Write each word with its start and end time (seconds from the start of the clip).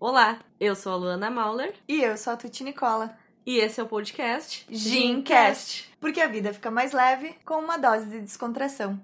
Olá, 0.00 0.38
eu 0.58 0.74
sou 0.74 0.92
a 0.92 0.96
Luana 0.96 1.30
Mauler 1.30 1.74
E 1.86 2.00
eu 2.02 2.16
sou 2.16 2.32
a 2.32 2.36
Tuti 2.36 2.64
Nicola. 2.64 3.14
e 3.44 3.58
esse 3.58 3.78
é 3.80 3.82
o 3.82 3.86
podcast 3.86 4.64
Gincast. 4.70 5.90
Porque 6.00 6.22
a 6.22 6.26
vida 6.26 6.54
fica 6.54 6.70
mais 6.70 6.92
leve 6.92 7.34
com 7.44 7.56
uma 7.58 7.76
dose 7.76 8.06
de 8.06 8.18
descontração. 8.20 8.98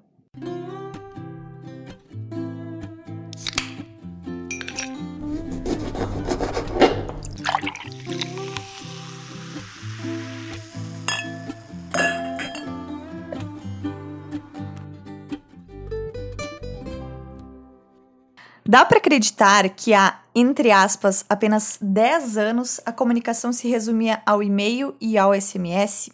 Dá 18.68 18.84
para 18.84 18.98
acreditar 18.98 19.68
que 19.70 19.94
há, 19.94 20.18
entre 20.38 20.70
aspas, 20.70 21.24
apenas 21.30 21.78
10 21.80 22.36
anos 22.36 22.78
a 22.84 22.92
comunicação 22.92 23.54
se 23.54 23.68
resumia 23.68 24.20
ao 24.26 24.42
e-mail 24.42 24.94
e 25.00 25.16
ao 25.16 25.32
SMS? 25.34 26.10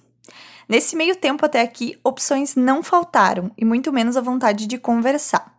Nesse 0.68 0.94
meio 0.94 1.16
tempo 1.16 1.44
até 1.44 1.60
aqui, 1.60 1.98
opções 2.04 2.54
não 2.54 2.84
faltaram 2.84 3.50
e 3.58 3.64
muito 3.64 3.92
menos 3.92 4.16
a 4.16 4.20
vontade 4.20 4.68
de 4.68 4.78
conversar. 4.78 5.52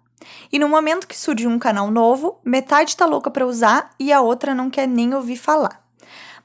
E 0.49 0.58
no 0.58 0.70
momento 0.70 1.09
que 1.09 1.20
surge 1.20 1.45
um 1.45 1.59
canal 1.59 1.91
novo, 1.91 2.39
metade 2.45 2.95
tá 2.95 3.05
louca 3.05 3.30
para 3.30 3.45
usar 3.45 3.89
e 3.99 4.13
a 4.13 4.22
outra 4.22 4.55
não 4.55 4.70
quer 4.70 4.88
nem 4.88 5.14
ouvir 5.14 5.36
falar. 5.36 5.84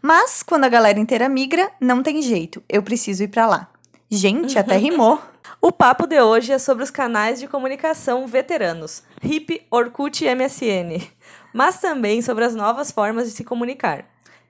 Mas 0.02 0.42
quando 0.42 0.64
a 0.64 0.68
galera 0.68 0.98
inteira 0.98 1.28
migra, 1.28 1.70
não 1.80 2.02
tem 2.02 2.20
jeito, 2.20 2.60
eu 2.68 2.82
preciso 2.82 3.22
ir 3.22 3.28
para 3.28 3.46
lá. 3.46 3.68
Gente, 4.10 4.58
até 4.58 4.76
rimou. 4.76 5.22
O 5.60 5.72
papo 5.72 6.06
de 6.06 6.20
hoje 6.20 6.52
é 6.52 6.58
sobre 6.58 6.84
os 6.84 6.90
canais 6.90 7.40
de 7.40 7.48
comunicação 7.48 8.26
veteranos, 8.28 9.02
HIP, 9.20 9.66
Orkut 9.72 10.24
e 10.24 10.32
MSN, 10.32 11.04
mas 11.58 11.80
também 11.80 12.22
sobre 12.22 12.44
as 12.44 12.54
novas 12.54 12.92
formas 12.92 13.26
de 13.26 13.32
se 13.32 13.42
comunicar. 13.42 14.04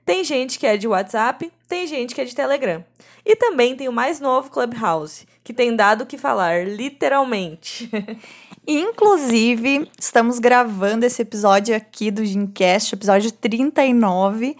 Tem 0.05 0.23
gente 0.23 0.59
que 0.59 0.67
é 0.67 0.77
de 0.77 0.87
WhatsApp, 0.87 1.51
tem 1.67 1.87
gente 1.87 2.13
que 2.13 2.21
é 2.21 2.23
de 2.23 2.35
Telegram. 2.35 2.85
E 3.25 3.35
também 3.35 3.75
tem 3.75 3.89
o 3.89 3.91
mais 3.91 4.19
novo 4.19 4.51
Clubhouse, 4.51 5.27
que 5.43 5.51
tem 5.51 5.75
dado 5.75 6.03
o 6.03 6.05
que 6.05 6.19
falar, 6.19 6.67
literalmente. 6.67 7.89
Inclusive, 8.67 9.89
estamos 9.99 10.37
gravando 10.37 11.03
esse 11.03 11.23
episódio 11.23 11.75
aqui 11.75 12.11
do 12.11 12.23
Gincast, 12.23 12.93
episódio 12.93 13.31
39, 13.31 14.55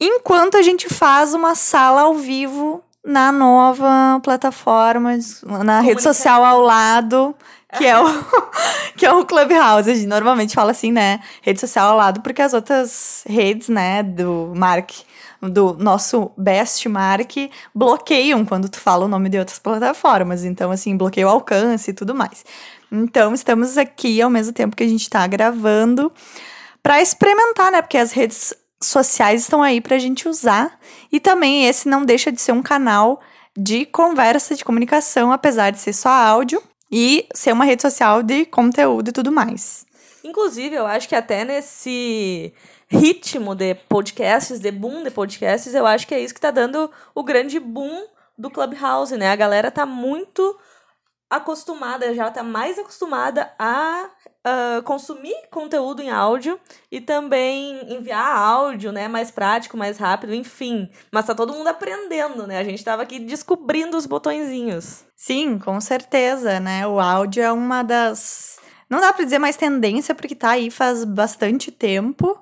enquanto 0.00 0.56
a 0.56 0.62
gente 0.62 0.88
faz 0.88 1.34
uma 1.34 1.56
sala 1.56 2.02
ao 2.02 2.14
vivo 2.14 2.84
na 3.04 3.32
nova 3.32 4.20
plataforma, 4.22 5.18
na 5.64 5.80
rede 5.80 6.04
social 6.04 6.44
ao 6.44 6.60
lado, 6.60 7.34
que 7.76 7.86
é 7.86 7.98
o, 7.98 8.06
que 8.96 9.06
é 9.06 9.12
o 9.12 9.24
Clubhouse. 9.24 9.90
A 9.90 9.94
gente 9.94 10.06
normalmente 10.06 10.54
fala 10.54 10.70
assim, 10.70 10.92
né? 10.92 11.20
Rede 11.42 11.60
social 11.60 11.90
ao 11.90 11.96
lado, 11.96 12.20
porque 12.20 12.42
as 12.42 12.54
outras 12.54 13.24
redes, 13.26 13.68
né, 13.68 14.02
do 14.02 14.52
Mark, 14.54 14.90
do 15.40 15.74
nosso 15.74 16.30
best 16.36 16.88
Mark, 16.88 17.32
bloqueiam 17.74 18.44
quando 18.44 18.68
tu 18.68 18.80
fala 18.80 19.04
o 19.04 19.08
nome 19.08 19.28
de 19.28 19.38
outras 19.38 19.58
plataformas. 19.58 20.44
Então, 20.44 20.70
assim, 20.70 20.96
bloqueia 20.96 21.26
o 21.26 21.30
alcance 21.30 21.90
e 21.90 21.94
tudo 21.94 22.14
mais. 22.14 22.44
Então, 22.90 23.34
estamos 23.34 23.76
aqui 23.76 24.22
ao 24.22 24.30
mesmo 24.30 24.52
tempo 24.52 24.76
que 24.76 24.84
a 24.84 24.88
gente 24.88 25.08
tá 25.10 25.26
gravando 25.26 26.12
para 26.82 27.00
experimentar, 27.00 27.72
né? 27.72 27.82
Porque 27.82 27.98
as 27.98 28.12
redes 28.12 28.54
sociais 28.82 29.42
estão 29.42 29.62
aí 29.62 29.80
pra 29.80 29.98
gente 29.98 30.28
usar. 30.28 30.78
E 31.10 31.18
também 31.18 31.66
esse 31.66 31.88
não 31.88 32.04
deixa 32.04 32.30
de 32.30 32.40
ser 32.40 32.52
um 32.52 32.62
canal 32.62 33.20
de 33.56 33.86
conversa, 33.86 34.54
de 34.54 34.64
comunicação, 34.64 35.32
apesar 35.32 35.70
de 35.70 35.78
ser 35.78 35.92
só 35.92 36.10
áudio 36.10 36.62
e 36.90 37.26
ser 37.34 37.52
uma 37.52 37.64
rede 37.64 37.82
social 37.82 38.22
de 38.22 38.44
conteúdo 38.46 39.08
e 39.08 39.12
tudo 39.12 39.32
mais. 39.32 39.86
Inclusive, 40.22 40.74
eu 40.74 40.86
acho 40.86 41.08
que 41.08 41.14
até 41.14 41.44
nesse 41.44 42.52
ritmo 42.88 43.54
de 43.54 43.74
podcasts, 43.74 44.58
de 44.58 44.70
boom 44.70 45.02
de 45.02 45.10
podcasts, 45.10 45.74
eu 45.74 45.86
acho 45.86 46.06
que 46.06 46.14
é 46.14 46.20
isso 46.20 46.34
que 46.34 46.40
tá 46.40 46.50
dando 46.50 46.90
o 47.14 47.22
grande 47.22 47.60
boom 47.60 48.06
do 48.36 48.50
Clubhouse, 48.50 49.16
né? 49.16 49.30
A 49.30 49.36
galera 49.36 49.70
tá 49.70 49.84
muito 49.84 50.58
acostumada, 51.28 52.14
já 52.14 52.30
tá 52.30 52.42
mais 52.42 52.78
acostumada 52.78 53.50
a 53.58 54.08
uh, 54.44 54.82
consumir 54.82 55.34
conteúdo 55.50 56.02
em 56.02 56.10
áudio 56.10 56.58
e 56.90 57.00
também 57.00 57.92
enviar 57.92 58.36
áudio, 58.36 58.92
né? 58.92 59.08
Mais 59.08 59.30
prático, 59.30 59.76
mais 59.76 59.98
rápido, 59.98 60.34
enfim. 60.34 60.88
Mas 61.10 61.26
tá 61.26 61.34
todo 61.34 61.52
mundo 61.52 61.68
aprendendo, 61.68 62.46
né? 62.46 62.58
A 62.58 62.64
gente 62.64 62.84
tava 62.84 63.02
aqui 63.02 63.18
descobrindo 63.18 63.96
os 63.96 64.06
botõezinhos. 64.06 65.04
Sim, 65.16 65.58
com 65.58 65.80
certeza, 65.80 66.60
né? 66.60 66.86
O 66.86 67.00
áudio 67.00 67.42
é 67.42 67.52
uma 67.52 67.82
das. 67.82 68.58
Não 68.88 69.00
dá 69.00 69.12
pra 69.12 69.24
dizer 69.24 69.38
mais 69.38 69.56
tendência, 69.56 70.14
porque 70.14 70.34
tá 70.34 70.50
aí 70.50 70.70
faz 70.70 71.04
bastante 71.04 71.72
tempo. 71.72 72.38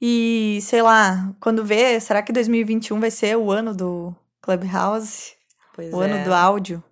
E, 0.00 0.60
sei 0.62 0.80
lá, 0.80 1.34
quando 1.40 1.64
vê, 1.64 1.98
será 1.98 2.22
que 2.22 2.32
2021 2.32 3.00
vai 3.00 3.10
ser 3.10 3.36
o 3.36 3.50
ano 3.50 3.74
do 3.74 4.14
Clubhouse? 4.40 5.32
Pois 5.74 5.92
o 5.92 6.02
é. 6.02 6.06
ano 6.06 6.24
do 6.24 6.32
áudio? 6.32 6.84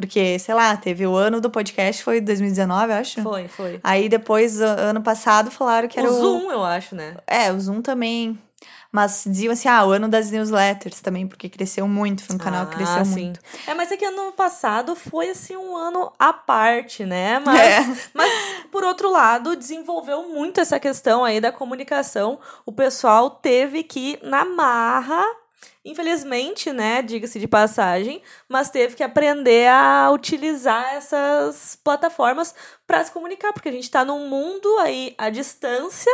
Porque, 0.00 0.38
sei 0.38 0.54
lá, 0.54 0.74
teve 0.78 1.06
o 1.06 1.14
ano 1.14 1.40
do 1.42 1.50
podcast, 1.50 2.02
foi 2.02 2.20
2019, 2.22 2.90
eu 2.92 2.96
acho. 2.98 3.22
Foi, 3.22 3.48
foi. 3.48 3.78
Aí 3.84 4.08
depois, 4.08 4.58
ano 4.60 5.02
passado, 5.02 5.50
falaram 5.50 5.86
que 5.88 5.98
O 5.98 6.00
era 6.00 6.10
o. 6.10 6.14
Zoom, 6.14 6.50
eu 6.50 6.64
acho, 6.64 6.94
né? 6.94 7.16
É, 7.26 7.52
o 7.52 7.60
Zoom 7.60 7.82
também. 7.82 8.38
Mas 8.92 9.22
diziam 9.24 9.52
assim, 9.52 9.68
ah, 9.68 9.84
o 9.86 9.90
ano 9.92 10.08
das 10.08 10.32
newsletters 10.32 11.00
também, 11.00 11.24
porque 11.24 11.48
cresceu 11.48 11.86
muito, 11.86 12.24
foi 12.24 12.34
um 12.34 12.38
canal 12.38 12.66
que 12.66 12.72
Ah, 12.72 12.76
cresceu 12.76 13.04
sim. 13.04 13.24
muito. 13.26 13.40
É, 13.64 13.72
mas 13.72 13.92
é 13.92 13.96
que 13.96 14.04
ano 14.04 14.32
passado 14.32 14.96
foi 14.96 15.30
assim 15.30 15.54
um 15.56 15.76
ano 15.76 16.10
à 16.18 16.32
parte, 16.32 17.04
né? 17.04 17.38
Mas, 17.38 17.58
É. 17.60 17.96
mas 18.12 18.32
por 18.72 18.82
outro 18.82 19.08
lado, 19.12 19.54
desenvolveu 19.54 20.28
muito 20.30 20.60
essa 20.60 20.80
questão 20.80 21.24
aí 21.24 21.40
da 21.40 21.52
comunicação. 21.52 22.40
O 22.66 22.72
pessoal 22.72 23.30
teve 23.30 23.84
que 23.84 24.14
ir 24.14 24.20
na 24.24 24.44
marra, 24.44 25.22
infelizmente, 25.84 26.72
né? 26.72 27.02
Diga-se 27.02 27.38
de 27.38 27.48
passagem, 27.48 28.22
mas 28.48 28.70
teve 28.70 28.96
que 28.96 29.02
aprender 29.02 29.68
a 29.68 30.10
utilizar 30.12 30.94
essas 30.94 31.76
plataformas 31.82 32.54
para 32.86 33.02
se 33.04 33.12
comunicar, 33.12 33.52
porque 33.52 33.68
a 33.68 33.72
gente 33.72 33.84
está 33.84 34.04
num 34.04 34.28
mundo 34.28 34.68
aí 34.78 35.14
à 35.18 35.30
distância. 35.30 36.12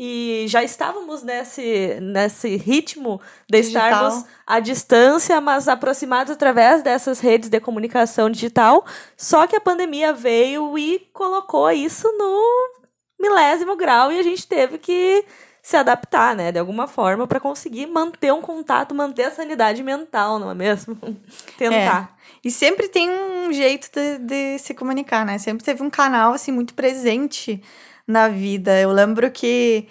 E 0.00 0.44
já 0.46 0.62
estávamos 0.62 1.24
nesse, 1.24 1.98
nesse 2.00 2.54
ritmo 2.54 3.20
de 3.50 3.60
Digital. 3.60 3.82
estarmos 3.82 4.24
à 4.46 4.60
distância, 4.60 5.40
mas 5.40 5.66
aproximados 5.66 6.32
através 6.32 6.84
dessas 6.84 7.18
redes 7.18 7.48
de 7.48 7.58
comunicação 7.58 8.30
digital. 8.30 8.86
Só 9.16 9.48
que 9.48 9.56
a 9.56 9.60
pandemia 9.60 10.12
veio 10.12 10.78
e 10.78 11.00
colocou 11.12 11.68
isso 11.72 12.06
no 12.16 12.78
milésimo 13.18 13.74
grau 13.74 14.12
e 14.12 14.20
a 14.20 14.22
gente 14.22 14.46
teve 14.46 14.78
que 14.78 15.24
se 15.68 15.76
adaptar, 15.76 16.34
né, 16.34 16.50
de 16.50 16.58
alguma 16.58 16.88
forma, 16.88 17.26
para 17.26 17.38
conseguir 17.38 17.84
manter 17.88 18.32
um 18.32 18.40
contato, 18.40 18.94
manter 18.94 19.24
a 19.24 19.30
sanidade 19.30 19.82
mental, 19.82 20.38
não 20.38 20.50
é 20.50 20.54
mesmo? 20.54 20.96
Tentar. 21.58 22.16
E 22.42 22.50
sempre 22.50 22.88
tem 22.88 23.10
um 23.10 23.52
jeito 23.52 23.90
de, 23.92 24.16
de 24.16 24.58
se 24.60 24.72
comunicar, 24.72 25.26
né? 25.26 25.36
Sempre 25.36 25.62
teve 25.62 25.82
um 25.82 25.90
canal, 25.90 26.32
assim, 26.32 26.50
muito 26.52 26.72
presente 26.72 27.62
na 28.06 28.28
vida. 28.28 28.80
Eu 28.80 28.90
lembro 28.92 29.30
que 29.30 29.86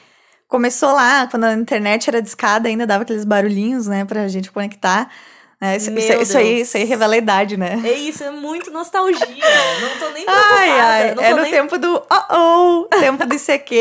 começou 0.47 0.93
lá, 0.93 1.27
quando 1.27 1.43
a 1.43 1.53
internet 1.53 2.09
era 2.09 2.23
discada, 2.23 2.67
ainda 2.67 2.87
dava 2.87 3.03
aqueles 3.03 3.23
barulhinhos, 3.23 3.85
né, 3.85 4.03
pra 4.03 4.27
gente 4.27 4.51
conectar. 4.51 5.11
Né? 5.59 5.77
Isso, 5.77 5.91
isso, 5.91 6.13
isso 6.13 6.37
aí, 6.37 6.61
isso 6.61 6.77
aí 6.77 6.83
revela 6.83 7.15
a 7.15 7.17
idade, 7.17 7.57
né? 7.57 7.81
É 7.83 7.93
isso, 7.93 8.23
é 8.23 8.29
muito 8.29 8.69
nostalgia. 8.69 9.19
Não 9.19 9.99
tô 9.99 10.09
nem 10.11 10.23
preocupada. 10.23 10.55
Ai, 10.55 10.79
ai, 10.79 11.09
é 11.17 11.33
no 11.33 11.41
nem 11.41 11.51
tempo 11.51 11.77
do 11.79 11.95
oh 11.95 12.35
oh, 12.35 12.95
tempo 12.99 13.25
do 13.25 13.33
ICQ 13.33 13.75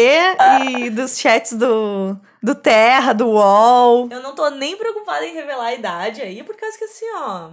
e 0.69 0.91
dos 0.91 1.19
chats 1.19 1.53
do, 1.53 2.16
do 2.42 2.54
Terra, 2.54 3.12
do 3.12 3.28
UOL. 3.28 4.09
Eu 4.10 4.22
não 4.22 4.34
tô 4.34 4.48
nem 4.50 4.76
preocupada 4.76 5.26
em 5.26 5.34
revelar 5.34 5.66
a 5.66 5.75
idade 5.75 6.22
aí, 6.22 6.42
por 6.42 6.56
causa 6.56 6.78
que 6.78 6.84
assim, 6.84 7.06
ó. 7.15 7.50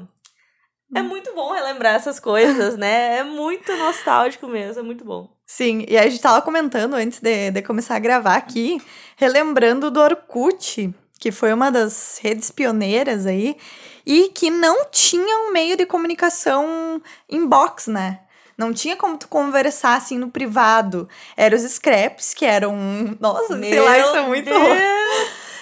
É 0.96 1.02
muito 1.02 1.34
bom 1.34 1.52
relembrar 1.52 1.96
essas 1.96 2.20
coisas, 2.20 2.78
né? 2.78 3.18
É 3.18 3.24
muito 3.24 3.76
nostálgico 3.76 4.48
mesmo, 4.48 4.80
é 4.80 4.84
muito 4.84 5.04
bom. 5.04 5.28
Sim, 5.46 5.86
e 5.88 5.98
a 5.98 6.04
gente 6.04 6.22
tava 6.22 6.42
comentando 6.42 6.94
antes 6.94 7.20
de, 7.20 7.52
de 7.52 7.62
começar 7.62 7.96
a 7.96 8.00
gravar 8.00 8.36
aqui, 8.36 8.82
relembrando 9.18 9.92
do 9.92 10.00
Orkut, 10.00 10.94
que 11.20 11.32
foi 11.32 11.52
uma 11.52 11.72
das 11.72 12.20
redes 12.22 12.52
pioneiras 12.52 13.26
aí, 13.26 13.58
e 14.06 14.30
que 14.30 14.50
não 14.50 14.86
tinha 14.92 15.48
um 15.48 15.52
meio 15.52 15.78
de 15.78 15.86
comunicação 15.86 17.02
inbox, 17.30 17.88
né? 17.88 18.20
Não 18.58 18.74
tinha 18.74 18.96
como 18.96 19.18
tu 19.18 19.28
conversar 19.28 19.96
assim 19.96 20.18
no 20.18 20.30
privado. 20.30 21.10
Eram 21.36 21.58
os 21.58 21.64
scraps, 21.64 22.34
que 22.34 22.46
eram. 22.46 22.76
Nossa, 23.20 23.58
sei 23.60 23.80
lá, 23.80 23.98
isso 23.98 24.16
é 24.16 24.22
muito. 24.22 24.50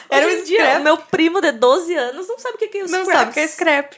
Era 0.09 0.27
um 0.27 0.43
dia, 0.43 0.79
meu 0.79 0.97
primo 0.97 1.39
de 1.39 1.53
12 1.53 1.95
anos 1.95 2.27
não 2.27 2.37
sabe 2.37 2.55
o 2.55 2.57
que 2.57 2.77
é 2.77 2.83
o 2.83 2.89
Não 2.89 3.05
scraps. 3.05 3.13
sabe 3.13 3.31
o 3.31 3.33
que 3.33 3.39
é 3.39 3.47
scrap. 3.47 3.95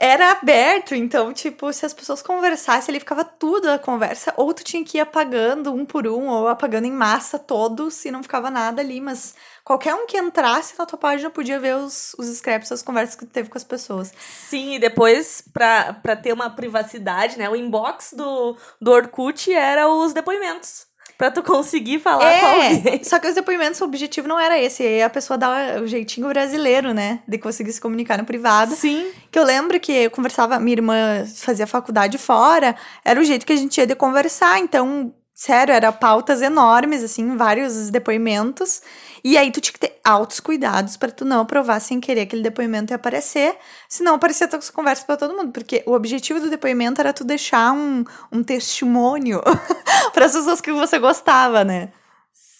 Era 0.00 0.32
aberto, 0.32 0.94
então, 0.96 1.32
tipo, 1.32 1.70
se 1.72 1.84
as 1.86 1.92
pessoas 1.92 2.22
conversassem, 2.22 2.90
ele 2.90 2.98
ficava 2.98 3.22
tudo 3.22 3.70
a 3.70 3.78
conversa, 3.78 4.32
ou 4.36 4.52
tu 4.52 4.64
tinha 4.64 4.82
que 4.84 4.96
ir 4.98 5.00
apagando 5.00 5.72
um 5.72 5.84
por 5.84 6.08
um, 6.08 6.26
ou 6.26 6.48
apagando 6.48 6.86
em 6.86 6.90
massa 6.90 7.38
todos, 7.38 8.04
e 8.04 8.10
não 8.10 8.22
ficava 8.22 8.50
nada 8.50 8.80
ali, 8.82 9.00
mas 9.00 9.34
qualquer 9.64 9.94
um 9.94 10.06
que 10.06 10.18
entrasse 10.18 10.74
na 10.78 10.86
tua 10.86 10.98
página 10.98 11.30
podia 11.30 11.58
ver 11.58 11.76
os, 11.76 12.14
os 12.18 12.26
scraps, 12.26 12.72
as 12.72 12.82
conversas 12.82 13.14
que 13.16 13.24
tu 13.26 13.32
teve 13.32 13.48
com 13.48 13.58
as 13.58 13.64
pessoas. 13.64 14.12
Sim, 14.18 14.74
e 14.74 14.78
depois, 14.78 15.42
pra, 15.52 15.92
pra 15.94 16.16
ter 16.16 16.32
uma 16.32 16.50
privacidade, 16.50 17.38
né? 17.38 17.48
O 17.48 17.56
inbox 17.56 18.12
do, 18.12 18.56
do 18.80 18.90
Orkut 18.90 19.52
era 19.52 19.88
os 19.88 20.12
depoimentos. 20.12 20.86
pra 21.16 21.30
tu 21.30 21.42
conseguir 21.42 22.00
falar 22.00 22.40
com 22.40 22.46
alguém. 22.46 22.82
É, 23.00 23.04
só 23.04 23.18
que 23.20 23.28
os 23.28 23.34
depoimentos, 23.34 23.80
o 23.80 23.84
objetivo 23.84 24.26
não 24.26 24.38
era 24.40 24.58
esse. 24.60 24.84
É 24.84 25.04
a 25.04 25.10
pessoa 25.10 25.38
dar 25.38 25.80
o 25.80 25.86
jeitinho 25.86 26.28
brasileiro, 26.28 26.92
né? 26.92 27.20
De 27.28 27.38
conseguir 27.38 27.72
se 27.72 27.80
comunicar 27.80 28.18
no 28.18 28.24
privado. 28.24 28.74
Sim. 28.74 29.12
Que 29.30 29.38
eu 29.38 29.44
lembro 29.44 29.78
que 29.78 29.92
eu 29.92 30.10
conversava, 30.10 30.58
minha 30.58 30.74
irmã 30.76 31.24
fazia 31.36 31.66
faculdade 31.66 32.18
fora, 32.18 32.74
era 33.04 33.20
o 33.20 33.24
jeito 33.24 33.46
que 33.46 33.52
a 33.52 33.56
gente 33.56 33.78
ia 33.78 33.86
de 33.86 33.94
conversar. 33.94 34.58
Então, 34.58 35.14
sério, 35.42 35.74
era 35.74 35.90
pautas 35.90 36.40
enormes, 36.40 37.02
assim, 37.02 37.36
vários 37.36 37.90
depoimentos. 37.90 38.80
E 39.24 39.36
aí 39.36 39.50
tu 39.50 39.60
tinha 39.60 39.72
que 39.72 39.80
ter 39.80 39.98
altos 40.04 40.38
cuidados 40.38 40.96
para 40.96 41.10
tu 41.10 41.24
não 41.24 41.40
aprovar 41.40 41.80
sem 41.80 42.00
querer 42.00 42.22
aquele 42.22 42.42
depoimento 42.42 42.92
ia 42.92 42.96
aparecer. 42.96 43.56
Senão 43.88 44.14
aparecia 44.14 44.46
tua 44.46 44.60
conversa 44.72 45.04
para 45.04 45.16
todo 45.16 45.34
mundo. 45.34 45.50
Porque 45.50 45.82
o 45.84 45.94
objetivo 45.94 46.38
do 46.38 46.48
depoimento 46.48 47.00
era 47.00 47.12
tu 47.12 47.24
deixar 47.24 47.72
um, 47.72 48.04
um 48.30 48.42
testemunho 48.44 49.40
para 50.14 50.26
as 50.26 50.32
pessoas 50.32 50.60
que 50.60 50.72
você 50.72 50.98
gostava, 51.00 51.64
né? 51.64 51.88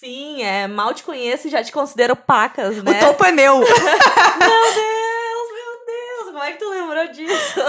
Sim, 0.01 0.43
é. 0.43 0.67
Mal 0.67 0.93
te 0.93 1.05
conheço 1.05 1.47
e 1.47 1.51
já 1.51 1.63
te 1.63 1.71
considero 1.71 2.17
pacas, 2.17 2.83
né? 2.83 3.01
O 3.01 3.07
topo 3.07 3.25
é 3.25 3.31
meu. 3.31 3.59
Meu 4.43 4.75
Deus, 4.75 5.49
meu 5.53 5.87
Deus, 5.87 6.33
como 6.33 6.43
é 6.43 6.53
que 6.53 6.59
tu 6.59 6.69
lembrou 6.69 7.07
disso? 7.13 7.61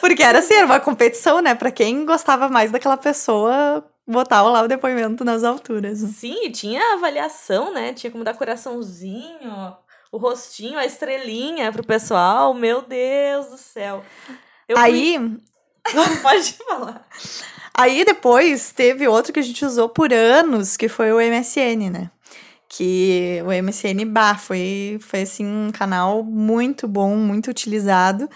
Porque 0.00 0.22
era 0.22 0.38
assim, 0.38 0.54
era 0.54 0.64
uma 0.64 0.80
competição, 0.80 1.42
né? 1.42 1.54
Pra 1.54 1.70
quem 1.70 2.06
gostava 2.06 2.48
mais 2.48 2.70
daquela 2.70 2.96
pessoa, 2.96 3.84
botava 4.06 4.48
lá 4.50 4.62
o 4.62 4.68
depoimento 4.68 5.24
nas 5.24 5.44
alturas. 5.44 5.98
Sim, 5.98 6.50
tinha 6.50 6.94
avaliação, 6.94 7.72
né? 7.72 7.92
Tinha 7.92 8.10
como 8.10 8.24
dar 8.24 8.34
coraçãozinho, 8.34 9.76
o 10.10 10.16
rostinho, 10.18 10.78
a 10.78 10.84
estrelinha 10.84 11.72
pro 11.72 11.84
pessoal. 11.84 12.52
Meu 12.54 12.82
Deus 12.82 13.46
do 13.46 13.56
céu. 13.58 14.04
Eu 14.68 14.76
Aí, 14.78 15.18
fui- 15.18 15.40
Pode 16.22 16.52
falar. 16.54 17.06
aí 17.74 18.04
depois 18.04 18.72
teve 18.72 19.08
outro 19.08 19.32
que 19.32 19.40
a 19.40 19.42
gente 19.42 19.64
usou 19.64 19.88
por 19.88 20.12
anos, 20.12 20.76
que 20.76 20.88
foi 20.88 21.12
o 21.12 21.20
MSN, 21.20 21.90
né? 21.90 22.10
Que 22.68 23.42
o 23.44 23.52
MSN, 23.52 24.04
bah, 24.06 24.36
foi, 24.38 24.98
foi 25.02 25.22
assim 25.22 25.44
um 25.46 25.70
canal 25.70 26.22
muito 26.24 26.88
bom, 26.88 27.16
muito 27.16 27.50
utilizado. 27.50 28.30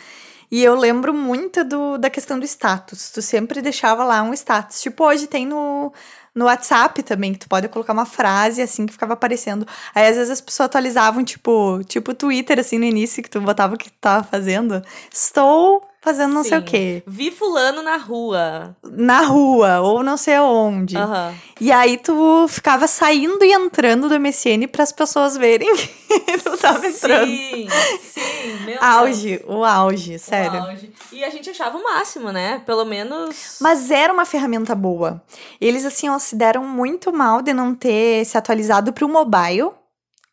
E 0.50 0.62
eu 0.62 0.74
lembro 0.74 1.12
muito 1.12 1.64
do, 1.64 1.98
da 1.98 2.08
questão 2.10 2.38
do 2.38 2.44
status. 2.44 3.10
Tu 3.10 3.20
sempre 3.22 3.60
deixava 3.60 4.04
lá 4.04 4.22
um 4.22 4.32
status. 4.32 4.80
Tipo, 4.80 5.04
hoje 5.04 5.26
tem 5.26 5.46
no, 5.46 5.92
no 6.34 6.44
WhatsApp 6.44 7.02
também, 7.02 7.32
que 7.32 7.40
tu 7.40 7.48
pode 7.48 7.68
colocar 7.68 7.92
uma 7.92 8.06
frase 8.06 8.60
assim 8.62 8.86
que 8.86 8.92
ficava 8.92 9.14
aparecendo. 9.14 9.66
Aí 9.94 10.06
às 10.06 10.16
vezes 10.16 10.30
as 10.30 10.40
pessoas 10.40 10.66
atualizavam, 10.66 11.24
tipo, 11.24 11.82
tipo 11.84 12.14
Twitter, 12.14 12.58
assim, 12.60 12.78
no 12.78 12.84
início, 12.84 13.22
que 13.22 13.30
tu 13.30 13.40
botava 13.40 13.74
o 13.74 13.78
que 13.78 13.90
tu 13.90 13.98
tava 14.00 14.24
fazendo. 14.24 14.82
Estou 15.12 15.85
fazendo 16.06 16.32
não 16.32 16.44
sei 16.44 16.58
o 16.58 16.60
Sim. 16.60 16.66
quê. 16.66 17.02
Vi 17.04 17.32
fulano 17.32 17.82
na 17.82 17.96
rua. 17.96 18.76
Na 18.84 19.22
rua, 19.22 19.80
ou 19.80 20.04
não 20.04 20.16
sei 20.16 20.36
aonde. 20.36 20.96
Aham. 20.96 21.34
E 21.60 21.72
aí 21.72 21.98
tu 21.98 22.46
ficava 22.48 22.86
saindo 22.86 23.44
e 23.44 23.52
entrando 23.52 24.08
do 24.08 24.20
MSN 24.20 24.68
para 24.70 24.84
as 24.84 24.92
pessoas 24.92 25.36
verem 25.36 25.74
que 25.74 26.38
tu 26.38 26.56
tava 26.58 26.86
entrando. 26.86 27.26
Sim, 27.26 27.66
sim, 28.02 28.20
meu 28.60 28.78
Deus. 28.78 28.82
Auge, 28.82 29.44
o 29.48 29.64
auge, 29.64 30.14
O 30.14 30.18
sério. 30.20 30.60
auge. 30.62 30.92
E 31.10 31.24
a 31.24 31.30
gente 31.30 31.50
achava 31.50 31.76
o 31.76 31.82
máximo, 31.82 32.30
né? 32.30 32.62
Pelo 32.64 32.84
menos. 32.84 33.56
Mas 33.60 33.90
era 33.90 34.12
uma 34.12 34.24
ferramenta 34.24 34.74
boa. 34.76 35.20
Eles, 35.60 35.84
assim, 35.84 36.08
ó, 36.08 36.18
se 36.20 36.36
deram 36.36 36.62
muito 36.62 37.12
mal 37.12 37.42
de 37.42 37.52
não 37.52 37.74
ter 37.74 38.24
se 38.24 38.38
atualizado 38.38 38.92
pro 38.92 39.08
mobile. 39.08 39.70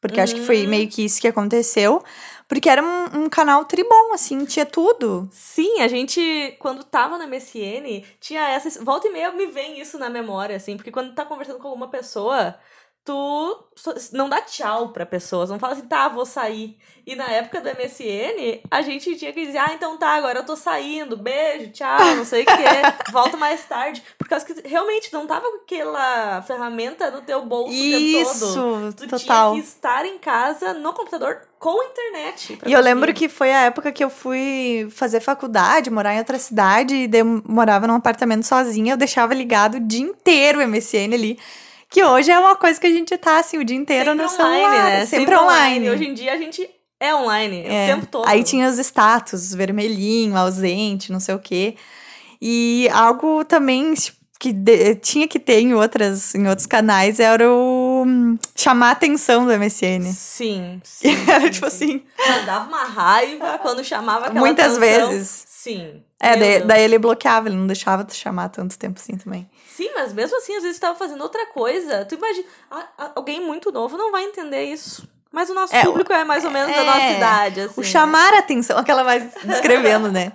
Porque 0.03 0.19
acho 0.19 0.35
que 0.35 0.41
foi 0.41 0.63
Uhum. 0.63 0.69
meio 0.69 0.89
que 0.89 1.05
isso 1.05 1.21
que 1.21 1.27
aconteceu. 1.29 2.03
Porque 2.45 2.69
era 2.69 2.83
um, 2.83 3.23
um 3.23 3.29
canal 3.29 3.63
tribom, 3.63 4.13
assim, 4.13 4.43
tinha 4.43 4.65
tudo. 4.65 5.29
Sim, 5.31 5.79
a 5.79 5.87
gente, 5.87 6.55
quando 6.59 6.83
tava 6.83 7.17
na 7.17 7.25
MSN, 7.25 8.03
tinha 8.19 8.41
essa. 8.49 8.83
Volta 8.83 9.07
e 9.07 9.11
meia 9.11 9.31
me 9.31 9.47
vem 9.47 9.79
isso 9.79 9.97
na 9.97 10.09
memória, 10.09 10.57
assim, 10.57 10.75
porque 10.75 10.91
quando 10.91 11.15
tá 11.15 11.23
conversando 11.25 11.57
com 11.57 11.69
alguma 11.69 11.87
pessoa, 11.87 12.53
tu 13.05 13.67
não 14.13 14.29
dá 14.29 14.39
tchau 14.41 14.89
pra 14.89 15.05
pessoas, 15.05 15.49
não 15.49 15.59
fala 15.59 15.73
assim, 15.73 15.81
tá, 15.87 16.07
vou 16.07 16.25
sair. 16.25 16.77
E 17.05 17.15
na 17.17 17.25
época 17.25 17.59
do 17.59 17.67
MSN, 17.69 18.61
a 18.71 18.81
gente 18.81 19.13
tinha 19.17 19.33
que 19.33 19.45
dizer, 19.45 19.57
ah, 19.57 19.71
então 19.73 19.97
tá, 19.97 20.11
agora 20.11 20.39
eu 20.39 20.45
tô 20.45 20.55
saindo, 20.55 21.17
beijo, 21.17 21.71
tchau, 21.71 22.15
não 22.15 22.23
sei 22.23 22.43
o 22.43 22.45
quê, 22.45 22.53
volto 23.11 23.37
mais 23.37 23.65
tarde. 23.65 24.01
Por 24.17 24.27
causa 24.29 24.45
que 24.45 24.65
realmente 24.65 25.11
não 25.11 25.27
tava 25.27 25.49
com 25.51 25.57
aquela 25.57 26.41
ferramenta 26.43 27.11
no 27.11 27.21
teu 27.21 27.45
bolso 27.45 27.73
o 27.73 27.77
tempo 27.77 28.29
todo. 28.29 28.89
Isso, 28.89 28.93
Tu 28.95 29.07
total. 29.07 29.51
tinha 29.51 29.61
que 29.63 29.67
estar 29.67 30.05
em 30.05 30.17
casa, 30.17 30.73
no 30.73 30.93
computador, 30.93 31.41
com 31.59 31.83
internet. 31.83 32.57
E 32.65 32.71
eu 32.71 32.79
lembro 32.79 33.07
conseguir. 33.11 33.27
que 33.27 33.33
foi 33.33 33.51
a 33.51 33.63
época 33.63 33.91
que 33.91 34.03
eu 34.03 34.09
fui 34.09 34.87
fazer 34.91 35.19
faculdade, 35.19 35.89
morar 35.89 36.13
em 36.15 36.19
outra 36.19 36.39
cidade, 36.39 36.95
e 36.95 37.09
eu 37.17 37.25
morava 37.45 37.85
num 37.85 37.95
apartamento 37.95 38.43
sozinha, 38.45 38.93
eu 38.93 38.97
deixava 38.97 39.33
ligado 39.33 39.75
o 39.75 39.79
dia 39.81 40.01
inteiro 40.05 40.59
o 40.59 40.67
MSN 40.67 41.13
ali. 41.13 41.37
Que 41.93 42.03
hoje 42.03 42.31
é 42.31 42.39
uma 42.39 42.55
coisa 42.55 42.79
que 42.81 42.87
a 42.87 42.89
gente 42.89 43.15
tá 43.17 43.37
assim 43.37 43.59
o 43.59 43.63
dia 43.63 43.77
inteiro 43.77 44.09
Sempre 44.11 44.25
no 44.25 44.31
online, 44.31 44.55
celular, 44.63 44.89
né? 44.89 45.05
Sempre, 45.05 45.35
online. 45.37 45.89
Hoje 45.91 46.05
em 46.07 46.13
dia 46.15 46.33
a 46.33 46.37
gente 46.37 46.67
é 46.99 47.13
online 47.13 47.63
É. 47.67 47.83
o 47.83 47.95
tempo 47.95 48.05
todo. 48.07 48.27
Aí 48.27 48.43
tinha 48.43 48.67
os 48.67 48.79
status, 48.79 49.53
vermelhinho, 49.53 50.35
ausente, 50.35 51.11
não 51.11 51.19
sei 51.19 51.35
o 51.35 51.39
quê. 51.39 51.75
E 52.41 52.89
algo 52.91 53.45
também 53.45 53.93
que 54.39 54.51
de- 54.51 54.95
tinha 54.95 55.27
que 55.27 55.39
ter 55.39 55.59
em, 55.59 55.73
outras, 55.75 56.33
em 56.33 56.47
outros 56.49 56.65
canais 56.65 57.19
era 57.19 57.47
o 57.49 58.03
hum, 58.05 58.37
chamar 58.55 58.89
a 58.89 58.91
atenção 58.93 59.45
do 59.45 59.51
MSN. 59.53 60.11
Sim, 60.11 60.81
sim. 60.83 61.15
Era 61.29 61.41
sim, 61.41 61.49
tipo 61.51 61.69
sim. 61.69 61.85
assim. 61.85 62.03
Mas 62.17 62.45
dava 62.45 62.67
uma 62.67 62.83
raiva 62.85 63.59
quando 63.59 63.83
chamava 63.83 64.25
aquela 64.25 64.39
Muitas 64.39 64.77
atenção. 64.77 65.09
vezes. 65.09 65.45
Sim. 65.63 66.03
É, 66.19 66.35
daí, 66.35 66.61
daí 66.67 66.81
ele 66.83 66.99
bloqueava, 66.99 67.47
ele 67.47 67.55
não 67.55 67.67
deixava 67.67 68.03
tu 68.03 68.13
chamar 68.13 68.49
tanto 68.49 68.77
tempo 68.77 68.99
assim 68.99 69.15
também. 69.15 69.49
Sim, 69.65 69.89
mas 69.95 70.11
mesmo 70.11 70.35
assim, 70.37 70.57
às 70.57 70.63
vezes 70.63 70.77
tu 70.77 70.81
tava 70.81 70.97
fazendo 70.99 71.21
outra 71.21 71.45
coisa. 71.45 72.03
Tu 72.03 72.15
imagina, 72.15 72.45
a- 72.69 72.87
a- 72.97 73.11
alguém 73.15 73.39
muito 73.39 73.71
novo 73.71 73.95
não 73.95 74.11
vai 74.11 74.25
entender 74.25 74.65
isso. 74.65 75.07
Mas 75.31 75.49
o 75.49 75.53
nosso 75.53 75.73
É, 75.73 75.85
público 75.85 76.11
é 76.11 76.25
mais 76.25 76.43
ou 76.43 76.51
menos 76.51 76.75
da 76.75 76.81
é, 76.81 76.85
nossa 76.85 77.11
idade, 77.17 77.61
assim. 77.61 77.79
O 77.79 77.83
chamar 77.83 78.33
a 78.33 78.39
atenção, 78.39 78.77
aquela 78.77 79.03
vai 79.03 79.21
descrevendo, 79.45 80.11
né? 80.11 80.33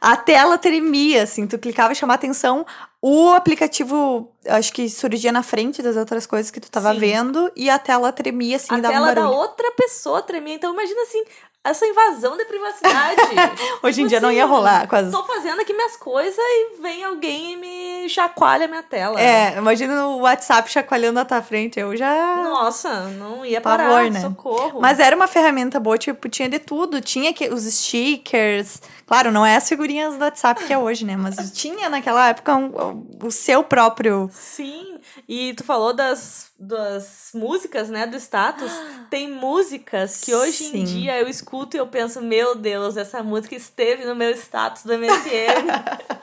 A 0.00 0.16
tela 0.16 0.56
tremia, 0.56 1.24
assim, 1.24 1.46
tu 1.46 1.58
clicava 1.58 1.92
e 1.92 1.96
chamar 1.96 2.14
a 2.14 2.16
atenção, 2.16 2.64
o 3.02 3.32
aplicativo, 3.32 4.32
acho 4.46 4.72
que 4.72 4.88
surgia 4.88 5.30
na 5.30 5.42
frente 5.42 5.82
das 5.82 5.94
outras 5.94 6.26
coisas 6.26 6.50
que 6.50 6.58
tu 6.58 6.70
tava 6.70 6.94
Sim. 6.94 7.00
vendo, 7.00 7.52
e 7.54 7.68
a 7.68 7.78
tela 7.78 8.10
tremia, 8.10 8.56
assim, 8.56 8.74
A 8.74 8.78
dava 8.78 8.94
um 8.94 9.04
tela 9.04 9.14
da 9.14 9.28
outra 9.28 9.70
pessoa 9.72 10.22
tremia. 10.22 10.54
Então 10.54 10.72
imagina 10.72 11.02
assim, 11.02 11.22
essa 11.62 11.86
invasão 11.86 12.36
de 12.36 12.44
privacidade. 12.46 13.20
Hoje 13.82 14.00
em 14.00 14.04
Tipo 14.04 14.08
dia 14.08 14.20
não 14.20 14.32
ia 14.32 14.44
assim, 14.44 14.52
rolar 14.52 14.88
as... 14.90 15.10
Tô 15.10 15.22
fazendo 15.24 15.60
aqui 15.60 15.74
minhas 15.74 15.94
coisas 15.96 16.38
e 16.38 16.80
vem 16.80 17.04
alguém 17.04 17.52
e 17.52 17.56
me 17.56 18.08
chacoalha 18.08 18.64
a 18.64 18.68
minha 18.68 18.82
tela. 18.82 19.20
É, 19.20 19.56
imagina 19.58 20.06
o 20.06 20.20
WhatsApp 20.20 20.70
chacoalhando 20.70 21.14
na 21.14 21.24
tua 21.24 21.42
frente, 21.42 21.78
eu 21.78 21.94
já... 21.94 22.36
Nossa, 22.42 23.08
não 23.10 23.44
ia 23.44 23.60
Pavor, 23.60 23.86
parar, 23.86 24.10
né? 24.10 24.20
socorro. 24.20 24.80
Mas 24.80 24.98
era 24.98 25.14
uma 25.14 25.26
ferramenta 25.26 25.78
boa, 25.78 25.98
tipo, 25.98 26.28
tinha 26.30 26.48
de 26.48 26.58
tudo. 26.58 27.00
Tinha 27.00 27.32
que, 27.32 27.48
os 27.48 27.64
stickers. 27.64 28.80
Claro, 29.10 29.32
não 29.32 29.44
é 29.44 29.56
as 29.56 29.68
figurinhas 29.68 30.14
do 30.14 30.20
WhatsApp 30.22 30.64
que 30.64 30.72
é 30.72 30.78
hoje, 30.78 31.04
né? 31.04 31.16
Mas 31.16 31.50
tinha 31.50 31.88
naquela 31.88 32.28
época 32.28 32.54
um- 32.54 33.08
o 33.20 33.28
seu 33.32 33.64
próprio. 33.64 34.30
Sim, 34.32 35.00
e 35.28 35.52
tu 35.54 35.64
falou 35.64 35.92
das, 35.92 36.52
das 36.56 37.30
músicas, 37.34 37.88
né, 37.90 38.06
do 38.06 38.16
status. 38.16 38.70
Tem 39.10 39.28
músicas 39.28 40.18
que 40.20 40.32
hoje 40.32 40.62
Sim. 40.70 40.78
em 40.78 40.84
dia 40.84 41.18
eu 41.20 41.26
escuto 41.26 41.76
e 41.76 41.80
eu 41.80 41.88
penso, 41.88 42.20
meu 42.22 42.54
Deus, 42.54 42.96
essa 42.96 43.20
música 43.20 43.56
esteve 43.56 44.04
no 44.04 44.14
meu 44.14 44.30
status 44.30 44.84
do 44.84 44.92
MSN. 44.96 45.66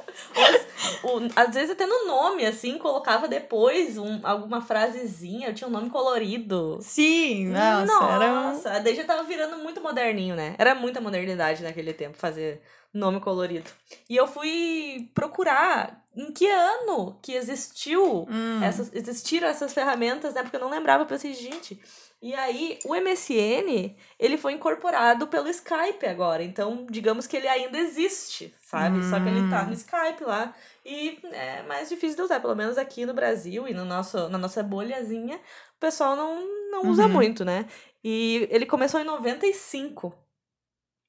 Ou, 1.03 1.20
o- 1.24 1.29
às 1.36 1.53
vezes 1.53 1.72
até 1.72 1.86
no 1.86 2.06
nome, 2.08 2.46
assim, 2.46 2.77
colocava 2.77 3.27
depois 3.27 3.98
um- 3.98 4.20
alguma 4.24 4.62
frasezinha, 4.62 5.48
eu 5.50 5.53
tinha 5.56 5.67
um 5.67 5.72
nome 5.72 5.89
colorido. 5.89 6.79
Sim, 6.82 7.48
nossa, 7.48 8.03
era. 8.06 8.34
Nossa, 8.34 8.79
daí 8.79 8.96
já 8.96 9.03
tava 9.03 9.24
virando 9.24 9.58
muito 9.58 9.82
moderninho, 9.82 10.36
né? 10.36 10.56
Era 10.58 10.75
muita 10.75 11.01
modernidade 11.01 11.63
naquele 11.63 11.94
tempo 11.94 12.17
fazer 12.17 12.62
nome 12.94 13.20
colorido. 13.20 13.70
E 14.10 14.15
eu 14.15 14.27
fui 14.27 15.10
procurar 15.13 16.03
em 16.15 16.32
que 16.32 16.48
ano 16.48 17.17
que 17.22 17.34
existiu 17.34 18.27
Hum. 18.29 18.63
essas, 18.63 18.89
existiram 18.94 19.48
essas 19.48 19.74
ferramentas, 19.74 20.34
né? 20.34 20.41
Porque 20.41 20.56
eu 20.56 20.62
não 20.62 20.70
lembrava, 20.70 21.03
eu 21.03 21.08
pensei, 21.08 21.34
gente. 21.34 21.79
E 22.19 22.33
aí, 22.33 22.79
o 22.83 22.95
MSN, 22.95 23.95
ele 24.17 24.38
foi 24.39 24.53
incorporado 24.53 25.27
pelo 25.27 25.47
Skype 25.50 26.03
agora. 26.07 26.43
Então, 26.43 26.88
digamos 26.89 27.27
que 27.27 27.38
ele 27.38 27.47
ainda 27.47 27.77
existe, 27.77 28.55
sabe? 28.59 29.03
Só 29.03 29.19
que 29.19 29.29
ele 29.29 29.43
tá 29.43 29.65
no 29.65 29.74
Skype 29.74 30.24
lá. 30.24 30.55
E 30.83 31.19
é 31.31 31.62
mais 31.63 31.89
difícil 31.89 32.15
de 32.15 32.24
usar, 32.24 32.39
pelo 32.39 32.55
menos 32.55 32.77
aqui 32.77 33.05
no 33.05 33.13
Brasil 33.13 33.67
e 33.67 33.74
no 33.74 33.86
nosso, 33.86 34.29
na 34.29 34.38
nossa 34.39 34.63
bolhazinha, 34.63 35.38
o 35.38 35.79
pessoal 35.79 36.15
não, 36.15 36.43
não 36.71 36.88
usa 36.88 37.05
Uhum. 37.05 37.13
muito, 37.13 37.45
né? 37.45 37.67
E 38.03 38.47
ele 38.50 38.65
começou 38.65 39.00
em 39.00 39.03
95. 39.03 40.12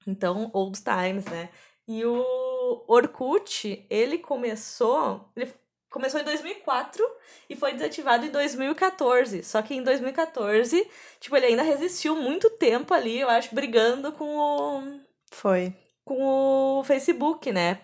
Então, 0.07 0.51
old 0.53 0.79
times, 0.83 1.25
né? 1.27 1.51
E 1.87 2.05
o 2.05 2.85
Orkut, 2.87 3.87
ele 3.89 4.19
começou. 4.19 5.31
Ele 5.35 5.53
começou 5.91 6.21
em 6.21 6.25
2004 6.25 7.03
e 7.49 7.57
foi 7.57 7.73
desativado 7.73 8.27
em 8.27 8.31
2014. 8.31 9.43
Só 9.43 9.63
que 9.63 9.75
em 9.75 9.83
2014, 9.83 10.87
tipo, 11.21 11.37
ele 11.37 11.47
ainda 11.47 11.63
resistiu 11.63 12.15
muito 12.17 12.51
tempo 12.51 12.93
ali, 12.95 13.21
eu 13.21 13.29
acho, 13.29 13.55
brigando 13.55 14.13
com 14.13 14.37
o. 14.37 15.01
Foi. 15.31 15.73
com 16.05 16.79
o 16.79 16.85
Facebook, 16.85 17.53
né? 17.53 17.79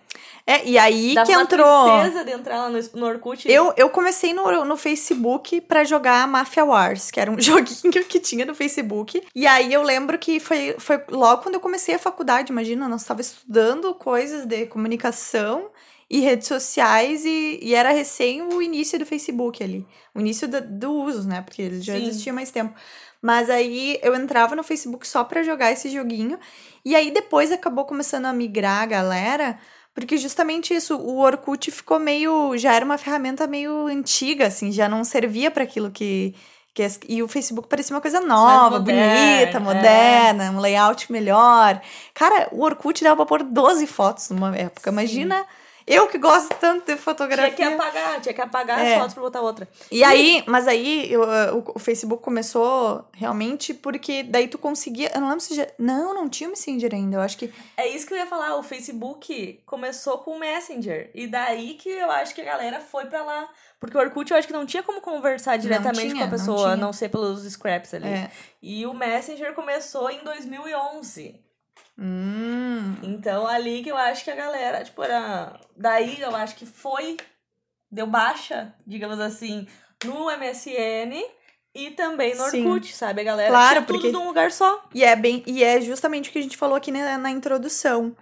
É, 0.46 0.64
e 0.66 0.78
aí 0.78 1.14
Dava 1.14 1.26
que 1.26 1.36
uma 1.36 1.42
entrou. 1.42 2.00
tristeza 2.00 2.24
de 2.24 2.32
entrar 2.32 2.56
lá 2.58 2.68
no, 2.70 2.78
no 2.94 3.06
Orkut. 3.06 3.50
Eu, 3.50 3.72
eu 3.76 3.90
comecei 3.90 4.32
no, 4.32 4.64
no 4.64 4.76
Facebook 4.76 5.60
pra 5.62 5.84
jogar 5.84 6.26
Mafia 6.28 6.64
Wars, 6.64 7.10
que 7.10 7.18
era 7.20 7.30
um 7.30 7.36
joguinho 7.40 8.04
que 8.04 8.20
tinha 8.20 8.44
no 8.46 8.54
Facebook. 8.54 9.22
E 9.34 9.46
aí 9.46 9.72
eu 9.72 9.82
lembro 9.82 10.18
que 10.18 10.38
foi, 10.40 10.74
foi 10.78 11.02
logo 11.10 11.42
quando 11.42 11.54
eu 11.56 11.60
comecei 11.60 11.94
a 11.94 11.98
faculdade, 11.98 12.52
imagina, 12.52 12.88
nós 12.88 13.02
estava 13.02 13.20
estudando 13.20 13.94
coisas 13.94 14.46
de 14.46 14.66
comunicação 14.66 15.70
e 16.10 16.20
redes 16.20 16.46
sociais 16.46 17.24
e, 17.24 17.58
e 17.62 17.74
era 17.74 17.90
recém 17.90 18.42
o 18.42 18.60
início 18.60 18.98
do 18.98 19.06
Facebook 19.06 19.62
ali. 19.62 19.86
O 20.14 20.20
início 20.20 20.46
do, 20.46 20.60
do 20.60 20.92
uso, 20.92 21.26
né? 21.26 21.40
Porque 21.40 21.62
ele 21.62 21.80
já 21.80 21.94
Sim. 21.94 22.06
existia 22.06 22.32
mais 22.32 22.50
tempo. 22.50 22.74
Mas 23.20 23.48
aí 23.48 23.98
eu 24.02 24.14
entrava 24.14 24.54
no 24.54 24.62
Facebook 24.62 25.08
só 25.08 25.24
pra 25.24 25.42
jogar 25.42 25.72
esse 25.72 25.88
joguinho. 25.88 26.38
E 26.84 26.94
aí 26.94 27.10
depois 27.10 27.50
acabou 27.50 27.86
começando 27.86 28.26
a 28.26 28.32
migrar 28.34 28.82
a 28.82 28.86
galera, 28.86 29.58
porque 29.94 30.18
justamente 30.18 30.74
isso, 30.74 30.96
o 30.96 31.20
Orkut 31.20 31.70
ficou 31.70 31.98
meio. 31.98 32.56
Já 32.58 32.74
era 32.74 32.84
uma 32.84 32.98
ferramenta 32.98 33.46
meio 33.46 33.86
antiga, 33.86 34.48
assim, 34.48 34.70
já 34.70 34.88
não 34.88 35.04
servia 35.04 35.50
para 35.50 35.64
aquilo 35.64 35.90
que. 35.90 36.34
que 36.74 36.86
e 37.08 37.22
o 37.22 37.28
Facebook 37.28 37.66
parecia 37.66 37.94
uma 37.94 38.02
coisa 38.02 38.20
nova, 38.20 38.78
moderna, 38.78 39.14
bonita, 39.14 39.56
é. 39.56 39.60
moderna, 39.60 40.50
um 40.50 40.60
layout 40.60 41.10
melhor. 41.10 41.80
Cara, 42.12 42.48
o 42.52 42.62
Orkut 42.62 43.02
dava 43.02 43.16
pra 43.16 43.24
pôr 43.24 43.42
12 43.42 43.86
fotos 43.86 44.28
numa 44.28 44.54
época. 44.54 44.90
Sim. 44.90 44.94
Imagina 44.94 45.46
eu 45.86 46.06
que 46.08 46.18
gosto 46.18 46.54
tanto 46.54 46.80
de 46.80 46.84
tinha 46.86 46.96
fotografia. 46.96 47.52
que 47.54 47.62
apagar, 47.62 48.20
tinha 48.20 48.34
que 48.34 48.40
apagar 48.40 48.78
É. 48.80 48.92
as 48.94 48.98
fotos 48.98 49.14
pra 49.14 49.22
botar 49.22 49.40
outra. 49.40 49.68
E 49.90 50.02
aí, 50.02 50.42
mas 50.46 50.66
aí 50.66 51.12
eu, 51.12 51.22
o, 51.22 51.72
o 51.74 51.78
Facebook 51.78 52.22
começou 52.22 53.04
realmente 53.12 53.74
porque 53.74 54.22
daí 54.22 54.48
tu 54.48 54.58
conseguia. 54.58 55.10
Eu 55.14 55.20
não 55.20 55.28
lembro 55.28 55.40
se 55.42 55.54
já. 55.54 55.66
Não, 55.78 56.14
não 56.14 56.28
tinha 56.28 56.48
o 56.48 56.52
Messenger 56.52 56.94
ainda. 56.94 57.16
Eu 57.16 57.20
acho 57.20 57.36
que. 57.36 57.52
É 57.76 57.86
isso 57.88 58.06
que 58.06 58.14
eu 58.14 58.18
ia 58.18 58.26
falar, 58.26 58.56
o 58.56 58.62
Facebook 58.62 59.60
começou 59.66 60.18
com 60.18 60.32
o 60.32 60.38
Messenger. 60.38 61.10
E 61.14 61.26
daí 61.26 61.74
que 61.74 61.88
eu 61.88 62.10
acho 62.10 62.34
que 62.34 62.40
a 62.40 62.44
galera 62.44 62.80
foi 62.80 63.06
pra 63.06 63.22
lá. 63.22 63.48
Porque 63.80 63.98
o 63.98 64.00
Orkut 64.00 64.30
eu 64.30 64.38
acho 64.38 64.46
que 64.46 64.52
não 64.54 64.64
tinha 64.64 64.82
como 64.82 65.00
conversar 65.02 65.58
diretamente 65.58 66.08
tinha, 66.08 66.14
com 66.14 66.22
a 66.22 66.26
não 66.26 66.30
pessoa, 66.30 66.58
tinha. 66.58 66.72
a 66.72 66.76
não 66.76 66.92
ser 66.92 67.10
pelos 67.10 67.42
scraps 67.52 67.92
ali. 67.92 68.08
É. 68.08 68.30
E 68.62 68.86
o 68.86 68.94
Messenger 68.94 69.52
começou 69.52 70.08
em 70.10 70.24
2011. 70.24 71.38
Hum. 71.98 72.96
Então, 73.02 73.46
ali 73.46 73.82
que 73.82 73.90
eu 73.90 73.96
acho 73.96 74.24
que 74.24 74.30
a 74.30 74.34
galera, 74.36 74.82
tipo, 74.84 75.02
era. 75.02 75.58
Daí 75.76 76.20
eu 76.20 76.34
acho 76.34 76.56
que 76.56 76.66
foi. 76.66 77.16
Deu 77.90 78.06
baixa, 78.06 78.74
digamos 78.84 79.20
assim, 79.20 79.68
no 80.04 80.28
MSN 80.30 81.22
e 81.74 81.90
também 81.92 82.34
no 82.34 82.42
Sim. 82.50 82.66
Orkut, 82.66 82.92
sabe? 82.94 83.20
A 83.20 83.24
galera 83.24 83.50
Claro, 83.50 83.80
tudo 83.82 84.00
porque- 84.00 84.10
num 84.10 84.26
lugar 84.26 84.50
só. 84.50 84.84
E 84.92 85.04
é 85.04 85.14
bem. 85.14 85.44
E 85.46 85.62
é 85.62 85.80
justamente 85.80 86.28
o 86.28 86.32
que 86.32 86.38
a 86.40 86.42
gente 86.42 86.56
falou 86.56 86.76
aqui 86.76 86.90
na, 86.90 87.16
na 87.18 87.30
introdução. 87.30 88.16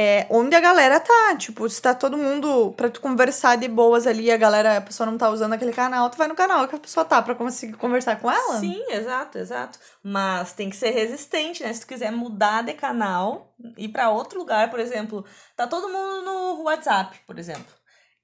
É 0.00 0.28
onde 0.30 0.54
a 0.54 0.60
galera 0.60 1.00
tá. 1.00 1.34
Tipo, 1.36 1.68
se 1.68 1.82
tá 1.82 1.92
todo 1.92 2.16
mundo 2.16 2.72
pra 2.76 2.88
tu 2.88 3.00
conversar 3.00 3.56
de 3.56 3.66
boas 3.66 4.06
ali, 4.06 4.30
a 4.30 4.36
galera, 4.36 4.76
a 4.76 4.80
pessoa 4.80 5.10
não 5.10 5.18
tá 5.18 5.28
usando 5.28 5.54
aquele 5.54 5.72
canal, 5.72 6.08
tu 6.08 6.16
vai 6.16 6.28
no 6.28 6.36
canal 6.36 6.68
que 6.68 6.76
a 6.76 6.78
pessoa 6.78 7.04
tá 7.04 7.20
pra 7.20 7.34
conseguir 7.34 7.72
conversar 7.72 8.20
com 8.20 8.30
ela. 8.30 8.60
Sim, 8.60 8.80
exato, 8.90 9.38
exato. 9.38 9.76
Mas 10.00 10.52
tem 10.52 10.70
que 10.70 10.76
ser 10.76 10.90
resistente, 10.90 11.64
né? 11.64 11.72
Se 11.72 11.80
tu 11.80 11.88
quiser 11.88 12.12
mudar 12.12 12.62
de 12.62 12.74
canal, 12.74 13.52
ir 13.76 13.88
pra 13.88 14.08
outro 14.10 14.38
lugar, 14.38 14.70
por 14.70 14.78
exemplo, 14.78 15.24
tá 15.56 15.66
todo 15.66 15.88
mundo 15.88 16.22
no 16.22 16.62
WhatsApp, 16.62 17.18
por 17.26 17.36
exemplo. 17.36 17.74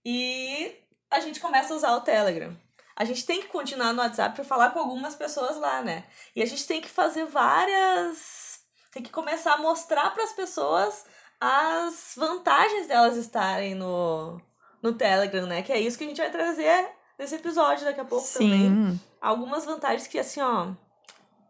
E 0.04 0.76
a 1.10 1.18
gente 1.18 1.40
começa 1.40 1.74
a 1.74 1.76
usar 1.76 1.96
o 1.96 2.02
Telegram. 2.02 2.56
A 2.94 3.04
gente 3.04 3.26
tem 3.26 3.40
que 3.40 3.48
continuar 3.48 3.92
no 3.92 4.00
WhatsApp 4.00 4.36
pra 4.36 4.44
falar 4.44 4.70
com 4.70 4.78
algumas 4.78 5.16
pessoas 5.16 5.56
lá, 5.56 5.82
né? 5.82 6.04
E 6.36 6.40
a 6.40 6.46
gente 6.46 6.68
tem 6.68 6.80
que 6.80 6.88
fazer 6.88 7.24
várias. 7.24 8.60
Tem 8.92 9.02
que 9.02 9.10
começar 9.10 9.54
a 9.54 9.58
mostrar 9.58 10.14
pras 10.14 10.32
pessoas 10.32 11.04
as 11.40 12.14
vantagens 12.16 12.86
delas 12.86 13.16
estarem 13.16 13.74
no, 13.74 14.40
no 14.82 14.92
Telegram, 14.92 15.46
né? 15.46 15.62
Que 15.62 15.72
é 15.72 15.80
isso 15.80 15.98
que 15.98 16.04
a 16.04 16.06
gente 16.06 16.20
vai 16.20 16.30
trazer 16.30 16.86
nesse 17.18 17.34
episódio 17.34 17.84
daqui 17.84 18.00
a 18.00 18.04
pouco 18.04 18.26
também 18.32 18.68
Sim. 18.68 19.00
algumas 19.20 19.64
vantagens 19.64 20.06
que, 20.06 20.18
assim, 20.18 20.40
ó, 20.40 20.68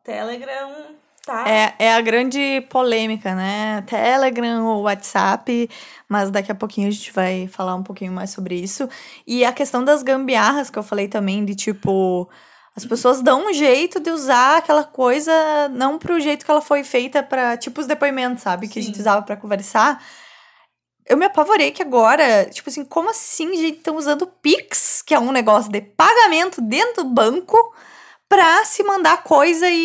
Telegram 0.03 0.71
tá. 1.25 1.49
É, 1.49 1.75
é 1.79 1.95
a 1.95 2.01
grande 2.01 2.61
polêmica, 2.69 3.35
né? 3.35 3.83
Telegram 3.83 4.67
ou 4.67 4.83
WhatsApp, 4.83 5.69
mas 6.09 6.31
daqui 6.31 6.53
a 6.53 6.55
pouquinho 6.55 6.89
a 6.89 6.91
gente 6.91 7.13
vai 7.13 7.49
falar 7.49 7.75
um 7.75 7.83
pouquinho 7.83 8.13
mais 8.13 8.31
sobre 8.31 8.55
isso. 8.55 8.89
E 9.27 9.45
a 9.45 9.53
questão 9.53 9.85
das 9.85 10.03
gambiarras 10.03 10.71
que 10.71 10.79
eu 10.79 10.83
falei 10.83 11.09
também, 11.09 11.45
de 11.45 11.55
tipo. 11.55 12.29
As 12.77 12.85
pessoas 12.85 13.23
dão 13.23 13.47
um 13.47 13.53
jeito 13.53 14.01
de 14.01 14.11
usar 14.11 14.59
aquela 14.59 14.83
coisa 14.83 15.33
não 15.69 15.97
pro 15.99 16.21
jeito 16.21 16.45
que 16.45 16.51
ela 16.51 16.61
foi 16.61 16.83
feita 16.83 17.23
para 17.23 17.57
tipo 17.57 17.81
os 17.81 17.87
depoimentos, 17.87 18.43
sabe? 18.43 18.67
Que 18.67 18.81
a 18.81 18.83
gente 18.83 18.97
Sim. 18.97 19.01
usava 19.01 19.23
pra 19.23 19.37
conversar. 19.37 20.05
Eu 21.07 21.17
me 21.17 21.27
apavorei 21.27 21.71
que 21.71 21.83
agora, 21.83 22.47
tipo 22.47 22.69
assim, 22.69 22.85
como 22.85 23.11
assim, 23.11 23.55
gente, 23.57 23.79
estão 23.79 23.97
usando 23.97 24.27
Pix, 24.27 25.03
que 25.03 25.15
é 25.15 25.19
um 25.21 25.31
negócio 25.31 25.71
de 25.71 25.81
pagamento 25.81 26.61
dentro 26.61 27.05
do 27.05 27.11
banco, 27.11 27.57
pra 28.29 28.65
se 28.65 28.83
mandar 28.83 29.23
coisa 29.23 29.69
e, 29.69 29.77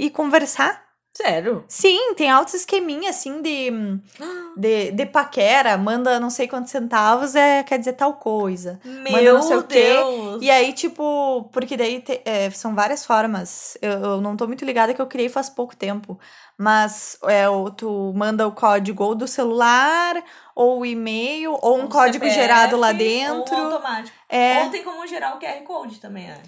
e, 0.00 0.06
e 0.06 0.10
conversar? 0.10 0.89
Sério? 1.22 1.64
Sim, 1.68 2.14
tem 2.14 2.30
altos 2.30 2.54
esqueminha, 2.54 3.10
assim, 3.10 3.42
de, 3.42 3.70
de, 4.56 4.90
de 4.92 5.06
paquera, 5.06 5.76
manda 5.76 6.18
não 6.18 6.30
sei 6.30 6.48
quantos 6.48 6.70
centavos, 6.70 7.34
é, 7.34 7.62
quer 7.62 7.78
dizer 7.78 7.92
tal 7.94 8.14
coisa. 8.14 8.80
Meu 8.84 9.34
não 9.34 9.42
sei 9.42 9.56
o 9.56 9.62
quê. 9.64 9.74
Deus! 9.74 10.42
E 10.42 10.50
aí, 10.50 10.72
tipo, 10.72 11.48
porque 11.52 11.76
daí 11.76 12.00
te- 12.00 12.22
é, 12.24 12.50
são 12.50 12.74
várias 12.74 13.04
formas. 13.04 13.76
Eu, 13.82 13.90
eu 13.92 14.20
não 14.20 14.36
tô 14.36 14.46
muito 14.46 14.64
ligada 14.64 14.94
que 14.94 15.00
eu 15.02 15.06
criei 15.06 15.28
faz 15.28 15.50
pouco 15.50 15.76
tempo. 15.76 16.18
Mas 16.56 17.18
é, 17.24 17.44
tu 17.76 18.12
manda 18.14 18.46
o 18.46 18.52
código 18.52 19.02
ou 19.04 19.14
do 19.14 19.26
celular, 19.26 20.22
ou 20.54 20.80
o 20.80 20.86
e-mail, 20.86 21.52
ou 21.60 21.78
um 21.78 21.82
Ou 21.82 21.88
código 21.88 22.24
CPF, 22.24 22.34
gerado 22.34 22.76
lá 22.76 22.88
Ou 22.90 22.94
dentro. 22.94 23.56
automático. 23.56 24.16
É, 24.28 24.64
Ou 24.64 24.70
tem 24.70 24.82
como 24.84 25.06
gerar 25.06 25.34
o 25.36 25.38
QR 25.38 25.62
Code 25.64 26.00
também, 26.00 26.28
né? 26.28 26.38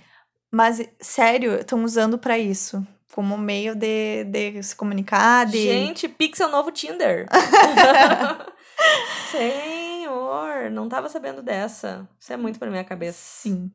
mas, 0.50 0.86
sério, 1.00 1.54
estão 1.54 1.82
usando 1.82 2.18
pra 2.18 2.36
isso. 2.38 2.86
Como 3.12 3.36
meio 3.36 3.74
de, 3.74 4.24
de 4.24 4.62
se 4.62 4.74
comunicar, 4.74 5.44
de. 5.44 5.62
Gente, 5.62 6.08
Pix 6.08 6.40
é 6.40 6.46
o 6.46 6.50
novo 6.50 6.72
Tinder. 6.72 7.28
Senhor, 9.30 10.70
não 10.70 10.88
tava 10.88 11.10
sabendo 11.10 11.42
dessa. 11.42 12.08
Isso 12.18 12.32
é 12.32 12.38
muito 12.38 12.58
pra 12.58 12.70
minha 12.70 12.84
cabeça. 12.84 13.18
Sim. 13.20 13.70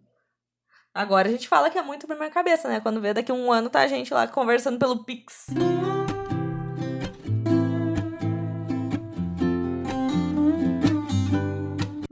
Agora 0.92 1.28
a 1.28 1.32
gente 1.32 1.48
fala 1.48 1.70
que 1.70 1.78
é 1.78 1.84
muito 1.84 2.08
pra 2.08 2.16
minha 2.16 2.32
cabeça, 2.32 2.68
né? 2.68 2.80
Quando 2.80 3.00
vê 3.00 3.14
daqui 3.14 3.32
a 3.32 3.36
um 3.36 3.52
ano 3.52 3.70
tá 3.70 3.82
a 3.82 3.88
gente 3.88 4.12
lá 4.12 4.28
conversando 4.28 4.80
pelo 4.80 5.04
Pix. 5.04 5.46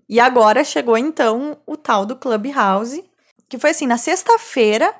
E 0.07 0.19
agora 0.19 0.63
chegou 0.63 0.95
então 0.95 1.57
o 1.65 1.75
tal 1.75 2.05
do 2.05 2.15
Clubhouse, 2.15 3.03
que 3.49 3.57
foi 3.57 3.71
assim, 3.71 3.87
na 3.87 3.97
sexta-feira 3.97 4.93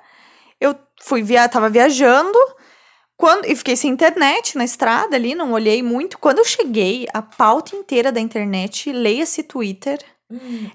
eu 0.60 0.76
fui 1.02 1.22
via, 1.22 1.48
tava 1.50 1.70
viajando, 1.70 2.38
quando 3.18 3.46
e 3.46 3.56
fiquei 3.56 3.76
sem 3.76 3.92
internet 3.92 4.58
na 4.58 4.66
estrada 4.66 5.16
ali, 5.16 5.36
não 5.36 5.54
olhei 5.54 5.82
muito. 5.82 6.18
Quando 6.18 6.40
eu 6.40 6.46
cheguei, 6.46 7.08
a 7.14 7.22
pauta 7.22 7.76
inteira 7.76 8.12
da 8.12 8.20
internet, 8.20 8.92
leia-se 8.92 9.44
Twitter, 9.44 10.00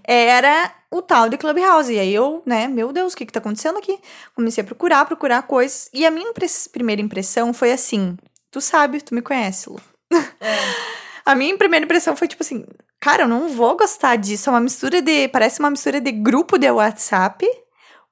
era 0.05 0.73
o 0.91 1.03
tal 1.03 1.29
de 1.29 1.37
Clubhouse. 1.37 1.93
E 1.93 1.99
aí 1.99 2.15
eu, 2.15 2.43
né, 2.47 2.67
meu 2.67 2.93
Deus, 2.93 3.13
o 3.13 3.17
que 3.17 3.27
que 3.27 3.33
tá 3.33 3.41
acontecendo 3.41 3.79
aqui? 3.79 3.99
Comecei 4.35 4.63
a 4.63 4.67
procurar, 4.67 5.05
procurar 5.05 5.43
coisas, 5.43 5.91
e 5.93 6.07
a 6.07 6.11
minha 6.11 6.29
impre- 6.31 6.47
primeira 6.73 7.03
impressão 7.03 7.53
foi 7.53 7.73
assim, 7.73 8.17
tu 8.51 8.61
sabe, 8.61 9.01
tu 9.01 9.15
me 9.15 9.23
conhece, 9.23 9.69
Lu. 9.69 9.81
A 11.25 11.35
minha 11.35 11.57
primeira 11.57 11.85
impressão 11.85 12.17
foi 12.17 12.27
tipo 12.27 12.43
assim, 12.43 12.65
cara, 12.99 13.23
eu 13.23 13.29
não 13.29 13.49
vou 13.51 13.77
gostar 13.77 14.17
disso. 14.17 14.49
É 14.49 14.53
uma 14.53 14.61
mistura 14.61 15.01
de. 15.01 15.29
Parece 15.29 15.61
uma 15.61 15.71
mistura 15.71 16.01
de 16.01 16.11
grupo 16.11 16.59
de 16.59 16.69
WhatsApp 16.71 17.47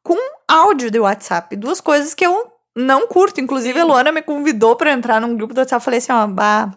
com 0.09 0.17
áudio 0.49 0.91
de 0.91 0.99
WhatsApp. 0.99 1.55
Duas 1.55 1.83
coisas 1.83 2.15
que 2.15 2.25
eu 2.25 2.51
não 2.75 3.07
curto. 3.07 3.43
Inclusive, 3.43 3.79
a 3.79 3.85
Luana 3.85 4.11
me 4.11 4.23
convidou 4.23 4.75
pra 4.75 4.91
entrar 4.91 5.21
num 5.21 5.37
grupo 5.37 5.53
do 5.53 5.59
WhatsApp. 5.59 5.83
Eu 5.83 5.85
falei 5.85 5.99
assim, 5.99 6.13
ó, 6.13 6.27
bah, 6.27 6.71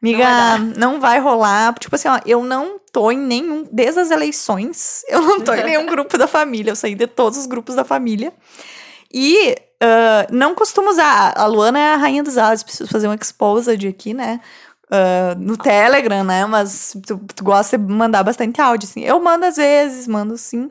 amiga, 0.00 0.58
Não 0.58 0.92
não 0.92 1.00
vai, 1.00 1.18
rolar. 1.18 1.74
Tipo 1.74 1.96
assim, 1.96 2.06
ó, 2.06 2.20
eu 2.24 2.44
não 2.44 2.78
tô 2.92 3.10
em 3.10 3.18
nenhum. 3.18 3.66
Desde 3.72 3.98
as 3.98 4.12
eleições, 4.12 5.02
eu 5.10 5.20
não 5.20 5.40
tô 5.40 5.52
em 5.52 5.64
nenhum 5.64 5.84
grupo 5.86 6.16
da 6.16 6.28
família. 6.28 6.70
Eu 6.70 6.76
saí 6.76 6.94
de 6.94 7.08
todos 7.08 7.40
os 7.40 7.46
grupos 7.46 7.74
da 7.74 7.84
família. 7.84 8.32
E 9.12 9.56
ah, 9.82 10.28
não 10.30 10.54
costumo 10.54 10.90
usar. 10.90 11.34
A 11.36 11.46
Luana 11.46 11.80
é 11.80 11.94
a 11.94 11.96
rainha 11.96 12.22
dos 12.22 12.38
áudios. 12.38 12.62
Preciso 12.62 12.88
fazer 12.88 13.08
um 13.08 13.14
exposed 13.14 13.84
aqui, 13.88 14.14
né? 14.14 14.40
Ah, 14.88 15.34
no 15.36 15.56
Telegram, 15.56 16.22
né? 16.22 16.46
Mas 16.46 16.96
tu, 17.04 17.20
tu 17.34 17.42
gosta 17.42 17.76
de 17.76 17.92
mandar 17.92 18.22
bastante 18.22 18.60
áudio, 18.60 18.88
assim. 18.88 19.02
Eu 19.02 19.20
mando 19.20 19.44
às 19.44 19.56
vezes, 19.56 20.06
mando 20.06 20.38
sim. 20.38 20.70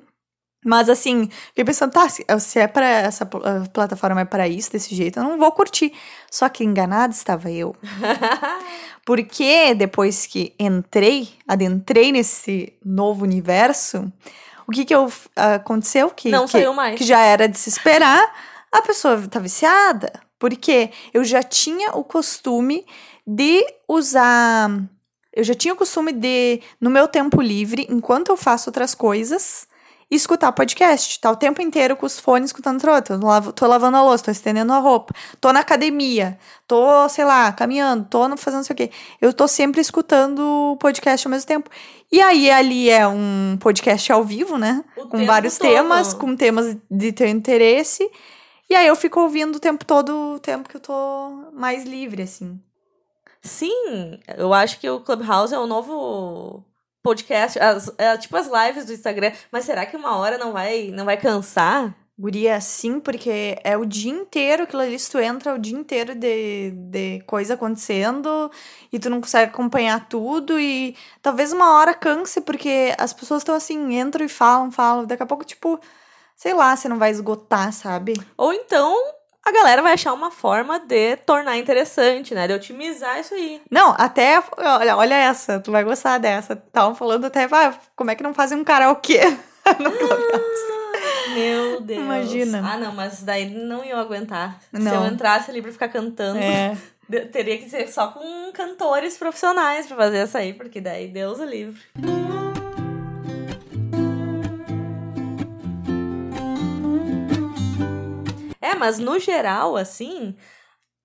Mas 0.63 0.89
assim, 0.89 1.29
fiquei 1.49 1.65
pensando, 1.65 1.91
tá, 1.91 2.07
se, 2.07 2.25
se 2.39 2.59
é 2.59 2.67
pra 2.67 2.87
essa 2.87 3.23
ah, 3.23 3.67
plataforma 3.71 4.21
é 4.21 4.25
pra 4.25 4.47
isso, 4.47 4.71
desse 4.71 4.95
jeito, 4.95 5.19
eu 5.19 5.23
não 5.23 5.37
vou 5.37 5.51
curtir. 5.51 5.93
Só 6.31 6.47
que 6.49 6.63
enganada 6.63 7.13
estava 7.13 7.51
eu. 7.51 7.75
Porque 9.05 9.73
depois 9.75 10.25
que 10.25 10.53
entrei, 10.57 11.29
adentrei 11.47 12.11
nesse 12.11 12.73
novo 12.83 13.23
universo, 13.23 14.11
o 14.67 14.71
que 14.71 14.85
que 14.85 14.95
eu, 14.95 15.11
aconteceu? 15.35 16.09
Que, 16.09 16.29
Não 16.29 16.45
que, 16.45 16.51
saiu 16.51 16.73
mais. 16.73 16.97
que 16.97 17.03
já 17.03 17.19
era 17.19 17.47
de 17.47 17.57
se 17.57 17.69
esperar, 17.69 18.33
a 18.71 18.81
pessoa 18.81 19.27
tá 19.27 19.39
viciada. 19.39 20.11
Porque 20.39 20.89
eu 21.13 21.23
já 21.23 21.41
tinha 21.41 21.91
o 21.91 22.03
costume 22.03 22.85
de 23.25 23.65
usar. 23.87 24.69
Eu 25.33 25.43
já 25.43 25.53
tinha 25.53 25.73
o 25.73 25.77
costume 25.77 26.11
de, 26.11 26.61
no 26.79 26.89
meu 26.89 27.07
tempo 27.07 27.41
livre, 27.41 27.87
enquanto 27.89 28.29
eu 28.29 28.37
faço 28.37 28.69
outras 28.69 28.93
coisas, 28.93 29.67
escutar 30.15 30.51
podcast. 30.51 31.19
Tá 31.19 31.31
o 31.31 31.35
tempo 31.35 31.61
inteiro 31.61 31.95
com 31.95 32.05
os 32.05 32.19
fones 32.19 32.49
escutando 32.49 32.79
troto. 32.79 33.19
Tô, 33.19 33.25
lav 33.25 33.51
tô 33.51 33.67
lavando 33.67 33.97
a 33.97 34.03
louça, 34.03 34.25
tô 34.25 34.31
estendendo 34.31 34.73
a 34.73 34.79
roupa, 34.79 35.13
tô 35.39 35.51
na 35.51 35.59
academia, 35.59 36.37
tô, 36.67 37.07
sei 37.09 37.25
lá, 37.25 37.51
caminhando, 37.51 38.05
tô 38.09 38.19
fazendo 38.37 38.59
não 38.59 38.63
sei 38.63 38.73
o 38.73 38.77
quê. 38.77 38.91
Eu 39.21 39.33
tô 39.33 39.47
sempre 39.47 39.81
escutando 39.81 40.77
podcast 40.79 41.27
ao 41.27 41.31
mesmo 41.31 41.47
tempo. 41.47 41.69
E 42.11 42.21
aí, 42.21 42.49
ali 42.51 42.89
é 42.89 43.07
um 43.07 43.57
podcast 43.59 44.11
ao 44.11 44.23
vivo, 44.23 44.57
né? 44.57 44.83
O 44.95 45.07
com 45.07 45.25
vários 45.25 45.57
todo. 45.57 45.69
temas, 45.69 46.13
com 46.13 46.35
temas 46.35 46.77
de 46.89 47.11
teu 47.11 47.27
interesse. 47.27 48.09
E 48.69 48.75
aí 48.75 48.87
eu 48.87 48.95
fico 48.95 49.19
ouvindo 49.19 49.55
o 49.55 49.59
tempo 49.59 49.85
todo, 49.85 50.35
o 50.35 50.39
tempo 50.39 50.69
que 50.69 50.77
eu 50.77 50.81
tô 50.81 51.51
mais 51.53 51.83
livre, 51.83 52.23
assim. 52.23 52.59
Sim, 53.41 54.19
eu 54.37 54.53
acho 54.53 54.79
que 54.79 54.89
o 54.89 55.01
Clubhouse 55.01 55.53
é 55.53 55.59
o 55.59 55.67
novo 55.67 56.63
podcast, 57.03 57.59
as- 57.59 57.91
é 57.97 58.17
tipo 58.17 58.35
as 58.37 58.47
lives 58.47 58.85
do 58.85 58.93
Instagram. 58.93 59.31
Mas 59.51 59.65
será 59.65 59.85
que 59.85 59.95
uma 59.97 60.17
hora 60.17 60.37
não 60.37 60.53
vai, 60.53 60.89
não 60.91 61.05
vai 61.05 61.17
cansar? 61.17 61.93
Guria, 62.17 62.61
sim, 62.61 62.99
porque 62.99 63.57
é 63.63 63.75
o 63.75 63.85
dia 63.85 64.11
inteiro 64.11 64.63
aquilo 64.63 64.83
ali, 64.83 64.97
tu 65.09 65.17
entra 65.17 65.55
o 65.55 65.57
dia 65.57 65.75
inteiro 65.75 66.13
de, 66.13 66.69
de 66.71 67.21
coisa 67.25 67.55
acontecendo 67.55 68.51
e 68.91 68.99
tu 68.99 69.09
não 69.09 69.19
consegue 69.19 69.49
acompanhar 69.51 70.07
tudo 70.07 70.59
e 70.59 70.95
talvez 71.23 71.51
uma 71.51 71.73
hora 71.73 71.91
canse, 71.91 72.39
porque 72.41 72.93
as 72.99 73.11
pessoas 73.13 73.41
estão 73.41 73.55
assim, 73.55 73.97
entram 73.99 74.23
e 74.23 74.29
falam, 74.29 74.71
falam, 74.71 75.05
daqui 75.05 75.23
a 75.23 75.25
pouco, 75.25 75.43
tipo, 75.43 75.79
sei 76.35 76.53
lá, 76.53 76.75
você 76.75 76.87
não 76.87 76.99
vai 76.99 77.09
esgotar, 77.09 77.73
sabe? 77.73 78.13
Ou 78.37 78.53
então 78.53 78.95
a 79.45 79.51
galera 79.51 79.81
vai 79.81 79.93
achar 79.93 80.13
uma 80.13 80.31
forma 80.31 80.79
de 80.79 81.17
tornar 81.17 81.57
interessante, 81.57 82.33
né? 82.33 82.47
De 82.47 82.53
otimizar 82.53 83.19
isso 83.19 83.33
aí. 83.33 83.61
Não, 83.69 83.93
até, 83.97 84.41
olha, 84.57 84.95
olha 84.97 85.15
essa, 85.15 85.59
tu 85.59 85.71
vai 85.71 85.83
gostar 85.83 86.17
dessa. 86.17 86.53
Estavam 86.53 86.95
falando 86.95 87.25
até, 87.25 87.47
ah, 87.51 87.73
como 87.95 88.11
é 88.11 88.15
que 88.15 88.23
não 88.23 88.33
fazem 88.33 88.57
um 88.57 88.63
karaokê 88.63 89.21
no 89.79 89.91
Clubhouse? 89.91 90.73
Meu 91.33 91.81
Deus. 91.81 91.99
Imagina. 92.01 92.61
Ah, 92.73 92.77
não, 92.77 92.93
mas 92.93 93.23
daí 93.23 93.49
não 93.49 93.83
ia 93.83 93.97
aguentar. 93.97 94.59
Se 94.73 94.79
Não. 94.79 95.05
eu 95.05 95.11
entrasse 95.11 95.49
ali 95.49 95.61
pra 95.61 95.71
ficar 95.71 95.87
cantando, 95.89 96.37
É. 96.39 96.77
teria 97.31 97.57
que 97.57 97.69
ser 97.69 97.87
só 97.91 98.07
com 98.07 98.51
cantores 98.53 99.17
profissionais 99.17 99.87
pra 99.87 99.97
fazer 99.97 100.17
essa 100.19 100.39
aí, 100.39 100.53
porque 100.53 100.79
daí 100.79 101.07
Deus 101.07 101.39
o 101.39 101.43
livre. 101.45 101.81
É, 108.63 108.75
mas 108.75 108.97
no 108.97 109.19
geral, 109.19 109.75
assim, 109.75 110.33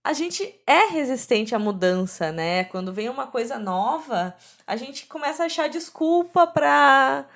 a 0.05 0.13
gente 0.13 0.55
é 0.65 0.87
resistente 0.87 1.57
à 1.57 1.59
mudança, 1.59 2.31
né? 2.31 2.63
Quando 2.63 2.93
vem 2.93 3.09
uma 3.09 3.27
coisa 3.27 3.59
nova, 3.59 4.33
a 4.65 4.77
gente 4.77 5.07
começa 5.07 5.43
a 5.43 5.47
achar 5.47 5.69
desculpa 5.69 6.47
pra 6.47 7.27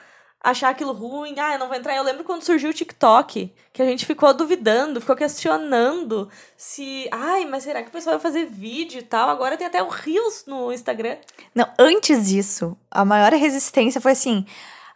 achar 0.40 0.68
aquilo 0.68 0.92
ruim. 0.92 1.34
Ah, 1.40 1.54
eu 1.54 1.58
não 1.58 1.66
vou 1.66 1.76
entrar. 1.76 1.96
Eu 1.96 2.04
lembro 2.04 2.22
quando 2.22 2.44
surgiu 2.44 2.70
o 2.70 2.72
TikTok, 2.72 3.52
que 3.72 3.82
a 3.82 3.84
gente 3.84 4.06
ficou 4.06 4.32
duvidando, 4.32 5.00
ficou 5.00 5.16
questionando 5.16 6.30
se. 6.56 7.08
Ai, 7.10 7.44
mas 7.44 7.64
será 7.64 7.82
que 7.82 7.88
o 7.88 7.92
pessoal 7.92 8.14
vai 8.14 8.22
fazer 8.22 8.46
vídeo 8.46 9.00
e 9.00 9.02
tal? 9.02 9.28
Agora 9.28 9.56
tem 9.56 9.66
até 9.66 9.82
o 9.82 9.88
Reels 9.88 10.44
no 10.46 10.72
Instagram. 10.72 11.16
Não, 11.52 11.68
antes 11.76 12.28
disso, 12.28 12.78
a 12.88 13.04
maior 13.04 13.32
resistência 13.32 14.00
foi 14.00 14.12
assim: 14.12 14.46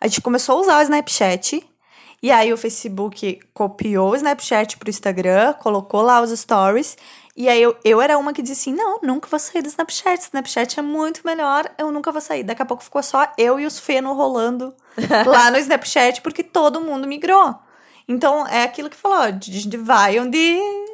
a 0.00 0.06
gente 0.06 0.20
começou 0.20 0.56
a 0.56 0.60
usar 0.60 0.78
o 0.78 0.82
Snapchat, 0.82 1.68
e 2.22 2.30
aí 2.30 2.52
o 2.52 2.56
Facebook 2.56 3.40
copiou 3.54 4.10
o 4.10 4.16
Snapchat 4.16 4.76
pro 4.78 4.90
Instagram, 4.90 5.52
colocou 5.54 6.02
lá 6.02 6.20
os 6.20 6.30
stories, 6.38 6.96
e 7.36 7.48
aí 7.48 7.60
eu, 7.60 7.76
eu 7.84 8.00
era 8.00 8.16
uma 8.16 8.32
que 8.32 8.40
dizia 8.42 8.54
assim: 8.54 8.72
não, 8.72 8.98
nunca 9.02 9.28
vou 9.28 9.38
sair 9.38 9.62
do 9.62 9.68
Snapchat, 9.68 10.22
Snapchat 10.22 10.78
é 10.78 10.82
muito 10.82 11.20
melhor, 11.24 11.68
eu 11.78 11.92
nunca 11.92 12.10
vou 12.10 12.20
sair. 12.20 12.42
Daqui 12.42 12.62
a 12.62 12.66
pouco 12.66 12.82
ficou 12.82 13.02
só 13.02 13.26
eu 13.36 13.60
e 13.60 13.66
os 13.66 13.78
feno 13.78 14.12
rolando 14.14 14.74
lá 15.26 15.50
no 15.50 15.58
Snapchat, 15.58 16.20
porque 16.22 16.42
todo 16.42 16.80
mundo 16.80 17.06
migrou. 17.06 17.54
Então 18.08 18.46
é 18.46 18.62
aquilo 18.62 18.88
que 18.88 18.96
falou: 18.96 19.18
a 19.18 19.30
gente 19.30 19.76
vai 19.76 20.18
onde. 20.18 20.38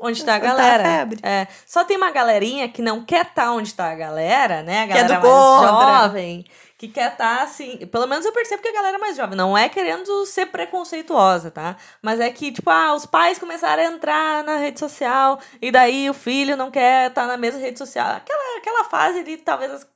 Onde 0.04 0.24
tá 0.24 0.32
a 0.32 0.36
Onde 0.36 0.44
tá 0.46 0.52
a 0.54 0.56
galera. 0.56 0.82
febre. 0.84 1.20
é. 1.22 1.46
Só 1.64 1.84
tem 1.84 1.96
uma 1.96 2.10
galerinha 2.10 2.68
que 2.68 2.82
não 2.82 3.04
quer 3.04 3.26
estar 3.26 3.52
onde 3.52 3.72
tá 3.72 3.90
a 3.90 3.94
galera, 3.94 4.62
né? 4.62 4.82
A 4.82 4.86
Que 4.88 4.92
é 4.94 4.96
galera 5.04 5.20
mais 5.20 5.32
contra. 5.32 6.02
jovem. 6.02 6.44
Que 6.82 6.88
quer 6.88 7.12
estar 7.12 7.44
assim. 7.44 7.86
Pelo 7.86 8.08
menos 8.08 8.26
eu 8.26 8.32
percebo 8.32 8.60
que 8.60 8.66
a 8.66 8.72
galera 8.72 8.98
mais 8.98 9.16
jovem. 9.16 9.36
Não 9.36 9.56
é 9.56 9.68
querendo 9.68 10.26
ser 10.26 10.46
preconceituosa, 10.46 11.48
tá? 11.48 11.76
Mas 12.02 12.18
é 12.18 12.28
que, 12.28 12.50
tipo, 12.50 12.68
ah, 12.68 12.92
os 12.92 13.06
pais 13.06 13.38
começaram 13.38 13.84
a 13.84 13.86
entrar 13.86 14.42
na 14.42 14.56
rede 14.56 14.80
social. 14.80 15.38
E 15.60 15.70
daí 15.70 16.10
o 16.10 16.14
filho 16.14 16.56
não 16.56 16.72
quer 16.72 17.10
estar 17.10 17.28
na 17.28 17.36
mesma 17.36 17.60
rede 17.60 17.78
social. 17.78 18.16
Aquela, 18.16 18.58
aquela 18.58 18.82
fase 18.82 19.20
ali, 19.20 19.36
talvez 19.36 19.70
as, 19.70 19.86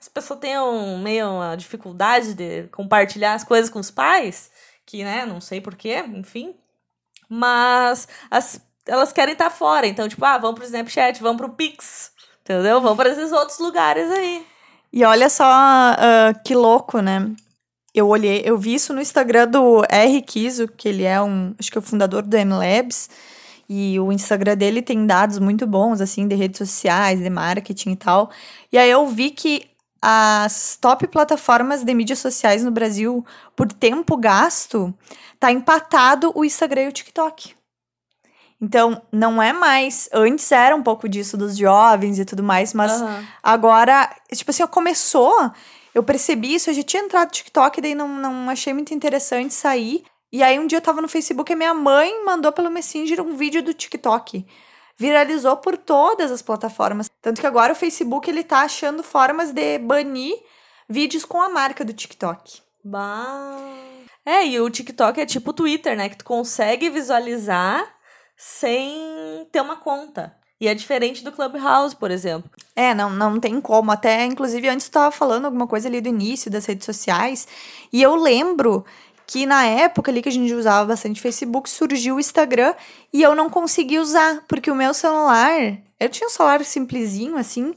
as 0.00 0.08
pessoas 0.08 0.38
tenham 0.38 0.96
meio 0.98 1.28
uma 1.28 1.56
dificuldade 1.56 2.32
de 2.32 2.68
compartilhar 2.68 3.34
as 3.34 3.42
coisas 3.42 3.68
com 3.68 3.80
os 3.80 3.90
pais. 3.90 4.48
Que, 4.86 5.02
né, 5.02 5.26
não 5.26 5.40
sei 5.40 5.60
porquê, 5.60 5.96
enfim. 6.14 6.54
Mas 7.28 8.06
as, 8.30 8.60
elas 8.86 9.12
querem 9.12 9.32
estar 9.32 9.50
fora. 9.50 9.88
Então, 9.88 10.08
tipo, 10.08 10.24
ah, 10.24 10.38
vão 10.38 10.54
pro 10.54 10.62
Snapchat, 10.62 11.20
vão 11.20 11.36
pro 11.36 11.54
Pix. 11.54 12.12
Entendeu? 12.42 12.80
Vão 12.80 12.96
para 12.96 13.08
esses 13.08 13.32
outros 13.32 13.58
lugares 13.58 14.08
aí. 14.12 14.46
E 14.92 15.04
olha 15.04 15.28
só 15.28 15.44
ah, 15.46 16.32
que 16.44 16.54
louco, 16.54 17.00
né? 17.00 17.30
Eu 17.94 18.08
olhei, 18.08 18.42
eu 18.44 18.58
vi 18.58 18.74
isso 18.74 18.92
no 18.92 19.00
Instagram 19.00 19.48
do 19.48 19.82
R. 19.88 20.20
Kiso, 20.22 20.68
que 20.68 20.88
ele 20.88 21.04
é 21.04 21.20
um, 21.20 21.54
acho 21.58 21.70
que 21.70 21.78
é 21.78 21.80
o 21.80 21.82
fundador 21.82 22.22
do 22.22 22.36
MLabs, 22.36 23.08
e 23.68 23.98
o 23.98 24.12
Instagram 24.12 24.56
dele 24.56 24.82
tem 24.82 25.06
dados 25.06 25.38
muito 25.38 25.66
bons, 25.66 26.00
assim, 26.00 26.28
de 26.28 26.34
redes 26.34 26.58
sociais, 26.58 27.20
de 27.20 27.30
marketing 27.30 27.92
e 27.92 27.96
tal. 27.96 28.30
E 28.70 28.78
aí 28.78 28.90
eu 28.90 29.06
vi 29.08 29.30
que 29.30 29.66
as 30.00 30.76
top 30.80 31.06
plataformas 31.08 31.82
de 31.82 31.94
mídias 31.94 32.18
sociais 32.18 32.62
no 32.62 32.70
Brasil, 32.70 33.24
por 33.56 33.72
tempo 33.72 34.16
gasto, 34.16 34.94
tá 35.40 35.50
empatado 35.50 36.30
o 36.34 36.44
Instagram 36.44 36.82
e 36.84 36.88
o 36.88 36.92
TikTok. 36.92 37.54
Então, 38.60 39.02
não 39.12 39.42
é 39.42 39.52
mais. 39.52 40.08
Antes 40.12 40.50
era 40.50 40.74
um 40.74 40.82
pouco 40.82 41.08
disso 41.08 41.36
dos 41.36 41.56
jovens 41.56 42.18
e 42.18 42.24
tudo 42.24 42.42
mais, 42.42 42.72
mas 42.72 42.92
Aham. 42.92 43.26
Agora, 43.42 44.14
tipo 44.32 44.50
assim, 44.50 44.66
começou, 44.66 45.50
eu 45.94 46.02
percebi 46.02 46.54
isso, 46.54 46.70
eu 46.70 46.74
já 46.74 46.82
tinha 46.82 47.02
entrado 47.02 47.26
no 47.26 47.32
TikTok, 47.32 47.80
daí 47.80 47.94
não, 47.94 48.08
não 48.08 48.50
achei 48.50 48.72
muito 48.72 48.94
interessante 48.94 49.52
sair. 49.52 50.04
E 50.32 50.42
aí 50.42 50.58
um 50.58 50.66
dia 50.66 50.78
eu 50.78 50.82
tava 50.82 51.00
no 51.00 51.08
Facebook 51.08 51.52
e 51.52 51.56
minha 51.56 51.74
mãe 51.74 52.24
mandou 52.24 52.52
pelo 52.52 52.70
Messenger 52.70 53.20
um 53.22 53.36
vídeo 53.36 53.62
do 53.62 53.72
TikTok. 53.72 54.46
Viralizou 54.98 55.56
por 55.58 55.76
todas 55.76 56.30
as 56.32 56.42
plataformas. 56.42 57.10
Tanto 57.20 57.40
que 57.40 57.46
agora 57.46 57.72
o 57.72 57.76
Facebook 57.76 58.28
ele 58.28 58.42
tá 58.42 58.60
achando 58.60 59.02
formas 59.02 59.52
de 59.52 59.78
banir 59.78 60.34
vídeos 60.88 61.24
com 61.24 61.40
a 61.40 61.48
marca 61.48 61.84
do 61.84 61.92
TikTok. 61.92 62.60
Bah. 62.82 63.58
É, 64.24 64.46
e 64.46 64.60
o 64.60 64.68
TikTok 64.68 65.20
é 65.20 65.26
tipo 65.26 65.50
o 65.50 65.54
Twitter, 65.54 65.96
né? 65.96 66.08
Que 66.08 66.16
tu 66.16 66.24
consegue 66.24 66.90
visualizar 66.90 67.95
sem 68.36 69.46
ter 69.50 69.60
uma 69.60 69.76
conta. 69.76 70.36
E 70.60 70.68
é 70.68 70.74
diferente 70.74 71.22
do 71.22 71.32
Clubhouse, 71.32 71.94
por 71.94 72.10
exemplo. 72.10 72.50
É, 72.74 72.94
não, 72.94 73.10
não 73.10 73.38
tem 73.38 73.60
como. 73.60 73.92
Até, 73.92 74.24
inclusive, 74.24 74.68
antes 74.68 74.88
tu 74.88 74.92
tava 74.92 75.10
falando 75.10 75.44
alguma 75.44 75.66
coisa 75.66 75.88
ali 75.88 76.00
do 76.00 76.08
início 76.08 76.50
das 76.50 76.64
redes 76.64 76.86
sociais. 76.86 77.46
E 77.92 78.02
eu 78.02 78.14
lembro 78.16 78.84
que 79.26 79.44
na 79.44 79.66
época 79.66 80.10
ali 80.10 80.22
que 80.22 80.28
a 80.28 80.32
gente 80.32 80.54
usava 80.54 80.86
bastante 80.86 81.20
Facebook, 81.20 81.68
surgiu 81.68 82.16
o 82.16 82.20
Instagram 82.20 82.74
e 83.12 83.22
eu 83.22 83.34
não 83.34 83.50
consegui 83.50 83.98
usar, 83.98 84.44
porque 84.46 84.70
o 84.70 84.74
meu 84.74 84.94
celular, 84.94 85.52
eu 85.98 86.08
tinha 86.08 86.28
um 86.28 86.30
celular 86.30 86.64
simplesinho 86.64 87.36
assim, 87.36 87.74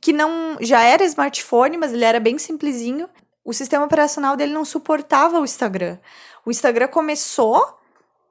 que 0.00 0.12
não 0.12 0.56
já 0.60 0.82
era 0.82 1.04
smartphone, 1.04 1.76
mas 1.76 1.92
ele 1.92 2.04
era 2.04 2.18
bem 2.18 2.38
simplesinho. 2.38 3.08
O 3.44 3.52
sistema 3.52 3.84
operacional 3.84 4.36
dele 4.36 4.52
não 4.52 4.64
suportava 4.64 5.38
o 5.38 5.44
Instagram. 5.44 5.98
O 6.44 6.50
Instagram 6.50 6.88
começou, 6.88 7.77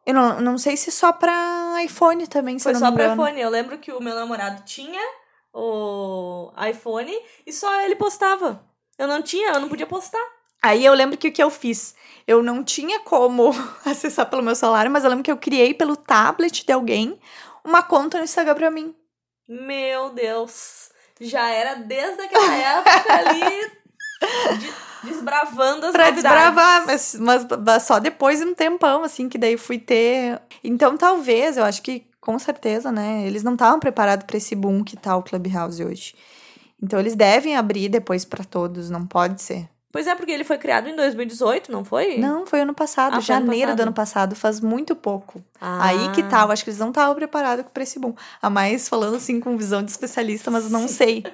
eu 0.08 0.14
não, 0.14 0.40
não 0.40 0.58
sei 0.58 0.78
se 0.78 0.90
só 0.90 1.12
para 1.12 1.84
iPhone 1.84 2.26
também, 2.28 2.58
se 2.58 2.64
Foi 2.64 2.76
só 2.76 2.90
pra 2.90 3.12
iPhone. 3.12 3.42
Eu 3.42 3.50
lembro 3.50 3.78
que 3.78 3.92
o 3.92 4.02
meu 4.02 4.16
namorado 4.16 4.64
tinha 4.64 5.02
o 5.54 6.50
iPhone 6.70 7.14
e 7.46 7.52
só 7.52 7.82
ele 7.82 7.94
postava. 7.94 8.64
Eu 8.98 9.06
não 9.06 9.22
tinha, 9.22 9.50
eu 9.50 9.60
não 9.60 9.68
podia 9.68 9.86
postar. 9.86 10.26
Aí 10.64 10.86
eu 10.86 10.94
lembro 10.94 11.18
que 11.18 11.28
o 11.28 11.32
que 11.32 11.44
eu 11.44 11.50
fiz? 11.50 11.94
Eu 12.26 12.42
não 12.42 12.64
tinha 12.64 13.02
como 13.02 13.52
acessar 13.84 14.30
pelo 14.30 14.42
meu 14.42 14.56
celular, 14.56 14.90
mas 14.90 15.04
eu 15.04 15.10
lembro 15.10 15.26
que 15.26 15.32
eu 15.32 15.36
criei 15.36 15.74
pelo 15.74 15.98
tablet 15.98 16.66
de 16.66 16.72
alguém 16.72 17.20
uma 17.62 17.84
conta 17.84 18.18
no 18.18 18.24
Instagram 18.24 18.56
pra 18.56 18.72
mim. 18.72 18.96
Meu 19.46 20.10
Deus. 20.12 20.90
Já 21.20 21.50
era 21.50 21.76
desde 21.76 22.22
aquela 22.22 22.56
época 22.56 23.14
ali 23.14 23.72
desbravando 25.04 25.86
as 25.88 25.92
Pra 25.92 26.06
novidades. 26.12 26.24
desbravar, 26.24 26.86
mas, 26.86 27.16
mas, 27.20 27.46
mas 27.66 27.84
só 27.84 28.00
depois 28.00 28.40
de 28.40 28.46
um 28.46 28.54
tempão, 28.54 29.04
assim, 29.04 29.30
que 29.30 29.38
daí 29.38 29.58
fui 29.58 29.78
ter. 29.80 30.40
Então 30.64 30.98
talvez, 30.98 31.58
eu 31.58 31.64
acho 31.64 31.82
que 31.82 32.06
com 32.20 32.38
certeza, 32.38 32.92
né? 32.92 33.24
Eles 33.26 33.44
não 33.44 33.54
estavam 33.54 33.80
preparados 33.80 34.26
pra 34.26 34.38
esse 34.38 34.54
boom 34.56 34.84
que 34.84 34.98
tá 34.98 35.16
o 35.16 35.24
Clubhouse 35.24 35.84
hoje. 35.84 36.14
Então 36.82 37.00
eles 37.00 37.16
devem 37.16 37.56
abrir 37.56 37.90
depois 37.90 38.26
pra 38.26 38.44
todos, 38.44 38.90
não 38.90 39.06
pode 39.06 39.42
ser. 39.42 39.68
Pois 39.90 40.06
é, 40.06 40.14
porque 40.14 40.32
ele 40.32 40.44
foi 40.44 40.58
criado 40.58 40.90
em 40.90 40.96
2018, 40.96 41.72
não 41.72 41.84
foi? 41.84 42.18
Não, 42.18 42.46
foi 42.46 42.60
ano 42.62 42.74
passado, 42.74 43.16
Ah, 43.16 43.22
foi 43.22 43.34
ano 43.36 43.46
janeiro 43.46 43.68
do 43.72 43.76
passado. 43.78 43.82
ano 43.88 43.94
passado, 43.94 44.36
faz 44.36 44.60
muito 44.60 44.96
pouco. 44.96 45.42
Ah. 45.60 45.86
Aí 45.88 46.12
que 46.12 46.22
tal, 46.24 46.52
acho 46.52 46.64
que 46.64 46.70
eles 46.70 46.80
não 46.80 46.90
estavam 46.90 47.16
preparados 47.16 47.66
pra 47.74 47.82
esse 47.82 47.98
boom. 47.98 48.14
A 48.42 48.50
mais 48.50 48.88
falando 48.90 49.16
assim 49.16 49.40
com 49.40 49.58
visão 49.58 49.82
de 49.82 49.90
especialista, 49.90 50.52
mas 50.52 50.70
não 50.70 50.88
sei. 50.88 51.24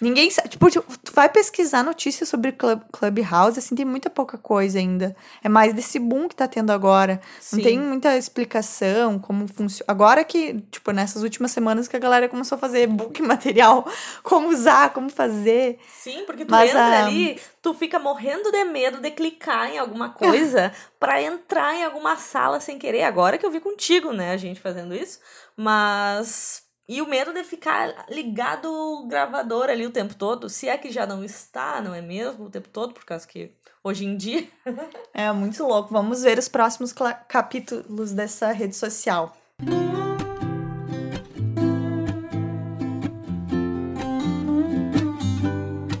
Ninguém 0.00 0.30
sabe. 0.30 0.48
Tipo, 0.48 0.70
tipo, 0.70 0.98
tu 0.98 1.12
vai 1.12 1.28
pesquisar 1.28 1.82
notícias 1.82 2.28
sobre 2.28 2.52
Club, 2.52 2.80
Clubhouse, 2.92 3.58
assim, 3.58 3.74
tem 3.74 3.84
muita 3.84 4.08
pouca 4.08 4.38
coisa 4.38 4.78
ainda. 4.78 5.16
É 5.42 5.48
mais 5.48 5.72
desse 5.72 5.98
boom 5.98 6.28
que 6.28 6.36
tá 6.36 6.46
tendo 6.46 6.70
agora. 6.70 7.20
Sim. 7.40 7.56
Não 7.56 7.64
tem 7.64 7.78
muita 7.78 8.16
explicação 8.16 9.18
como 9.18 9.48
funciona. 9.48 9.84
Agora 9.88 10.22
que, 10.22 10.60
tipo, 10.70 10.92
nessas 10.92 11.22
últimas 11.22 11.50
semanas 11.50 11.88
que 11.88 11.96
a 11.96 12.00
galera 12.00 12.28
começou 12.28 12.56
a 12.56 12.58
fazer 12.58 12.86
book 12.86 13.20
material, 13.22 13.86
como 14.22 14.48
usar, 14.48 14.92
como 14.92 15.10
fazer. 15.10 15.78
Sim, 15.88 16.24
porque 16.26 16.44
tu 16.44 16.50
Mas, 16.50 16.70
entra 16.70 16.80
ah, 16.80 17.06
ali, 17.06 17.40
tu 17.60 17.74
fica 17.74 17.98
morrendo 17.98 18.52
de 18.52 18.64
medo 18.64 19.00
de 19.00 19.10
clicar 19.10 19.70
em 19.70 19.78
alguma 19.78 20.10
coisa 20.14 20.72
pra 21.00 21.20
entrar 21.20 21.74
em 21.74 21.84
alguma 21.84 22.16
sala 22.16 22.60
sem 22.60 22.78
querer. 22.78 23.02
Agora 23.02 23.36
que 23.36 23.44
eu 23.44 23.50
vi 23.50 23.60
contigo, 23.60 24.12
né, 24.12 24.32
a 24.32 24.36
gente 24.36 24.60
fazendo 24.60 24.94
isso. 24.94 25.18
Mas. 25.56 26.67
E 26.90 27.02
o 27.02 27.06
medo 27.06 27.34
de 27.34 27.44
ficar 27.44 28.06
ligado 28.08 28.64
o 28.72 29.06
gravador 29.06 29.68
ali 29.68 29.84
o 29.84 29.90
tempo 29.90 30.14
todo, 30.14 30.48
se 30.48 30.70
é 30.70 30.78
que 30.78 30.90
já 30.90 31.06
não 31.06 31.22
está, 31.22 31.82
não 31.82 31.94
é 31.94 32.00
mesmo? 32.00 32.46
O 32.46 32.50
tempo 32.50 32.70
todo, 32.70 32.94
por 32.94 33.04
causa 33.04 33.28
que 33.28 33.52
hoje 33.84 34.06
em 34.06 34.16
dia. 34.16 34.48
É 35.12 35.30
muito 35.32 35.62
louco. 35.66 35.92
Vamos 35.92 36.22
ver 36.22 36.38
os 36.38 36.48
próximos 36.48 36.94
capítulos 37.28 38.12
dessa 38.12 38.52
rede 38.52 38.74
social. 38.74 39.36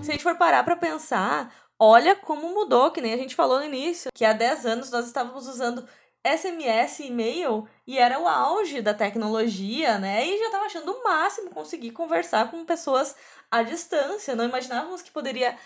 Se 0.02 0.10
a 0.10 0.12
gente 0.12 0.22
for 0.22 0.36
parar 0.36 0.62
pra 0.62 0.76
pensar, 0.76 1.52
olha 1.78 2.14
como 2.14 2.54
mudou, 2.54 2.92
que 2.92 3.00
nem 3.02 3.12
a 3.12 3.16
gente 3.16 3.34
falou 3.34 3.58
no 3.58 3.64
início, 3.64 4.10
que 4.14 4.24
há 4.24 4.32
10 4.32 4.64
anos 4.64 4.90
nós 4.90 5.06
estávamos 5.06 5.48
usando 5.48 5.84
SMS 6.36 7.00
e 7.00 7.06
e-mail 7.06 7.68
e 7.86 7.98
era 7.98 8.20
o 8.20 8.28
auge 8.28 8.80
da 8.80 8.94
tecnologia, 8.94 9.98
né? 9.98 10.26
E 10.26 10.38
já 10.38 10.50
tava 10.50 10.66
achando 10.66 10.92
o 10.92 11.04
máximo 11.04 11.50
conseguir 11.50 11.90
conversar 11.92 12.50
com 12.50 12.64
pessoas 12.64 13.16
à 13.50 13.62
distância. 13.62 14.36
Não 14.36 14.44
imaginávamos 14.44 15.02
que 15.02 15.10
poderia 15.10 15.56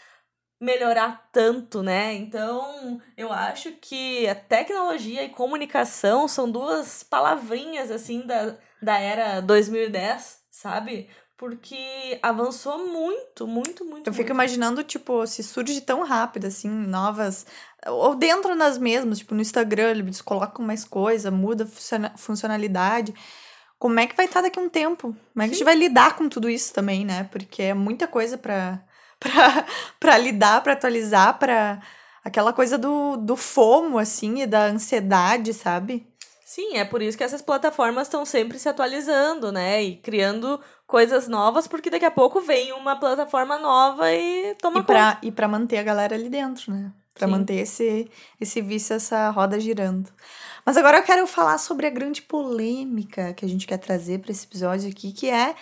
melhorar 0.63 1.29
tanto, 1.33 1.83
né? 1.83 2.15
Então, 2.15 3.03
eu 3.17 3.33
acho 3.33 3.73
que 3.81 4.29
a 4.29 4.35
tecnologia 4.35 5.25
e 5.25 5.29
comunicação 5.29 6.29
são 6.29 6.49
duas 6.49 7.03
palavrinhas 7.03 7.91
assim 7.91 8.25
da, 8.25 8.57
da 8.81 8.97
era 8.97 9.41
2010, 9.41 10.41
sabe? 10.49 11.09
Porque 11.37 12.21
avançou 12.23 12.79
muito, 12.87 13.49
muito, 13.49 13.85
muito. 13.85 14.07
Eu 14.07 14.13
fico 14.13 14.29
muito. 14.29 14.31
imaginando, 14.31 14.85
tipo, 14.85 15.27
se 15.27 15.43
surge 15.43 15.81
tão 15.81 16.05
rápido, 16.05 16.47
assim, 16.47 16.69
novas. 16.69 17.45
Ou 17.87 18.15
dentro 18.15 18.57
das 18.57 18.79
mesmas, 18.79 19.19
tipo, 19.19 19.35
no 19.35 19.41
Instagram, 19.41 19.91
eles 19.91 20.21
colocam 20.23 20.65
mais 20.65 20.85
coisa, 20.85 21.31
muda 21.31 21.65
a 21.65 21.67
funciona- 21.67 22.13
funcionalidade. 22.17 23.13
Como 23.79 23.99
é 23.99 24.07
que 24.07 24.15
vai 24.17 24.27
estar 24.27 24.41
daqui 24.43 24.59
a 24.59 24.63
um 24.63 24.69
tempo? 24.69 25.09
Como 25.33 25.43
é 25.43 25.47
que 25.49 25.51
a 25.51 25.55
gente 25.55 25.65
vai 25.65 25.75
lidar 25.75 26.15
com 26.17 26.29
tudo 26.29 26.49
isso 26.49 26.73
também, 26.73 27.05
né? 27.05 27.25
Porque 27.33 27.63
é 27.63 27.75
muita 27.75 28.07
coisa 28.07 28.39
pra, 28.39 28.81
pra, 29.19 29.67
pra 29.99 30.19
lidar, 30.19 30.63
pra 30.63 30.75
atualizar, 30.75 31.39
pra. 31.39 31.81
Aquela 32.25 32.53
coisa 32.53 32.79
do, 32.79 33.17
do 33.17 33.35
fomo, 33.37 33.99
assim, 33.99 34.43
e 34.43 34.47
da 34.47 34.67
ansiedade, 34.67 35.53
sabe? 35.53 36.07
Sim, 36.47 36.77
é 36.77 36.85
por 36.85 37.03
isso 37.03 37.19
que 37.19 37.25
essas 37.25 37.43
plataformas 37.43 38.07
estão 38.07 38.25
sempre 38.25 38.61
se 38.61 38.69
atualizando, 38.69 39.51
né? 39.51 39.83
E 39.83 39.97
criando 39.97 40.61
coisas 40.87 41.27
novas, 41.27 41.67
porque 41.67 41.91
daqui 41.91 42.05
a 42.05 42.11
pouco 42.13 42.41
vem 42.41 42.71
uma 42.75 42.95
plataforma 42.95 43.59
nova 43.59 44.13
e 44.13 44.55
toma 44.61 44.79
E 44.79 44.83
conta. 44.83 44.93
pra, 44.93 45.19
e 45.21 45.33
pra 45.33 45.49
manter 45.49 45.79
a 45.79 45.83
galera 45.83 46.15
ali 46.15 46.29
dentro, 46.29 46.73
né? 46.73 46.93
Sim. 47.19 47.27
manter 47.27 47.55
esse, 47.57 48.11
esse 48.41 48.61
vício, 48.61 48.95
essa 48.95 49.31
roda 49.31 49.61
girando. 49.61 50.11
Mas 50.65 50.77
agora 50.77 50.99
eu 50.99 51.03
quero 51.03 51.27
falar 51.27 51.59
sobre 51.59 51.87
a 51.87 51.91
grande 51.91 52.23
polêmica 52.23 53.33
que 53.35 53.45
a 53.45 53.49
gente 53.49 53.67
quer 53.67 53.79
trazer 53.79 54.21
pra 54.21 54.31
esse 54.31 54.47
episódio 54.47 54.89
aqui, 54.91 55.13
que 55.13 55.29
é 55.29 55.55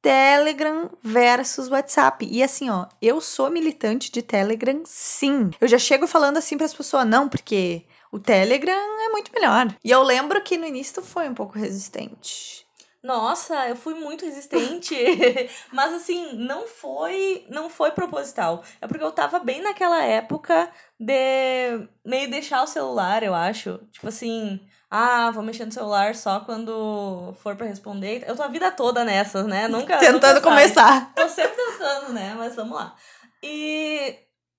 Telegram 0.00 0.90
versus 1.02 1.68
WhatsApp. 1.68 2.26
E 2.30 2.42
assim, 2.42 2.70
ó, 2.70 2.86
eu 3.02 3.20
sou 3.20 3.50
militante 3.50 4.10
de 4.10 4.22
Telegram, 4.22 4.82
sim. 4.84 5.50
Eu 5.60 5.66
já 5.66 5.78
chego 5.78 6.06
falando 6.06 6.36
assim 6.36 6.56
pras 6.56 6.72
pessoas, 6.72 7.06
não, 7.06 7.28
porque 7.28 7.84
o 8.12 8.18
Telegram 8.18 8.72
é 8.72 9.08
muito 9.08 9.32
melhor. 9.32 9.74
E 9.82 9.90
eu 9.90 10.02
lembro 10.02 10.42
que 10.42 10.56
no 10.56 10.66
início 10.66 10.94
tu 10.94 11.02
foi 11.02 11.28
um 11.28 11.34
pouco 11.34 11.58
resistente. 11.58 12.65
Nossa, 13.06 13.68
eu 13.68 13.76
fui 13.76 13.94
muito 13.94 14.24
resistente, 14.24 14.92
mas 15.72 15.94
assim, 15.94 16.32
não 16.32 16.66
foi, 16.66 17.46
não 17.48 17.70
foi 17.70 17.92
proposital. 17.92 18.64
É 18.80 18.88
porque 18.88 19.04
eu 19.04 19.12
tava 19.12 19.38
bem 19.38 19.62
naquela 19.62 20.02
época 20.02 20.68
de 20.98 21.88
meio 22.04 22.28
deixar 22.28 22.64
o 22.64 22.66
celular, 22.66 23.22
eu 23.22 23.32
acho. 23.32 23.78
Tipo 23.92 24.08
assim, 24.08 24.58
ah, 24.90 25.30
vou 25.30 25.44
mexer 25.44 25.64
no 25.64 25.70
celular 25.70 26.16
só 26.16 26.40
quando 26.40 27.32
for 27.40 27.54
pra 27.54 27.68
responder. 27.68 28.24
Eu 28.26 28.34
tô 28.34 28.42
a 28.42 28.48
vida 28.48 28.72
toda 28.72 29.04
nessas, 29.04 29.46
né? 29.46 29.68
Nunca 29.68 29.98
Tentando 29.98 30.34
nunca 30.34 30.40
começar. 30.40 31.14
Tô 31.14 31.28
sempre 31.28 31.54
tentando, 31.54 32.12
né? 32.12 32.34
Mas 32.36 32.56
vamos 32.56 32.76
lá. 32.76 32.96
E 33.40 34.16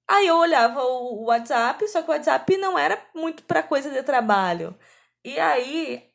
aí 0.07 0.25
eu 0.25 0.38
olhava 0.38 0.81
o 0.81 1.25
WhatsApp, 1.25 1.86
só 1.89 2.01
que 2.01 2.10
o 2.10 2.13
WhatsApp 2.13 2.55
não 2.55 2.79
era 2.79 2.97
muito 3.13 3.43
pra 3.43 3.62
coisa 3.62 3.89
de 3.89 4.01
trabalho. 4.03 4.73
E 5.21 5.38
aí 5.38 6.07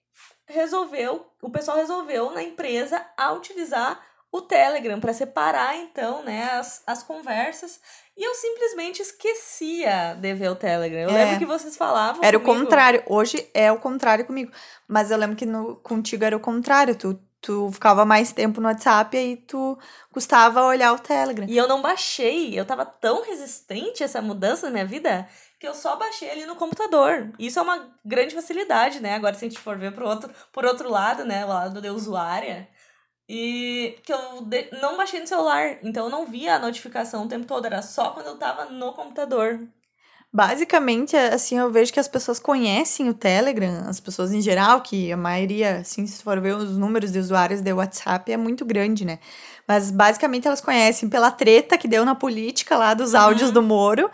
resolveu, 0.46 1.26
o 1.40 1.50
pessoal 1.50 1.76
resolveu 1.76 2.30
na 2.32 2.42
empresa 2.42 3.04
a 3.16 3.32
utilizar 3.32 4.00
o 4.30 4.40
Telegram 4.40 4.98
para 4.98 5.12
separar 5.12 5.76
então, 5.76 6.22
né, 6.22 6.44
as, 6.52 6.82
as 6.86 7.02
conversas. 7.02 7.80
E 8.16 8.24
eu 8.26 8.34
simplesmente 8.34 9.02
esquecia 9.02 10.14
de 10.18 10.34
ver 10.34 10.50
o 10.50 10.54
Telegram. 10.56 11.00
Eu 11.00 11.10
É. 11.10 11.12
lembro 11.24 11.38
que 11.38 11.46
vocês 11.46 11.76
falavam 11.76 12.22
Era 12.24 12.36
o 12.36 12.40
comigo. 12.40 12.64
contrário. 12.64 13.02
Hoje 13.06 13.48
é 13.52 13.70
o 13.70 13.78
contrário 13.78 14.24
comigo. 14.24 14.50
Mas 14.88 15.10
eu 15.10 15.16
lembro 15.18 15.36
que 15.36 15.46
no, 15.46 15.76
contigo 15.76 16.24
era 16.24 16.36
o 16.36 16.40
contrário. 16.40 16.94
Tu, 16.94 17.18
tu 17.42 17.70
ficava 17.72 18.04
mais 18.06 18.32
tempo 18.32 18.60
no 18.60 18.68
WhatsApp 18.68 19.14
e 19.16 19.20
aí 19.20 19.36
tu 19.36 19.78
custava 20.12 20.62
olhar 20.64 20.92
o 20.92 20.98
Telegram. 20.98 21.46
E 21.48 21.56
eu 21.56 21.68
não 21.68 21.82
baixei. 21.82 22.58
Eu 22.58 22.64
tava 22.64 22.84
tão 22.86 23.22
resistente 23.22 24.02
a 24.02 24.06
essa 24.06 24.22
mudança 24.22 24.66
na 24.66 24.72
minha 24.72 24.86
vida 24.86 25.26
que 25.62 25.68
eu 25.68 25.74
só 25.76 25.94
baixei 25.94 26.28
ali 26.28 26.44
no 26.44 26.56
computador. 26.56 27.30
Isso 27.38 27.56
é 27.56 27.62
uma 27.62 27.88
grande 28.04 28.34
facilidade, 28.34 28.98
né? 28.98 29.14
Agora, 29.14 29.32
se 29.32 29.44
a 29.44 29.48
gente 29.48 29.60
for 29.60 29.78
ver 29.78 29.92
por 29.92 30.02
outro, 30.02 30.28
por 30.52 30.64
outro 30.64 30.90
lado, 30.90 31.24
né? 31.24 31.44
O 31.44 31.48
lado 31.48 31.80
de 31.80 31.88
usuária. 31.88 32.68
E 33.28 33.96
que 34.04 34.12
eu 34.12 34.42
de- 34.42 34.68
não 34.80 34.96
baixei 34.96 35.20
no 35.20 35.26
celular. 35.28 35.78
Então 35.84 36.06
eu 36.06 36.10
não 36.10 36.26
via 36.26 36.56
a 36.56 36.58
notificação 36.58 37.22
o 37.22 37.28
tempo 37.28 37.46
todo. 37.46 37.64
Era 37.64 37.80
só 37.80 38.10
quando 38.10 38.26
eu 38.26 38.36
tava 38.36 38.64
no 38.64 38.92
computador. 38.92 39.60
Basicamente, 40.32 41.14
assim, 41.14 41.58
eu 41.58 41.70
vejo 41.70 41.92
que 41.92 42.00
as 42.00 42.08
pessoas 42.08 42.40
conhecem 42.40 43.08
o 43.08 43.14
Telegram, 43.14 43.84
as 43.86 44.00
pessoas 44.00 44.32
em 44.32 44.40
geral, 44.40 44.80
que 44.80 45.12
a 45.12 45.16
maioria, 45.16 45.76
assim, 45.80 46.06
se 46.06 46.22
for 46.24 46.40
ver 46.40 46.56
os 46.56 46.76
números 46.76 47.12
de 47.12 47.18
usuários 47.20 47.60
de 47.60 47.72
WhatsApp, 47.72 48.32
é 48.32 48.36
muito 48.36 48.64
grande, 48.64 49.04
né? 49.04 49.18
Mas 49.68 49.90
basicamente 49.90 50.48
elas 50.48 50.60
conhecem 50.62 51.08
pela 51.08 51.30
treta 51.30 51.76
que 51.78 51.86
deu 51.86 52.04
na 52.04 52.14
política 52.14 52.76
lá 52.78 52.94
dos 52.94 53.14
áudios 53.14 53.48
Uhum. 53.50 53.54
do 53.54 53.62
Moro, 53.62 54.10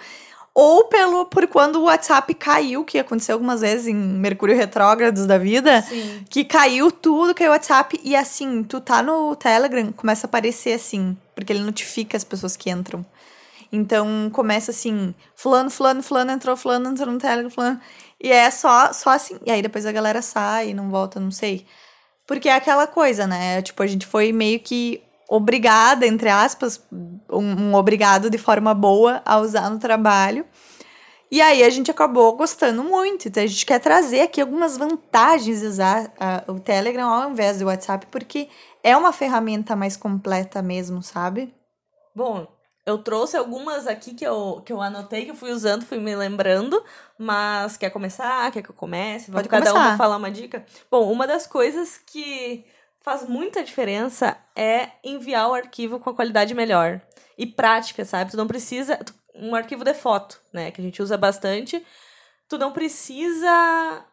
ou 0.54 0.84
pelo 0.87 1.26
por 1.26 1.46
quando 1.46 1.76
o 1.76 1.84
WhatsApp 1.84 2.34
caiu, 2.34 2.84
que 2.84 2.98
aconteceu 2.98 3.34
algumas 3.34 3.61
vezes 3.61 3.87
em 3.87 3.94
Mercúrio 3.94 4.56
Retrógrados 4.56 5.26
da 5.26 5.38
vida. 5.38 5.82
Sim. 5.82 6.24
Que 6.28 6.44
caiu 6.44 6.90
tudo, 6.90 7.34
caiu 7.34 7.50
o 7.50 7.52
WhatsApp. 7.52 8.00
E 8.02 8.16
assim, 8.16 8.62
tu 8.64 8.80
tá 8.80 9.02
no 9.02 9.37
Telegram, 9.37 9.92
começa 9.92 10.26
a 10.26 10.28
aparecer 10.28 10.72
assim. 10.72 11.16
Porque 11.34 11.52
ele 11.52 11.62
notifica 11.62 12.16
as 12.16 12.24
pessoas 12.24 12.56
que 12.56 12.70
entram. 12.70 13.06
Então 13.70 14.30
começa 14.32 14.70
assim: 14.70 15.14
fulano, 15.37 15.70
fulano, 15.70 16.02
fulano 16.02 16.32
entrou, 16.32 16.56
fulano 16.56 16.90
entrou 16.90 17.12
no 17.12 17.18
Telegram, 17.18 17.50
fulano. 17.50 17.80
E 18.20 18.32
é 18.32 18.50
só, 18.50 18.92
só 18.92 19.11
assim. 19.11 19.38
E 19.46 19.50
aí 19.50 19.62
depois 19.62 19.87
a 19.87 19.92
galera 19.92 20.22
sai 20.22 20.70
e 20.70 20.74
não 20.74 20.90
volta, 20.90 21.20
não 21.20 21.30
sei. 21.30 21.66
Porque 22.26 22.48
é 22.48 22.54
aquela 22.54 22.87
coisa, 22.87 23.26
né? 23.26 23.62
Tipo, 23.62 23.82
a 23.82 23.87
gente 23.87 24.06
foi 24.06 24.32
meio 24.32 24.61
que 24.61 25.02
obrigada, 25.29 26.07
entre 26.07 26.31
aspas, 26.31 26.83
um, 27.31 27.71
um 27.71 27.75
obrigado 27.75 28.31
de 28.31 28.38
forma 28.38 28.73
boa 28.73 29.21
a 29.25 29.38
usar 29.38 29.69
no 29.69 29.79
trabalho. 29.79 30.47
E 31.31 31.43
aí 31.43 31.62
a 31.62 31.69
gente 31.69 31.91
acabou 31.91 32.35
gostando 32.35 32.83
muito. 32.83 33.29
Então 33.29 33.43
a 33.43 33.47
gente 33.47 33.67
quer 33.67 33.79
trazer 33.79 34.23
aqui 34.23 34.41
algumas 34.41 34.79
vantagens 34.79 35.61
de 35.61 35.67
usar 35.67 36.11
ah, 36.19 36.43
o 36.49 36.59
Telegram 36.59 37.09
ao 37.11 37.31
invés 37.31 37.59
do 37.59 37.67
WhatsApp, 37.67 38.07
porque 38.07 38.49
é 38.83 38.97
uma 38.97 39.12
ferramenta 39.12 39.77
mais 39.77 39.97
completa 39.97 40.62
mesmo, 40.62 41.03
sabe? 41.03 41.55
Bom, 42.14 42.47
eu 42.87 42.97
trouxe 42.97 43.37
algumas 43.37 43.87
aqui 43.87 44.14
que 44.14 44.25
eu, 44.25 44.62
que 44.64 44.73
eu 44.73 44.81
anotei, 44.81 45.27
que 45.27 45.33
eu 45.33 45.37
fui 45.37 45.53
usando, 45.53 45.85
fui 45.85 45.99
me 45.99 46.17
lembrando. 46.17 46.83
Mas 47.19 47.77
quer 47.77 47.91
começar? 47.91 48.51
Quer 48.51 48.62
que 48.62 48.71
eu 48.71 48.75
comece? 48.75 49.31
Vamos 49.31 49.47
Pode 49.47 49.49
cada 49.51 49.71
começar. 49.71 49.88
uma 49.91 49.99
falar 49.99 50.17
uma 50.17 50.31
dica? 50.31 50.64
Bom, 50.91 51.12
uma 51.12 51.27
das 51.27 51.47
coisas 51.47 51.99
que 51.99 52.64
faz 53.09 53.27
muita 53.27 53.64
diferença 53.64 54.37
é 54.55 54.90
enviar 55.03 55.49
o 55.49 55.55
arquivo 55.55 55.99
com 55.99 56.11
a 56.11 56.14
qualidade 56.14 56.55
melhor. 56.55 57.01
E 57.38 57.47
prática, 57.47 58.05
sabe? 58.05 58.31
Tu 58.31 58.37
não 58.37 58.47
precisa. 58.47 58.99
Um 59.35 59.55
arquivo 59.55 59.83
de 59.83 59.94
foto, 59.94 60.38
né? 60.53 60.71
Que 60.71 60.83
a 60.83 60.85
gente 60.85 61.01
usa 61.01 61.16
bastante. 61.16 61.83
Tu 62.47 62.59
não 62.59 62.71
precisa 62.71 64.05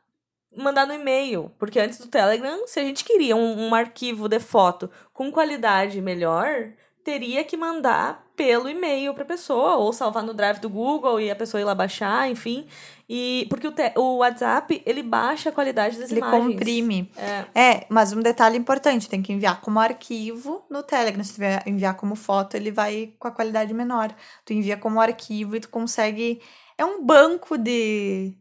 mandar 0.55 0.88
no 0.88 0.93
e-mail. 0.93 1.51
Porque 1.60 1.77
antes 1.77 1.99
do 1.99 2.08
Telegram, 2.08 2.65
se 2.67 2.79
a 2.79 2.84
gente 2.84 3.03
queria 3.03 3.36
um, 3.36 3.67
um 3.67 3.75
arquivo 3.75 4.29
de 4.29 4.39
foto 4.39 4.89
com 5.12 5.29
qualidade 5.29 5.99
melhor, 5.99 6.71
teria 7.05 7.43
que 7.43 7.55
mandar 7.55 8.25
pelo 8.35 8.67
e-mail 8.67 9.13
pra 9.13 9.23
pessoa, 9.23 9.75
ou 9.77 9.93
salvar 9.93 10.23
no 10.23 10.33
drive 10.33 10.59
do 10.59 10.69
Google 10.69 11.21
e 11.21 11.29
a 11.31 11.35
pessoa 11.35 11.61
ir 11.61 11.63
lá 11.63 11.73
baixar, 11.75 12.29
enfim. 12.29 12.67
E 13.07 13.45
porque 13.49 13.67
o, 13.67 13.71
te- 13.71 13.93
o 13.95 14.17
WhatsApp, 14.17 14.81
ele 14.85 15.03
baixa 15.03 15.49
a 15.49 15.51
qualidade 15.51 15.97
das 15.99 16.09
Ele 16.11 16.19
imagens. 16.19 16.43
comprime. 16.53 17.11
É. 17.15 17.45
É, 17.55 17.85
mas 17.89 18.11
um 18.11 18.19
detalhe 18.21 18.57
importante, 18.57 19.07
tem 19.07 19.21
que 19.21 19.31
enviar 19.31 19.61
como 19.61 19.79
arquivo 19.79 20.65
no 20.69 20.81
Telegram. 20.83 21.23
Se 21.23 21.35
tu 21.35 21.41
enviar 21.69 21.95
como 21.95 22.15
foto, 22.15 22.55
ele 22.57 22.71
vai 22.71 23.13
com 23.19 23.27
a 23.27 23.31
qualidade 23.31 23.73
menor. 23.73 24.13
Tu 24.43 24.51
envia 24.53 24.75
como 24.75 24.99
arquivo 24.99 25.55
e 25.55 25.59
tu 25.59 25.69
consegue. 25.69 26.41
É 26.77 26.83
um 26.83 27.05
banco 27.05 27.57
de, 27.57 28.33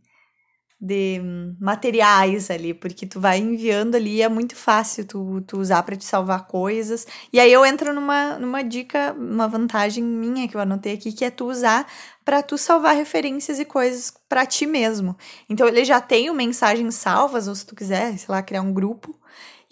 de 0.80 1.20
materiais 1.58 2.50
ali, 2.50 2.74
porque 2.74 3.06
tu 3.06 3.20
vai 3.20 3.38
enviando 3.38 3.94
ali, 3.94 4.20
é 4.20 4.28
muito 4.28 4.54
fácil 4.54 5.06
tu, 5.06 5.40
tu 5.42 5.58
usar 5.58 5.82
para 5.82 5.96
te 5.96 6.04
salvar 6.04 6.46
coisas. 6.46 7.06
E 7.32 7.40
aí 7.40 7.52
eu 7.52 7.64
entro 7.64 7.94
numa, 7.94 8.38
numa 8.38 8.62
dica, 8.62 9.14
uma 9.18 9.48
vantagem 9.48 10.04
minha 10.04 10.46
que 10.46 10.56
eu 10.56 10.60
anotei 10.60 10.94
aqui, 10.94 11.12
que 11.12 11.24
é 11.24 11.30
tu 11.30 11.46
usar 11.46 11.86
para 12.24 12.42
tu 12.42 12.58
salvar 12.58 12.94
referências 12.96 13.58
e 13.58 13.64
coisas 13.64 14.12
para 14.28 14.44
ti 14.46 14.66
mesmo. 14.66 15.16
Então 15.48 15.66
ele 15.66 15.84
já 15.84 16.00
tem 16.00 16.28
o 16.30 16.34
mensagens 16.34 16.94
salvas, 16.96 17.48
ou 17.48 17.54
se 17.54 17.66
tu 17.66 17.74
quiser, 17.74 18.18
sei 18.18 18.32
lá, 18.34 18.42
criar 18.42 18.62
um 18.62 18.72
grupo. 18.72 19.18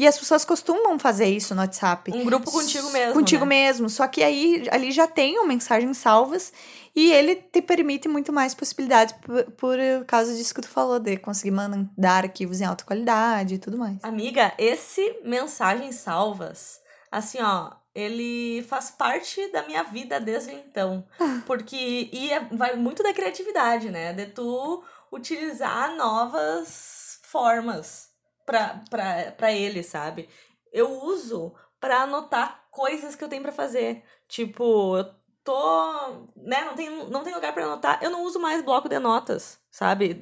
E 0.02 0.06
as 0.08 0.18
pessoas 0.18 0.44
costumam 0.44 0.98
fazer 0.98 1.26
isso 1.26 1.54
no 1.54 1.60
WhatsApp. 1.60 2.10
Um 2.12 2.24
grupo 2.24 2.50
contigo 2.50 2.90
mesmo. 2.90 3.12
Contigo 3.12 3.44
né? 3.44 3.48
mesmo. 3.50 3.88
Só 3.88 4.08
que 4.08 4.20
aí 4.24 4.66
ali 4.72 4.90
já 4.90 5.06
tem 5.06 5.46
mensagens 5.46 5.96
salvas 5.96 6.52
e 6.92 7.12
ele 7.12 7.36
te 7.36 7.62
permite 7.62 8.08
muito 8.08 8.32
mais 8.32 8.52
possibilidades 8.52 9.14
por, 9.14 9.44
por 9.52 9.78
causa 10.08 10.34
disso 10.34 10.52
que 10.52 10.60
tu 10.60 10.68
falou, 10.68 10.98
de 10.98 11.16
conseguir 11.18 11.52
mandar 11.52 12.24
arquivos 12.24 12.60
em 12.60 12.64
alta 12.64 12.84
qualidade 12.84 13.54
e 13.54 13.58
tudo 13.58 13.78
mais. 13.78 14.02
Amiga, 14.02 14.52
esse 14.58 15.20
mensagens 15.24 15.94
salvas, 15.94 16.80
assim, 17.08 17.38
ó, 17.40 17.70
ele 17.94 18.64
faz 18.68 18.90
parte 18.90 19.52
da 19.52 19.62
minha 19.68 19.84
vida 19.84 20.18
desde 20.18 20.50
então. 20.50 21.06
Porque 21.46 22.10
e 22.12 22.32
é- 22.32 22.48
vai 22.50 22.74
muito 22.74 23.04
da 23.04 23.14
criatividade, 23.14 23.88
né? 23.88 24.12
De 24.12 24.26
tu 24.26 24.82
utilizar 25.12 25.94
novas 25.94 27.20
formas 27.22 28.11
pra 28.44 29.52
ele, 29.52 29.82
sabe? 29.82 30.28
Eu 30.72 30.90
uso 31.04 31.54
pra 31.80 32.02
anotar 32.02 32.64
coisas 32.70 33.14
que 33.14 33.22
eu 33.24 33.28
tenho 33.28 33.42
pra 33.42 33.52
fazer. 33.52 34.02
Tipo, 34.28 34.96
eu 34.96 35.04
tô, 35.44 36.26
né, 36.36 36.64
não 36.64 36.74
tem, 36.74 37.08
não 37.08 37.22
tem 37.22 37.34
lugar 37.34 37.52
pra 37.52 37.64
anotar. 37.64 37.98
Eu 38.02 38.10
não 38.10 38.22
uso 38.24 38.38
mais 38.40 38.64
bloco 38.64 38.88
de 38.88 38.98
notas, 38.98 39.58
sabe? 39.70 40.14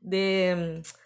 De, 0.00 0.54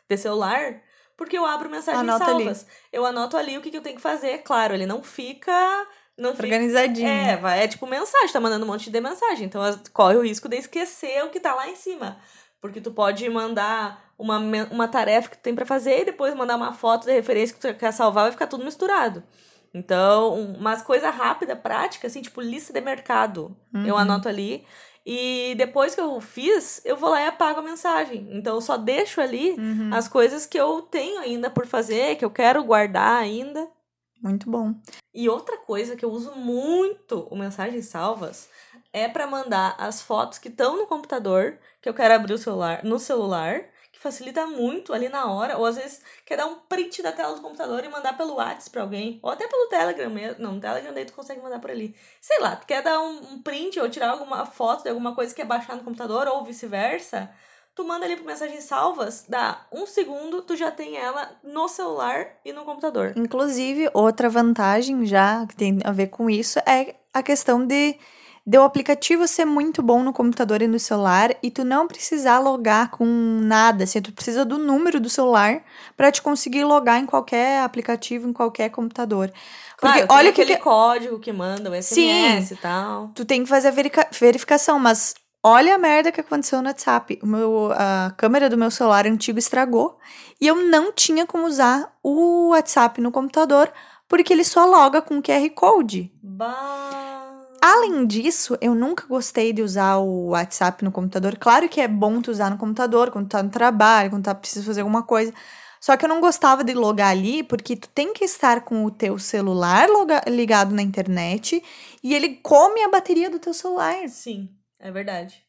de 0.08 0.16
celular, 0.16 0.80
porque 1.16 1.36
eu 1.36 1.44
abro 1.44 1.68
mensagens 1.68 2.02
Anota 2.02 2.24
ali. 2.24 2.44
salvas. 2.44 2.66
Eu 2.92 3.04
anoto 3.04 3.36
ali 3.36 3.58
o 3.58 3.60
que, 3.60 3.70
que 3.70 3.76
eu 3.76 3.82
tenho 3.82 3.96
que 3.96 4.02
fazer. 4.02 4.38
Claro, 4.38 4.74
ele 4.74 4.86
não 4.86 5.02
fica. 5.02 5.52
Não 6.16 6.30
fica 6.30 6.44
Organizadinho. 6.44 7.06
é, 7.08 7.36
vai, 7.36 7.62
é 7.64 7.68
tipo 7.68 7.86
mensagem, 7.86 8.32
tá 8.32 8.40
mandando 8.40 8.64
um 8.64 8.68
monte 8.68 8.90
de 8.90 9.00
mensagem. 9.00 9.46
Então 9.46 9.60
corre 9.92 10.16
o 10.16 10.22
risco 10.22 10.48
de 10.48 10.56
esquecer 10.56 11.22
o 11.24 11.28
que 11.30 11.38
tá 11.40 11.54
lá 11.54 11.68
em 11.68 11.76
cima. 11.76 12.18
Porque 12.58 12.80
tu 12.80 12.90
pode 12.90 13.28
mandar 13.28 14.02
uma, 14.18 14.38
uma 14.70 14.88
tarefa 14.88 15.30
que 15.30 15.36
tu 15.38 15.42
tem 15.42 15.54
pra 15.54 15.66
fazer 15.66 16.00
e 16.02 16.04
depois 16.06 16.34
mandar 16.34 16.56
uma 16.56 16.72
foto 16.72 17.04
de 17.06 17.12
referência 17.12 17.54
que 17.54 17.60
tu 17.60 17.74
quer 17.74 17.92
salvar, 17.92 18.24
vai 18.24 18.32
ficar 18.32 18.46
tudo 18.46 18.64
misturado. 18.64 19.22
Então, 19.74 20.34
um- 20.34 20.54
umas 20.54 20.80
coisas 20.82 21.14
rápidas, 21.14 21.58
práticas, 21.58 22.12
assim, 22.12 22.22
tipo 22.22 22.40
lista 22.40 22.72
de 22.72 22.80
mercado. 22.80 23.54
Eu 23.74 23.94
Uhum. 23.94 24.00
anoto 24.00 24.28
ali. 24.28 24.64
E 25.04 25.54
depois 25.56 25.94
que 25.94 26.00
eu 26.00 26.20
fiz, 26.20 26.80
eu 26.84 26.96
vou 26.96 27.10
lá 27.10 27.20
e 27.22 27.26
apago 27.26 27.60
a 27.60 27.62
mensagem. 27.62 28.26
Então, 28.32 28.54
eu 28.56 28.60
só 28.60 28.76
deixo 28.76 29.20
ali 29.20 29.52
Uhum. 29.52 29.90
as 29.92 30.08
coisas 30.08 30.46
que 30.46 30.58
eu 30.58 30.82
tenho 30.82 31.20
ainda 31.20 31.50
por 31.50 31.66
fazer, 31.66 32.16
que 32.16 32.24
eu 32.24 32.30
quero 32.30 32.64
guardar 32.64 33.16
ainda. 33.22 33.68
Muito 34.22 34.50
bom. 34.50 34.74
E 35.14 35.28
outra 35.28 35.58
coisa 35.58 35.94
que 35.94 36.04
eu 36.04 36.10
uso 36.10 36.32
muito 36.32 37.28
o 37.30 37.36
Mensagens 37.36 37.86
Salvas 37.86 38.48
é 38.92 39.06
pra 39.08 39.26
mandar 39.26 39.74
as 39.78 40.00
fotos 40.00 40.38
que 40.38 40.48
estão 40.48 40.76
no 40.76 40.86
computador, 40.86 41.58
que 41.82 41.88
eu 41.88 41.94
quero 41.94 42.14
abrir 42.14 42.32
o 42.32 42.38
celular, 42.38 42.82
no 42.82 42.98
celular, 42.98 43.62
facilita 44.06 44.46
muito 44.46 44.92
ali 44.92 45.08
na 45.08 45.30
hora, 45.30 45.58
ou 45.58 45.66
às 45.66 45.76
vezes 45.76 46.00
quer 46.24 46.36
dar 46.36 46.46
um 46.46 46.54
print 46.54 47.02
da 47.02 47.10
tela 47.10 47.34
do 47.34 47.40
computador 47.40 47.84
e 47.84 47.88
mandar 47.88 48.16
pelo 48.16 48.34
WhatsApp 48.34 48.70
pra 48.70 48.82
alguém, 48.82 49.18
ou 49.20 49.30
até 49.30 49.48
pelo 49.48 49.68
Telegram 49.68 50.08
mesmo. 50.10 50.42
Não, 50.42 50.52
no 50.52 50.60
Telegram 50.60 50.94
daí 50.94 51.04
tu 51.04 51.12
consegue 51.12 51.40
mandar 51.42 51.58
por 51.58 51.70
ali. 51.70 51.94
Sei 52.20 52.38
lá, 52.38 52.54
quer 52.56 52.82
dar 52.82 53.00
um, 53.00 53.32
um 53.32 53.42
print 53.42 53.80
ou 53.80 53.88
tirar 53.88 54.10
alguma 54.10 54.46
foto 54.46 54.84
de 54.84 54.90
alguma 54.90 55.14
coisa 55.14 55.34
que 55.34 55.40
quer 55.40 55.46
baixar 55.46 55.74
no 55.76 55.82
computador, 55.82 56.28
ou 56.28 56.44
vice-versa. 56.44 57.30
Tu 57.74 57.84
manda 57.84 58.06
ali 58.06 58.16
pro 58.16 58.24
Mensagens 58.24 58.64
Salvas, 58.64 59.26
dá 59.28 59.66
um 59.70 59.84
segundo, 59.84 60.40
tu 60.40 60.56
já 60.56 60.70
tem 60.70 60.96
ela 60.96 61.36
no 61.42 61.68
celular 61.68 62.28
e 62.42 62.50
no 62.50 62.64
computador. 62.64 63.12
Inclusive, 63.16 63.90
outra 63.92 64.30
vantagem 64.30 65.04
já 65.04 65.44
que 65.46 65.54
tem 65.54 65.80
a 65.84 65.92
ver 65.92 66.06
com 66.06 66.30
isso 66.30 66.58
é 66.60 66.94
a 67.12 67.22
questão 67.22 67.66
de, 67.66 67.98
de 68.46 68.56
o 68.58 68.62
aplicativo 68.62 69.26
ser 69.26 69.44
muito 69.44 69.82
bom 69.82 70.04
no 70.04 70.12
computador 70.12 70.62
e 70.62 70.68
no 70.68 70.78
celular 70.78 71.34
e 71.42 71.50
tu 71.50 71.64
não 71.64 71.88
precisar 71.88 72.38
logar 72.38 72.90
com 72.92 73.04
nada, 73.04 73.82
assim, 73.84 74.00
tu 74.00 74.12
precisa 74.12 74.44
do 74.44 74.56
número 74.56 75.00
do 75.00 75.10
celular 75.10 75.62
para 75.96 76.12
te 76.12 76.22
conseguir 76.22 76.62
logar 76.64 77.00
em 77.00 77.06
qualquer 77.06 77.62
aplicativo, 77.62 78.28
em 78.28 78.32
qualquer 78.32 78.68
computador. 78.70 79.32
Porque 79.80 79.98
Claro, 79.98 80.06
olha 80.10 80.30
aquele 80.30 80.54
que 80.56 80.62
código 80.62 81.18
que 81.18 81.32
manda, 81.32 81.68
o 81.70 81.74
SMS 81.74 82.52
e 82.52 82.56
tal. 82.56 83.10
tu 83.16 83.24
tem 83.24 83.42
que 83.42 83.48
fazer 83.48 83.68
a 83.68 83.72
verica- 83.72 84.08
verificação, 84.12 84.78
mas 84.78 85.14
olha 85.42 85.74
a 85.74 85.78
merda 85.78 86.12
que 86.12 86.20
aconteceu 86.20 86.62
no 86.62 86.68
WhatsApp. 86.68 87.18
O 87.22 87.26
meu, 87.26 87.72
a 87.74 88.12
câmera 88.16 88.48
do 88.48 88.56
meu 88.56 88.70
celular 88.70 89.06
antigo 89.08 89.40
estragou 89.40 89.98
e 90.40 90.46
eu 90.46 90.54
não 90.70 90.92
tinha 90.92 91.26
como 91.26 91.46
usar 91.46 91.92
o 92.00 92.50
WhatsApp 92.50 93.00
no 93.00 93.10
computador 93.10 93.72
porque 94.08 94.32
ele 94.32 94.44
só 94.44 94.64
loga 94.66 95.02
com 95.02 95.20
QR 95.20 95.50
Code. 95.50 96.12
Bah. 96.22 97.15
Além 97.60 98.06
disso, 98.06 98.56
eu 98.60 98.74
nunca 98.74 99.06
gostei 99.06 99.52
de 99.52 99.62
usar 99.62 99.96
o 99.96 100.28
WhatsApp 100.28 100.84
no 100.84 100.92
computador. 100.92 101.36
Claro 101.36 101.68
que 101.68 101.80
é 101.80 101.88
bom 101.88 102.20
tu 102.20 102.30
usar 102.30 102.50
no 102.50 102.58
computador, 102.58 103.10
quando 103.10 103.28
tá 103.28 103.42
no 103.42 103.50
trabalho, 103.50 104.10
quando 104.10 104.24
tá 104.24 104.34
precisa 104.34 104.64
fazer 104.64 104.80
alguma 104.80 105.02
coisa. 105.02 105.32
Só 105.80 105.96
que 105.96 106.04
eu 106.04 106.08
não 106.08 106.20
gostava 106.20 106.64
de 106.64 106.74
logar 106.74 107.10
ali, 107.10 107.42
porque 107.42 107.76
tu 107.76 107.88
tem 107.88 108.12
que 108.12 108.24
estar 108.24 108.62
com 108.62 108.84
o 108.84 108.90
teu 108.90 109.18
celular 109.18 109.88
ligado 110.26 110.74
na 110.74 110.82
internet 110.82 111.62
e 112.02 112.14
ele 112.14 112.36
come 112.42 112.82
a 112.82 112.88
bateria 112.88 113.30
do 113.30 113.38
teu 113.38 113.54
celular. 113.54 114.08
Sim, 114.08 114.48
é 114.80 114.90
verdade. 114.90 115.46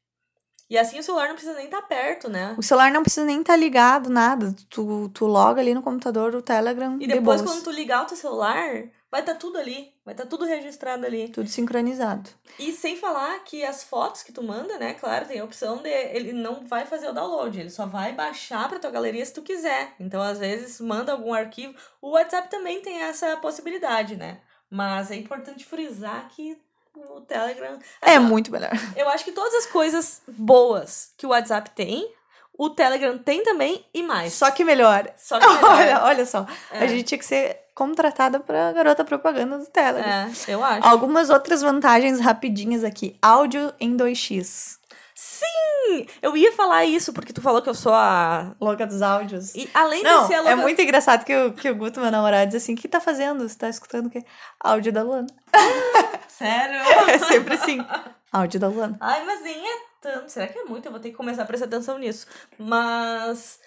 E 0.70 0.78
assim 0.78 1.00
o 1.00 1.04
celular 1.04 1.28
não 1.28 1.36
precisa 1.36 1.56
nem 1.56 1.66
estar 1.66 1.82
perto, 1.84 2.30
né? 2.30 2.54
O 2.58 2.62
celular 2.62 2.92
não 2.92 3.02
precisa 3.02 3.26
nem 3.26 3.40
estar 3.40 3.56
ligado, 3.56 4.10
nada. 4.10 4.54
Tu, 4.70 5.10
tu 5.14 5.26
loga 5.26 5.62
ali 5.62 5.74
no 5.74 5.82
computador 5.82 6.36
o 6.36 6.42
Telegram. 6.42 6.98
E 6.98 7.08
de 7.08 7.14
depois, 7.14 7.42
boas. 7.42 7.54
quando 7.54 7.64
tu 7.64 7.72
ligar 7.72 8.04
o 8.04 8.06
teu 8.06 8.18
celular, 8.18 8.84
vai 9.12 9.22
estar 9.22 9.36
tudo 9.36 9.58
ali. 9.58 9.94
Vai 10.06 10.14
estar 10.14 10.26
tudo 10.26 10.46
registrado 10.46 11.06
ali. 11.06 11.30
Tudo 11.30 11.50
sincronizado. 11.50 12.30
E 12.60 12.72
sem 12.72 12.96
falar 12.96 13.40
que 13.44 13.64
as 13.64 13.84
fotos 13.84 14.24
que 14.24 14.32
tu 14.32 14.44
manda, 14.44 14.78
né? 14.78 14.94
Claro, 14.94 15.26
tem 15.26 15.40
a 15.40 15.46
opção 15.46 15.78
de. 15.78 15.90
Ele 15.90 16.34
não 16.34 16.66
vai 16.66 16.86
fazer 16.86 17.10
o 17.10 17.14
download, 17.14 17.60
ele 17.60 17.70
só 17.70 17.86
vai 17.86 18.14
baixar 18.14 18.70
pra 18.70 18.80
tua 18.80 18.92
galeria 18.92 19.26
se 19.26 19.34
tu 19.34 19.42
quiser. 19.42 19.94
Então, 20.00 20.22
às 20.22 20.40
vezes, 20.40 20.80
manda 20.80 21.12
algum 21.12 21.34
arquivo. 21.34 21.76
O 22.02 22.12
WhatsApp 22.12 22.50
também 22.50 22.82
tem 22.82 23.02
essa 23.02 23.38
possibilidade, 23.38 24.16
né? 24.16 24.42
Mas 24.70 25.12
é 25.12 25.16
importante 25.16 25.66
frisar 25.66 26.28
que 26.30 26.58
o 26.96 27.22
Telegram. 27.22 27.80
É 28.02 28.18
ó, 28.18 28.22
muito 28.22 28.52
melhor. 28.52 28.72
Eu 28.96 29.08
acho 29.10 29.24
que 29.24 29.32
todas 29.32 29.54
as 29.54 29.66
coisas 29.68 30.22
boas 30.28 31.14
que 31.18 31.26
o 31.26 31.30
WhatsApp 31.30 31.70
tem, 31.72 32.12
o 32.58 32.70
Telegram 32.70 33.18
tem 33.18 33.44
também 33.44 33.86
e 33.94 34.02
mais. 34.04 34.34
Só 34.34 34.50
que 34.52 34.64
melhor. 34.64 35.08
Só 35.18 35.40
que 35.40 35.46
melhor. 35.48 35.64
Olha, 35.78 36.04
olha 36.06 36.26
só. 36.26 36.46
É. 36.72 36.80
A 36.84 36.88
gente 36.88 37.04
tinha 37.04 37.18
que 37.18 37.26
ser 37.26 37.58
contratada 37.76 38.40
pra 38.40 38.72
garota 38.74 39.06
propaganda 39.06 39.58
do 39.60 39.66
Telegram. 39.68 40.10
É, 40.12 40.32
eu 40.48 40.64
acho. 40.64 40.88
Algumas 40.88 41.30
outras 41.30 41.62
vantagens 41.62 42.20
rapidinhas 42.20 42.84
aqui. 42.84 43.16
Áudio 43.22 43.72
em 43.80 43.96
2x. 43.96 44.78
Sim! 45.20 46.06
Eu 46.22 46.38
ia 46.38 46.52
falar 46.52 46.86
isso 46.86 47.12
porque 47.12 47.34
tu 47.34 47.42
falou 47.42 47.60
que 47.62 47.70
eu 47.70 47.74
sou 47.74 47.92
a. 47.94 48.56
Louca 48.62 48.86
dos 48.86 49.02
áudios. 49.02 49.56
E 49.56 49.68
além 49.74 50.04
Não, 50.04 50.22
de 50.22 50.28
ser 50.28 50.34
a 50.36 50.38
é 50.38 50.42
louca- 50.42 50.56
muito 50.58 50.80
engraçado 50.82 51.26
que 51.26 51.36
o, 51.36 51.54
que 51.54 51.70
o 51.70 51.76
Guto, 51.76 52.00
meu 52.00 52.12
namorado, 52.12 52.46
diz 52.52 52.62
assim, 52.62 52.74
o 52.74 52.78
que 52.78 52.88
tá 52.88 53.00
fazendo? 53.00 53.48
Você 53.48 53.58
tá 53.58 53.68
escutando 53.68 54.08
o 54.08 54.10
quê? 54.12 54.24
Áudio 54.60 54.92
da 54.94 55.02
Luana. 55.04 55.28
Sério? 56.28 56.80
É 57.10 57.18
sempre 57.18 57.56
assim. 57.56 57.84
Áudio 58.32 58.60
da 58.60 58.68
Luana. 58.68 58.96
Ai, 59.00 59.24
mas 59.26 59.42
nem 59.42 59.56
é 59.58 59.78
tanto. 60.02 60.32
Será 60.32 60.48
que 60.48 60.58
é 60.58 60.64
muito? 60.64 60.86
Eu 60.86 60.92
vou 60.92 61.00
ter 61.00 61.12
que 61.12 61.16
começar 61.16 61.44
a 61.44 61.46
prestar 61.46 61.66
atenção 61.66 61.98
nisso. 61.98 62.28
Mas 62.58 63.60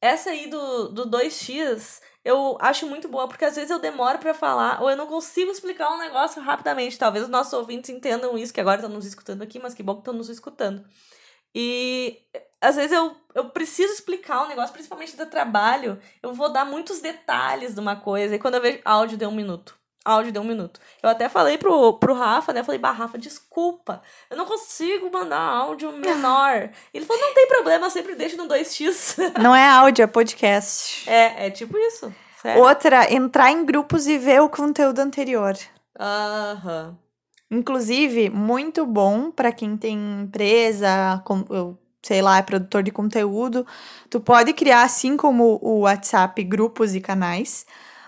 essa 0.00 0.30
aí 0.30 0.48
do, 0.48 0.88
do 0.88 1.10
2x 1.10 2.00
eu 2.24 2.58
acho 2.60 2.86
muito 2.86 3.08
boa, 3.08 3.26
porque 3.26 3.44
às 3.44 3.56
vezes 3.56 3.70
eu 3.70 3.78
demoro 3.78 4.18
pra 4.18 4.34
falar 4.34 4.82
ou 4.82 4.90
eu 4.90 4.96
não 4.96 5.06
consigo 5.06 5.50
explicar 5.50 5.90
um 5.94 5.98
negócio 5.98 6.42
rapidamente. 6.42 6.98
Talvez 6.98 7.24
os 7.24 7.30
nossos 7.30 7.52
ouvintes 7.52 7.90
entendam 7.90 8.36
isso, 8.36 8.52
que 8.52 8.60
agora 8.60 8.80
estão 8.80 8.94
nos 8.94 9.06
escutando 9.06 9.42
aqui, 9.42 9.58
mas 9.58 9.74
que 9.74 9.82
bom 9.82 9.94
que 9.94 10.00
estão 10.00 10.14
nos 10.14 10.28
escutando. 10.28 10.84
E 11.54 12.20
às 12.60 12.76
vezes 12.76 12.92
eu, 12.92 13.16
eu 13.34 13.50
preciso 13.50 13.92
explicar 13.92 14.44
um 14.44 14.48
negócio, 14.48 14.72
principalmente 14.72 15.16
do 15.16 15.26
trabalho, 15.26 15.98
eu 16.22 16.34
vou 16.34 16.52
dar 16.52 16.64
muitos 16.64 17.00
detalhes 17.00 17.74
de 17.74 17.80
uma 17.80 17.96
coisa, 17.96 18.34
e 18.34 18.38
quando 18.38 18.56
eu 18.56 18.60
vejo 18.60 18.80
áudio 18.84 19.16
de 19.16 19.26
um 19.26 19.32
minuto. 19.32 19.77
Áudio 20.08 20.32
de 20.32 20.38
um 20.38 20.44
minuto. 20.44 20.80
Eu 21.02 21.10
até 21.10 21.28
falei 21.28 21.58
pro, 21.58 21.98
pro 21.98 22.14
Rafa, 22.14 22.50
né? 22.50 22.60
Eu 22.60 22.64
falei, 22.64 22.80
bah, 22.80 22.92
Rafa, 22.92 23.18
desculpa. 23.18 24.00
Eu 24.30 24.38
não 24.38 24.46
consigo 24.46 25.10
mandar 25.12 25.38
áudio 25.38 25.92
menor. 25.92 26.70
Ele 26.94 27.04
falou, 27.04 27.20
não 27.20 27.34
tem 27.34 27.46
problema, 27.46 27.90
sempre 27.90 28.14
deixo 28.14 28.38
no 28.38 28.48
2x. 28.48 29.18
Não 29.38 29.54
é 29.54 29.68
áudio, 29.68 30.02
é 30.04 30.06
podcast. 30.06 31.08
é, 31.10 31.48
é 31.48 31.50
tipo 31.50 31.76
isso. 31.76 32.10
Sério. 32.40 32.62
Outra, 32.62 33.12
entrar 33.12 33.52
em 33.52 33.66
grupos 33.66 34.06
e 34.06 34.16
ver 34.16 34.40
o 34.40 34.48
conteúdo 34.48 35.00
anterior. 35.00 35.54
Aham. 36.00 36.96
Inclusive, 37.50 38.30
muito 38.30 38.86
bom 38.86 39.30
para 39.30 39.52
quem 39.52 39.76
tem 39.76 40.22
empresa, 40.22 41.20
com, 41.26 41.76
sei 42.02 42.22
lá, 42.22 42.38
é 42.38 42.42
produtor 42.42 42.82
de 42.82 42.90
conteúdo. 42.90 43.66
Tu 44.08 44.20
pode 44.20 44.54
criar, 44.54 44.84
assim 44.84 45.18
como 45.18 45.58
o 45.60 45.80
WhatsApp, 45.80 46.42
grupos 46.44 46.94
e 46.94 47.00
canais, 47.00 47.66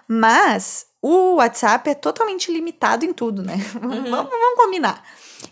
mas 0.09 0.87
o 1.03 1.37
WhatsApp 1.37 1.89
é 1.91 1.95
totalmente 1.95 2.53
limitado 2.53 3.05
em 3.05 3.13
tudo, 3.13 3.43
né? 3.43 3.55
Uhum. 3.83 4.11
vamos, 4.11 4.31
vamos 4.31 4.55
combinar. 4.57 5.03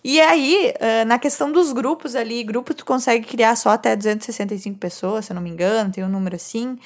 E 0.05 0.21
aí, 0.21 0.75
na 1.07 1.19
questão 1.19 1.51
dos 1.51 1.73
grupos 1.73 2.15
ali, 2.15 2.45
grupo 2.45 2.75
tu 2.75 2.85
consegue 2.85 3.27
criar 3.27 3.57
só 3.57 3.71
até 3.71 3.97
265 3.97 4.79
pessoas, 4.79 5.25
se 5.25 5.33
eu 5.33 5.35
não 5.35 5.43
me 5.43 5.49
engano, 5.49 5.91
tem 5.91 6.05
um 6.05 6.09
número 6.09 6.37
assim. 6.37 6.79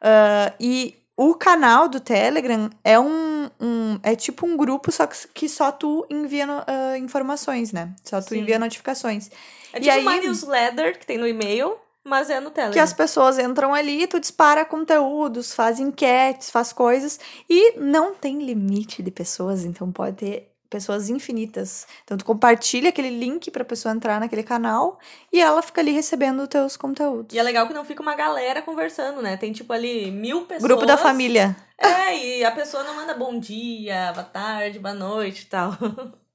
Uh, 0.00 0.54
e 0.60 0.94
o 1.16 1.34
canal 1.34 1.88
do 1.88 1.98
Telegram 1.98 2.70
é 2.84 2.98
um, 3.00 3.50
um, 3.60 3.98
é 4.04 4.14
tipo 4.14 4.46
um 4.46 4.56
grupo 4.56 4.92
só 4.92 5.04
que, 5.08 5.16
que 5.34 5.48
só 5.48 5.72
tu 5.72 6.06
envia 6.08 6.46
uh, 6.46 6.96
informações, 6.96 7.72
né? 7.72 7.92
Só 8.04 8.20
tu 8.20 8.28
Sim. 8.30 8.38
envia 8.42 8.58
notificações. 8.60 9.28
É 9.72 9.78
E 9.78 9.80
tipo 9.80 9.92
aí- 9.94 10.02
uma 10.02 10.16
newsletter 10.16 10.96
que 10.96 11.04
tem 11.04 11.18
no 11.18 11.26
e-mail, 11.26 11.76
mas 12.08 12.30
é 12.30 12.40
no 12.40 12.50
Telegram. 12.50 12.72
Que 12.72 12.80
as 12.80 12.92
pessoas 12.92 13.38
entram 13.38 13.74
ali, 13.74 14.06
tu 14.06 14.18
dispara 14.18 14.64
conteúdos, 14.64 15.52
faz 15.52 15.78
enquetes, 15.78 16.50
faz 16.50 16.72
coisas. 16.72 17.20
E 17.48 17.78
não 17.78 18.14
tem 18.14 18.42
limite 18.42 19.02
de 19.02 19.10
pessoas, 19.10 19.64
então 19.64 19.92
pode 19.92 20.16
ter 20.16 20.48
pessoas 20.68 21.08
infinitas. 21.08 21.86
Então 22.04 22.16
tu 22.16 22.24
compartilha 22.24 22.90
aquele 22.90 23.10
link 23.10 23.50
pra 23.50 23.64
pessoa 23.64 23.94
entrar 23.94 24.20
naquele 24.20 24.42
canal 24.42 24.98
e 25.32 25.40
ela 25.40 25.62
fica 25.62 25.80
ali 25.80 25.92
recebendo 25.92 26.40
os 26.42 26.48
teus 26.48 26.76
conteúdos. 26.76 27.34
E 27.34 27.38
é 27.38 27.42
legal 27.42 27.66
que 27.66 27.74
não 27.74 27.84
fica 27.84 28.02
uma 28.02 28.14
galera 28.14 28.62
conversando, 28.62 29.22
né? 29.22 29.36
Tem 29.36 29.52
tipo 29.52 29.72
ali 29.72 30.10
mil 30.10 30.42
pessoas. 30.42 30.62
Grupo 30.62 30.86
da 30.86 30.96
família. 30.96 31.56
É, 31.78 32.16
e 32.16 32.44
a 32.44 32.50
pessoa 32.50 32.82
não 32.84 32.94
manda 32.94 33.14
bom 33.14 33.38
dia, 33.38 34.12
boa 34.12 34.24
tarde, 34.24 34.78
boa 34.78 34.94
noite 34.94 35.42
e 35.42 35.46
tal. 35.46 35.72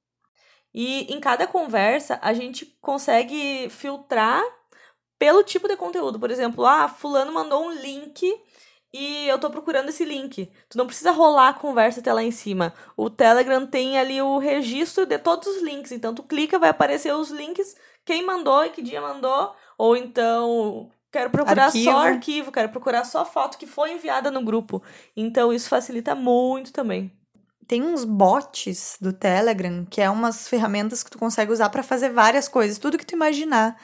E 0.76 1.02
em 1.14 1.20
cada 1.20 1.46
conversa 1.46 2.18
a 2.20 2.32
gente 2.32 2.66
consegue 2.80 3.68
filtrar 3.70 4.42
pelo 5.24 5.42
tipo 5.42 5.66
de 5.66 5.74
conteúdo. 5.74 6.20
Por 6.20 6.30
exemplo, 6.30 6.66
ah, 6.66 6.86
fulano 6.86 7.32
mandou 7.32 7.64
um 7.64 7.72
link 7.72 8.22
e 8.92 9.26
eu 9.26 9.38
tô 9.38 9.48
procurando 9.48 9.88
esse 9.88 10.04
link. 10.04 10.52
Tu 10.68 10.76
não 10.76 10.86
precisa 10.86 11.12
rolar 11.12 11.48
a 11.48 11.54
conversa 11.54 12.00
até 12.00 12.12
lá 12.12 12.22
em 12.22 12.30
cima. 12.30 12.74
O 12.94 13.08
Telegram 13.08 13.66
tem 13.66 13.98
ali 13.98 14.20
o 14.20 14.36
registro 14.36 15.06
de 15.06 15.18
todos 15.18 15.48
os 15.48 15.62
links. 15.62 15.92
Então 15.92 16.14
tu 16.14 16.22
clica, 16.22 16.58
vai 16.58 16.68
aparecer 16.68 17.14
os 17.14 17.30
links, 17.30 17.74
quem 18.04 18.22
mandou 18.22 18.66
e 18.66 18.68
que 18.68 18.82
dia 18.82 19.00
mandou. 19.00 19.54
Ou 19.78 19.96
então, 19.96 20.90
quero 21.10 21.30
procurar 21.30 21.68
Arquivo. 21.68 21.90
só 21.90 21.96
arquivo, 22.06 22.52
quero 22.52 22.68
procurar 22.68 23.04
só 23.04 23.24
foto 23.24 23.56
que 23.56 23.66
foi 23.66 23.92
enviada 23.92 24.30
no 24.30 24.44
grupo. 24.44 24.82
Então 25.16 25.54
isso 25.54 25.70
facilita 25.70 26.14
muito 26.14 26.70
também. 26.70 27.10
Tem 27.66 27.82
uns 27.82 28.04
bots 28.04 28.96
do 29.00 29.12
Telegram, 29.12 29.86
que 29.88 30.00
é 30.00 30.10
umas 30.10 30.46
ferramentas 30.48 31.02
que 31.02 31.10
tu 31.10 31.18
consegue 31.18 31.52
usar 31.52 31.70
pra 31.70 31.82
fazer 31.82 32.10
várias 32.10 32.48
coisas, 32.48 32.78
tudo 32.78 32.98
que 32.98 33.06
tu 33.06 33.14
imaginar. 33.14 33.76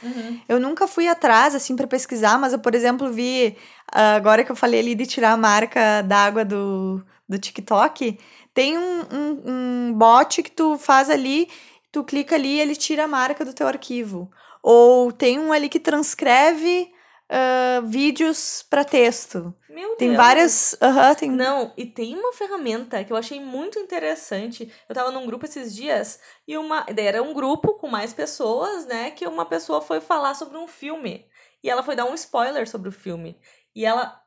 Eu 0.48 0.60
nunca 0.60 0.86
fui 0.86 1.08
atrás, 1.08 1.54
assim, 1.54 1.74
pra 1.76 1.86
pesquisar, 1.86 2.38
mas 2.38 2.52
eu, 2.52 2.58
por 2.58 2.74
exemplo, 2.74 3.12
vi, 3.12 3.56
ah, 3.92 4.14
agora 4.16 4.44
que 4.44 4.52
eu 4.52 4.56
falei 4.56 4.80
ali 4.80 4.94
de 4.94 5.06
tirar 5.06 5.32
a 5.32 5.36
marca 5.36 6.02
d'água 6.02 6.44
do, 6.44 7.02
do 7.28 7.38
TikTok, 7.38 8.18
tem 8.52 8.76
um, 8.76 9.00
um, 9.12 9.42
um 9.46 9.92
bot 9.94 10.42
que 10.42 10.50
tu 10.50 10.76
faz 10.76 11.08
ali, 11.08 11.48
tu 11.92 12.04
clica 12.04 12.34
ali 12.34 12.56
e 12.56 12.60
ele 12.60 12.76
tira 12.76 13.04
a 13.04 13.08
marca 13.08 13.44
do 13.44 13.54
teu 13.54 13.66
arquivo. 13.66 14.30
Ou 14.62 15.10
tem 15.12 15.38
um 15.38 15.52
ali 15.52 15.68
que 15.68 15.80
transcreve 15.80 16.90
ah, 17.32 17.80
vídeos 17.84 18.66
pra 18.68 18.84
texto. 18.84 19.54
Meu 19.68 19.94
Tem 19.94 20.08
Deus. 20.08 20.16
várias. 20.16 20.76
aham, 20.82 21.14
tem 21.14 21.30
Não, 21.30 21.72
e 21.76 21.86
tem 21.86 22.16
uma 22.16 22.32
ferramenta 22.32 23.04
que 23.04 23.12
eu 23.12 23.16
achei 23.16 23.38
muito 23.38 23.78
interessante. 23.78 24.72
Eu 24.88 24.94
tava 24.96 25.12
num 25.12 25.26
grupo 25.26 25.44
esses 25.44 25.72
dias 25.72 26.18
e 26.46 26.58
uma. 26.58 26.80
daí 26.92 27.06
Era 27.06 27.22
um 27.22 27.32
grupo 27.32 27.74
com 27.74 27.86
mais 27.86 28.12
pessoas, 28.12 28.84
né? 28.86 29.12
Que 29.12 29.28
uma 29.28 29.46
pessoa 29.46 29.80
foi 29.80 30.00
falar 30.00 30.34
sobre 30.34 30.58
um 30.58 30.66
filme. 30.66 31.24
E 31.62 31.70
ela 31.70 31.84
foi 31.84 31.94
dar 31.94 32.06
um 32.06 32.14
spoiler 32.14 32.68
sobre 32.68 32.88
o 32.88 32.92
filme. 32.92 33.38
E 33.76 33.84
ela. 33.86 34.20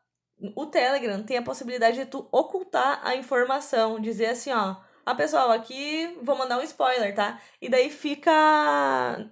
O 0.56 0.66
Telegram 0.66 1.22
tem 1.24 1.38
a 1.38 1.44
possibilidade 1.44 1.98
de 1.98 2.06
tu 2.06 2.28
ocultar 2.32 3.02
a 3.04 3.18
informação. 3.18 4.00
Dizer 4.00 4.28
assim, 4.28 4.52
ó. 4.54 4.78
Ah, 5.06 5.14
pessoal, 5.14 5.52
aqui 5.52 6.18
vou 6.22 6.38
mandar 6.38 6.58
um 6.58 6.64
spoiler, 6.64 7.14
tá? 7.14 7.38
E 7.62 7.68
daí 7.68 7.90
fica. 7.90 8.32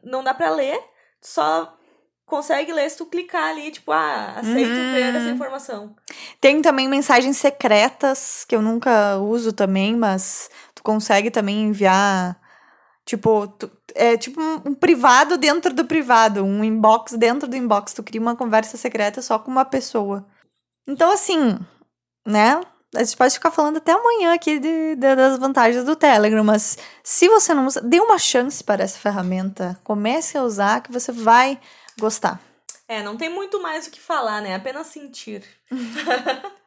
Não 0.04 0.22
dá 0.22 0.34
pra 0.34 0.50
ler, 0.50 0.78
só 1.22 1.78
consegue 2.32 2.72
ler 2.74 2.90
se 2.90 2.98
tu 2.98 3.06
clicar 3.06 3.50
ali, 3.50 3.70
tipo, 3.70 3.92
ah, 3.92 4.34
aceito 4.38 4.70
Uhum. 4.80 4.92
ver 4.94 5.16
essa 5.16 5.30
informação. 5.30 5.96
Tem 6.40 6.62
também 6.62 6.88
mensagens 6.88 7.38
secretas, 7.38 8.44
que 8.48 8.56
eu 8.56 8.62
nunca 8.62 9.18
uso 9.18 9.54
também, 9.54 9.96
mas 9.96 10.50
tu 10.74 10.82
consegue 10.82 11.30
também 11.30 11.62
enviar. 11.66 12.40
Tipo, 13.06 13.48
tu- 13.48 13.70
é 13.94 14.16
tipo 14.16 14.40
um, 14.42 14.62
um 14.68 14.74
privado 14.74 15.38
dentro 15.38 15.74
do 15.74 15.86
privado, 15.86 16.44
um 16.44 16.64
inbox 16.64 17.14
dentro 17.14 17.48
do 17.48 17.56
inbox. 17.56 17.94
Tu 17.94 18.02
cria 18.04 18.22
uma 18.22 18.36
conversa 18.36 18.78
secreta 18.78 19.22
só 19.22 19.38
com 19.38 19.52
uma 19.52 19.66
pessoa. 19.66 20.26
Então, 20.88 21.12
assim, 21.12 21.60
né? 22.26 22.62
A 22.96 23.04
gente 23.04 23.16
pode 23.16 23.34
ficar 23.34 23.52
falando 23.52 23.78
até 23.78 23.94
amanhã 23.94 24.34
aqui 24.34 24.60
de, 24.60 24.96
de- 24.96 25.16
das 25.16 25.38
vantagens 25.40 25.84
do 25.86 25.96
Telegram, 25.96 26.44
mas 26.44 26.78
se 27.04 27.30
você 27.30 27.54
não 27.54 27.66
usa, 27.66 27.80
dê 27.82 28.00
uma 28.02 28.18
chance 28.20 28.62
para 28.64 28.84
essa 28.84 29.00
ferramenta. 29.00 29.80
Comece 29.84 30.38
a 30.38 30.44
usar 30.44 30.82
que 30.82 30.92
você 30.92 31.12
vai 31.12 31.58
gostar. 32.00 32.40
É, 32.88 33.02
não 33.02 33.16
tem 33.16 33.30
muito 33.30 33.62
mais 33.62 33.88
o 33.88 33.92
que 33.92 34.00
falar, 34.00 34.42
né? 34.42 34.56
Apenas 34.56 34.88
sentir. 34.88 35.44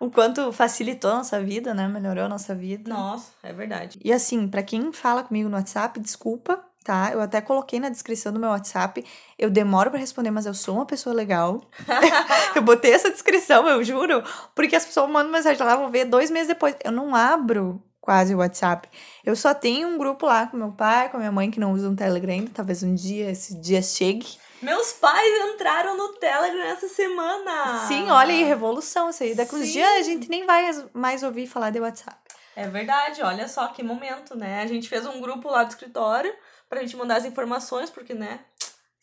O 0.00 0.10
quanto 0.10 0.52
facilitou 0.52 1.10
a 1.10 1.16
nossa 1.16 1.42
vida, 1.42 1.74
né? 1.74 1.88
Melhorou 1.88 2.24
a 2.24 2.28
nossa 2.28 2.54
vida. 2.54 2.88
Nossa, 2.88 3.32
é 3.42 3.52
verdade. 3.52 3.98
E 4.04 4.12
assim, 4.12 4.46
pra 4.46 4.62
quem 4.62 4.92
fala 4.92 5.24
comigo 5.24 5.48
no 5.48 5.56
WhatsApp, 5.56 5.98
desculpa, 5.98 6.64
tá? 6.84 7.10
Eu 7.12 7.20
até 7.20 7.40
coloquei 7.40 7.80
na 7.80 7.88
descrição 7.88 8.32
do 8.32 8.38
meu 8.38 8.50
WhatsApp. 8.50 9.04
Eu 9.36 9.50
demoro 9.50 9.90
pra 9.90 9.98
responder, 9.98 10.30
mas 10.30 10.46
eu 10.46 10.54
sou 10.54 10.76
uma 10.76 10.86
pessoa 10.86 11.14
legal. 11.14 11.60
eu 12.54 12.62
botei 12.62 12.92
essa 12.92 13.10
descrição, 13.10 13.66
eu 13.66 13.82
juro. 13.82 14.22
Porque 14.54 14.76
as 14.76 14.86
pessoas 14.86 15.10
mandam 15.10 15.32
mensagem 15.32 15.60
lá, 15.60 15.74
vou 15.74 15.88
ver 15.88 16.04
dois 16.04 16.30
meses 16.30 16.46
depois. 16.46 16.76
Eu 16.84 16.92
não 16.92 17.12
abro 17.16 17.82
quase 18.08 18.34
o 18.34 18.38
WhatsApp. 18.38 18.88
Eu 19.22 19.36
só 19.36 19.52
tenho 19.52 19.86
um 19.86 19.98
grupo 19.98 20.24
lá 20.24 20.46
com 20.46 20.56
meu 20.56 20.72
pai, 20.72 21.10
com 21.10 21.18
a 21.18 21.20
minha 21.20 21.30
mãe, 21.30 21.50
que 21.50 21.60
não 21.60 21.74
usam 21.74 21.94
Telegram 21.94 22.32
ainda. 22.32 22.50
Talvez 22.54 22.82
um 22.82 22.94
dia 22.94 23.30
esse 23.30 23.60
dia 23.60 23.82
chegue. 23.82 24.26
Meus 24.62 24.94
pais 24.94 25.52
entraram 25.52 25.94
no 25.94 26.14
Telegram 26.14 26.64
essa 26.68 26.88
semana. 26.88 27.86
Sim, 27.86 28.08
olha 28.08 28.32
aí, 28.32 28.44
revolução 28.44 29.10
isso 29.10 29.22
aí. 29.22 29.34
Daqui 29.34 29.54
uns 29.54 29.68
dias 29.68 29.86
a 29.98 30.02
gente 30.02 30.26
nem 30.30 30.46
vai 30.46 30.70
mais 30.94 31.22
ouvir 31.22 31.46
falar 31.46 31.68
de 31.68 31.80
WhatsApp. 31.80 32.16
É 32.56 32.66
verdade, 32.66 33.20
olha 33.20 33.46
só 33.46 33.66
que 33.68 33.82
momento, 33.82 34.34
né? 34.34 34.62
A 34.62 34.66
gente 34.66 34.88
fez 34.88 35.04
um 35.06 35.20
grupo 35.20 35.50
lá 35.50 35.62
do 35.64 35.68
escritório 35.68 36.34
pra 36.66 36.80
gente 36.80 36.96
mandar 36.96 37.16
as 37.16 37.26
informações, 37.26 37.90
porque, 37.90 38.14
né? 38.14 38.40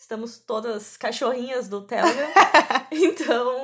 Estamos 0.06 0.38
todas 0.38 0.96
cachorrinhas 0.98 1.68
do 1.68 1.82
Telegram. 1.82 2.28
então, 2.94 3.60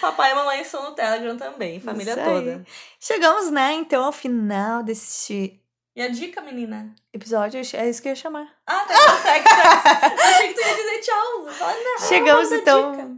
papai 0.00 0.30
e 0.30 0.34
mamãe 0.36 0.62
são 0.62 0.84
no 0.84 0.94
Telegram 0.94 1.36
também, 1.36 1.80
família 1.80 2.14
toda. 2.16 2.64
Chegamos, 3.00 3.50
né, 3.50 3.72
então, 3.72 4.04
ao 4.04 4.12
final 4.12 4.84
deste 4.84 5.60
E 5.96 6.00
a 6.00 6.06
dica, 6.06 6.40
menina? 6.40 6.94
episódio. 7.12 7.58
É 7.74 7.90
isso 7.90 8.00
que 8.00 8.06
eu 8.06 8.10
ia 8.12 8.14
chamar. 8.14 8.46
Ah, 8.68 8.84
tá, 8.86 9.16
consegue. 9.16 9.44
tá. 9.46 10.14
Achei 10.28 10.46
que 10.46 10.54
tu 10.54 10.60
ia 10.60 10.76
dizer 10.76 11.00
tchau. 11.00 11.52
Fala, 11.54 11.74
não, 11.74 12.08
Chegamos 12.08 12.52
então. 12.52 12.92
dica. 12.92 13.10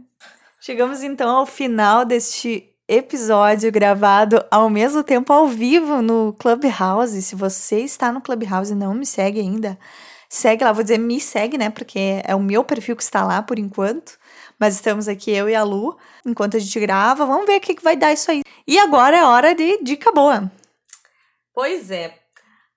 Chegamos 0.59 1.03
então 1.03 1.29
ao 1.29 1.45
final 1.45 2.05
deste 2.05 2.73
episódio 2.87 3.71
gravado 3.71 4.43
ao 4.49 4.67
mesmo 4.67 5.03
tempo 5.03 5.31
ao 5.31 5.45
vivo 5.47 6.01
no 6.01 6.35
Clubhouse. 6.39 7.21
Se 7.21 7.35
você 7.35 7.81
está 7.81 8.11
no 8.11 8.19
Clubhouse 8.19 8.71
e 8.71 8.75
não 8.75 8.95
me 8.95 9.05
segue 9.05 9.39
ainda, 9.39 9.77
segue 10.29 10.63
lá. 10.63 10.71
Vou 10.71 10.83
dizer 10.83 10.99
me 10.99 11.19
segue, 11.19 11.57
né? 11.57 11.69
Porque 11.69 12.21
é 12.23 12.35
o 12.35 12.39
meu 12.39 12.63
perfil 12.63 12.95
que 12.95 13.03
está 13.03 13.25
lá 13.25 13.41
por 13.41 13.57
enquanto. 13.59 14.17
Mas 14.59 14.75
estamos 14.75 15.07
aqui, 15.07 15.31
eu 15.31 15.49
e 15.49 15.55
a 15.55 15.63
Lu, 15.63 15.97
enquanto 16.25 16.55
a 16.57 16.59
gente 16.59 16.79
grava. 16.79 17.25
Vamos 17.25 17.45
ver 17.45 17.57
o 17.57 17.61
que 17.61 17.75
que 17.75 17.83
vai 17.83 17.95
dar 17.95 18.13
isso 18.13 18.29
aí. 18.29 18.41
E 18.67 18.77
agora 18.77 19.17
é 19.17 19.23
hora 19.23 19.55
de 19.55 19.81
dica 19.81 20.11
boa. 20.11 20.51
Pois 21.53 21.89
é. 21.91 22.17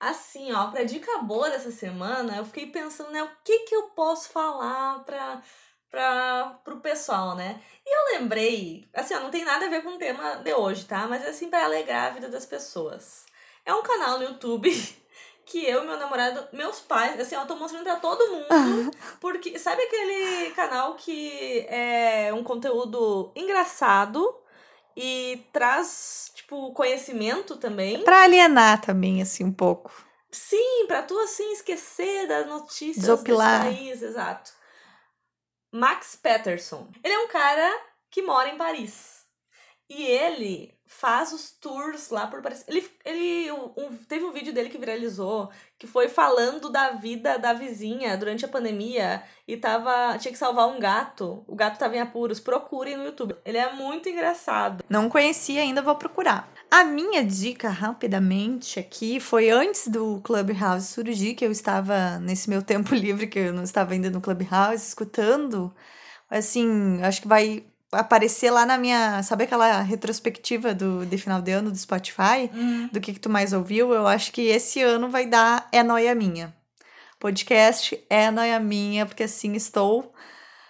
Assim, 0.01 0.53
ó, 0.53 0.69
pra 0.71 0.83
dica 0.83 1.19
boa 1.19 1.49
dessa 1.49 1.71
semana, 1.71 2.37
eu 2.37 2.45
fiquei 2.45 2.67
pensando, 2.67 3.13
né, 3.13 3.23
o 3.23 3.31
que 3.45 3.61
que 3.61 3.75
eu 3.75 3.85
posso 3.91 4.31
falar 4.31 5.05
pra, 5.05 5.41
pra, 5.89 6.61
pro 6.65 6.81
pessoal, 6.81 7.37
né? 7.37 7.61
E 7.87 7.97
eu 7.97 8.19
lembrei, 8.19 8.89
assim, 8.93 9.15
ó, 9.15 9.21
não 9.21 9.31
tem 9.31 9.45
nada 9.45 9.67
a 9.67 9.69
ver 9.69 9.83
com 9.85 9.91
o 9.91 9.99
tema 9.99 10.37
de 10.37 10.53
hoje, 10.55 10.87
tá? 10.87 11.07
Mas 11.07 11.23
é 11.25 11.29
assim, 11.29 11.49
pra 11.49 11.65
alegrar 11.65 12.07
a 12.09 12.15
vida 12.15 12.29
das 12.29 12.45
pessoas. 12.45 13.25
É 13.65 13.73
um 13.73 13.83
canal 13.85 14.19
no 14.19 14.25
YouTube 14.25 14.71
que 15.45 15.65
eu 15.65 15.85
meu 15.85 15.97
namorado, 15.99 16.49
meus 16.53 16.81
pais, 16.81 17.19
assim, 17.21 17.35
eu 17.35 17.47
tô 17.47 17.57
mostrando 17.57 17.85
pra 17.85 17.97
todo 17.97 18.31
mundo, 18.31 18.91
porque 19.21 19.59
sabe 19.59 19.83
aquele 19.83 20.51
canal 20.53 20.95
que 20.95 21.67
é 21.69 22.33
um 22.33 22.43
conteúdo 22.45 23.33
engraçado 23.35 24.37
e 24.97 25.45
traz, 25.53 26.31
tipo, 26.35 26.73
conhecimento 26.73 27.57
também? 27.57 28.03
Pra 28.05 28.23
alienar 28.23 28.81
também, 28.81 29.21
assim, 29.23 29.45
um 29.45 29.53
pouco. 29.53 29.93
Sim, 30.31 30.87
pra 30.87 31.03
tu 31.03 31.19
assim 31.19 31.53
esquecer 31.53 32.27
das 32.27 32.47
notícias 32.47 33.05
Desopilar. 33.05 33.65
desse 33.65 33.77
país, 33.77 34.03
exato. 34.03 34.53
Max 35.71 36.17
Peterson. 36.17 36.89
Ele 37.03 37.13
é 37.13 37.19
um 37.19 37.29
cara 37.29 37.81
que 38.11 38.23
mora 38.23 38.49
em 38.49 38.57
Paris. 38.57 39.25
E 39.89 40.05
ele 40.05 40.72
faz 40.99 41.33
os 41.33 41.51
tours 41.51 42.11
lá 42.11 42.27
por 42.27 42.43
Paris. 42.43 42.65
Ele, 42.69 42.89
ele 43.05 43.51
um, 43.51 43.97
teve 44.09 44.25
um 44.25 44.31
vídeo 44.31 44.53
dele 44.53 44.69
que 44.69 44.79
viralizou, 44.79 45.51
que 45.79 45.87
foi 45.87 46.09
falando 46.09 46.71
da 46.71 46.91
vida 46.91 47.39
da 47.39 47.53
vizinha 47.53 48.17
durante 48.17 48.45
a 48.45 48.49
pandemia 48.49 49.23
e 49.49 49.57
tava 49.57 50.17
tinha 50.19 50.31
que 50.31 50.39
salvar 50.39 50.69
um 50.69 50.79
gato. 50.79 51.43
O 51.49 51.57
gato 51.57 51.79
tava 51.79 51.97
em 51.97 52.01
apuros. 52.01 52.39
Procurem 52.39 52.97
no 52.97 53.05
YouTube. 53.05 53.35
Ele 53.45 53.59
é 53.59 53.73
muito 53.73 54.09
engraçado. 54.09 54.85
Não 54.89 55.09
conhecia 55.09 55.63
ainda, 55.63 55.83
vou 55.83 55.97
procurar. 55.97 56.49
A 56.71 56.85
minha 56.85 57.25
dica 57.25 57.69
rapidamente 57.69 58.79
aqui 58.79 59.19
foi 59.19 59.51
antes 59.51 59.89
do 59.89 60.21
Clubhouse 60.23 60.87
surgir, 60.87 61.35
que 61.35 61.45
eu 61.45 61.51
estava 61.51 62.19
nesse 62.19 62.49
meu 62.49 62.63
tempo 62.63 62.95
livre 62.97 63.27
que 63.27 63.39
eu 63.39 63.53
não 63.53 63.65
estava 63.65 63.93
ainda 63.93 64.11
no 64.11 64.21
Clubhouse 64.21 64.87
escutando. 64.87 65.75
Assim, 66.31 67.03
acho 67.03 67.23
que 67.23 67.29
vai 67.29 67.65
aparecer 67.93 68.51
lá 68.51 68.65
na 68.67 68.77
minha. 68.79 69.23
Sabe 69.23 69.45
aquela 69.45 69.81
retrospectiva 69.83 70.75
do, 70.75 71.05
de 71.07 71.19
final 71.19 71.41
de 71.43 71.53
ano 71.53 71.71
do 71.71 71.77
Spotify? 71.79 72.51
Hum. 72.55 72.89
Do 72.93 73.01
que, 73.01 73.13
que 73.13 73.21
tu 73.21 73.29
mais 73.31 73.53
ouviu? 73.53 73.93
Eu 73.93 74.07
acho 74.07 74.33
que 74.33 74.43
esse 74.49 74.81
ano 74.83 75.09
vai 75.09 75.27
dar 75.27 75.69
É 75.71 75.83
Noia 75.83 76.15
Minha. 76.15 76.55
Podcast 77.21 78.03
É 78.11 78.31
Noia 78.31 78.59
Minha, 78.59 79.07
porque 79.07 79.23
assim 79.23 79.55
estou 79.55 80.13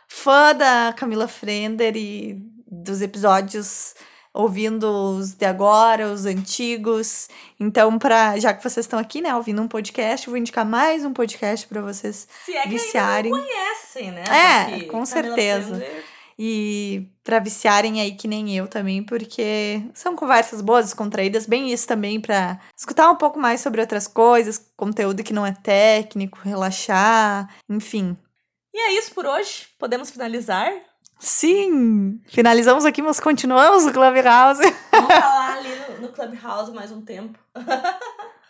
fã 0.07 0.55
da 0.55 0.93
Camila 0.97 1.27
Frender 1.27 1.97
e 1.97 2.39
dos 2.71 3.01
episódios 3.01 3.95
ouvindo 4.35 4.87
os 4.91 5.33
de 5.33 5.45
agora, 5.45 6.09
os 6.11 6.25
antigos. 6.27 7.29
Então, 7.61 7.99
pra, 7.99 8.39
já 8.39 8.53
que 8.55 8.63
vocês 8.63 8.85
estão 8.85 8.99
aqui, 8.99 9.21
né, 9.21 9.35
ouvindo 9.35 9.61
um 9.63 9.69
podcast, 9.69 10.27
vou 10.29 10.39
indicar 10.39 10.65
mais 10.65 11.05
um 11.05 11.13
podcast 11.13 11.67
para 11.67 11.83
vocês 11.83 12.27
Se 12.45 12.55
é 12.57 12.63
que 12.63 12.69
viciarem. 12.71 13.33
ainda 13.33 13.37
não 13.39 13.47
conhecem, 13.47 14.11
né? 14.11 14.25
É, 14.25 14.65
Porque 14.71 14.85
com 14.87 15.05
certeza. 15.07 15.69
Frender- 15.77 16.05
e 16.39 17.09
para 17.25 17.39
viciarem 17.39 18.01
aí 18.01 18.13
que 18.13 18.27
nem 18.27 18.57
eu 18.57 18.67
também, 18.67 19.03
porque 19.03 19.83
são 19.95 20.17
conversas 20.17 20.61
boas, 20.61 20.87
descontraídas, 20.87 21.47
bem 21.47 21.73
isso 21.73 21.87
também 21.87 22.21
para 22.21 22.59
escutar 22.77 23.11
um 23.11 23.17
pouco 23.17 23.39
mais 23.39 23.61
sobre 23.61 23.81
outras 23.81 24.07
coisas, 24.07 24.71
conteúdo 24.77 25.23
que 25.23 25.33
não 25.33 25.47
é 25.47 25.53
técnico, 25.53 26.39
relaxar, 26.43 27.49
enfim. 27.69 28.17
E 28.75 28.79
é 28.79 28.99
isso 28.99 29.13
por 29.15 29.27
hoje. 29.27 29.67
Podemos 29.79 30.11
finalizar? 30.11 30.73
Sim, 31.19 32.21
finalizamos 32.27 32.85
aqui, 32.85 33.01
mas 33.01 33.21
continuamos 33.21 33.85
o 33.85 33.93
Clubhouse. 33.93 34.61
Vamos 34.91 35.15
falar 35.15 35.59
ali 35.59 35.69
no, 35.69 36.01
no 36.01 36.09
Clubhouse 36.09 36.73
mais 36.73 36.91
um 36.91 37.01
tempo. 37.01 37.39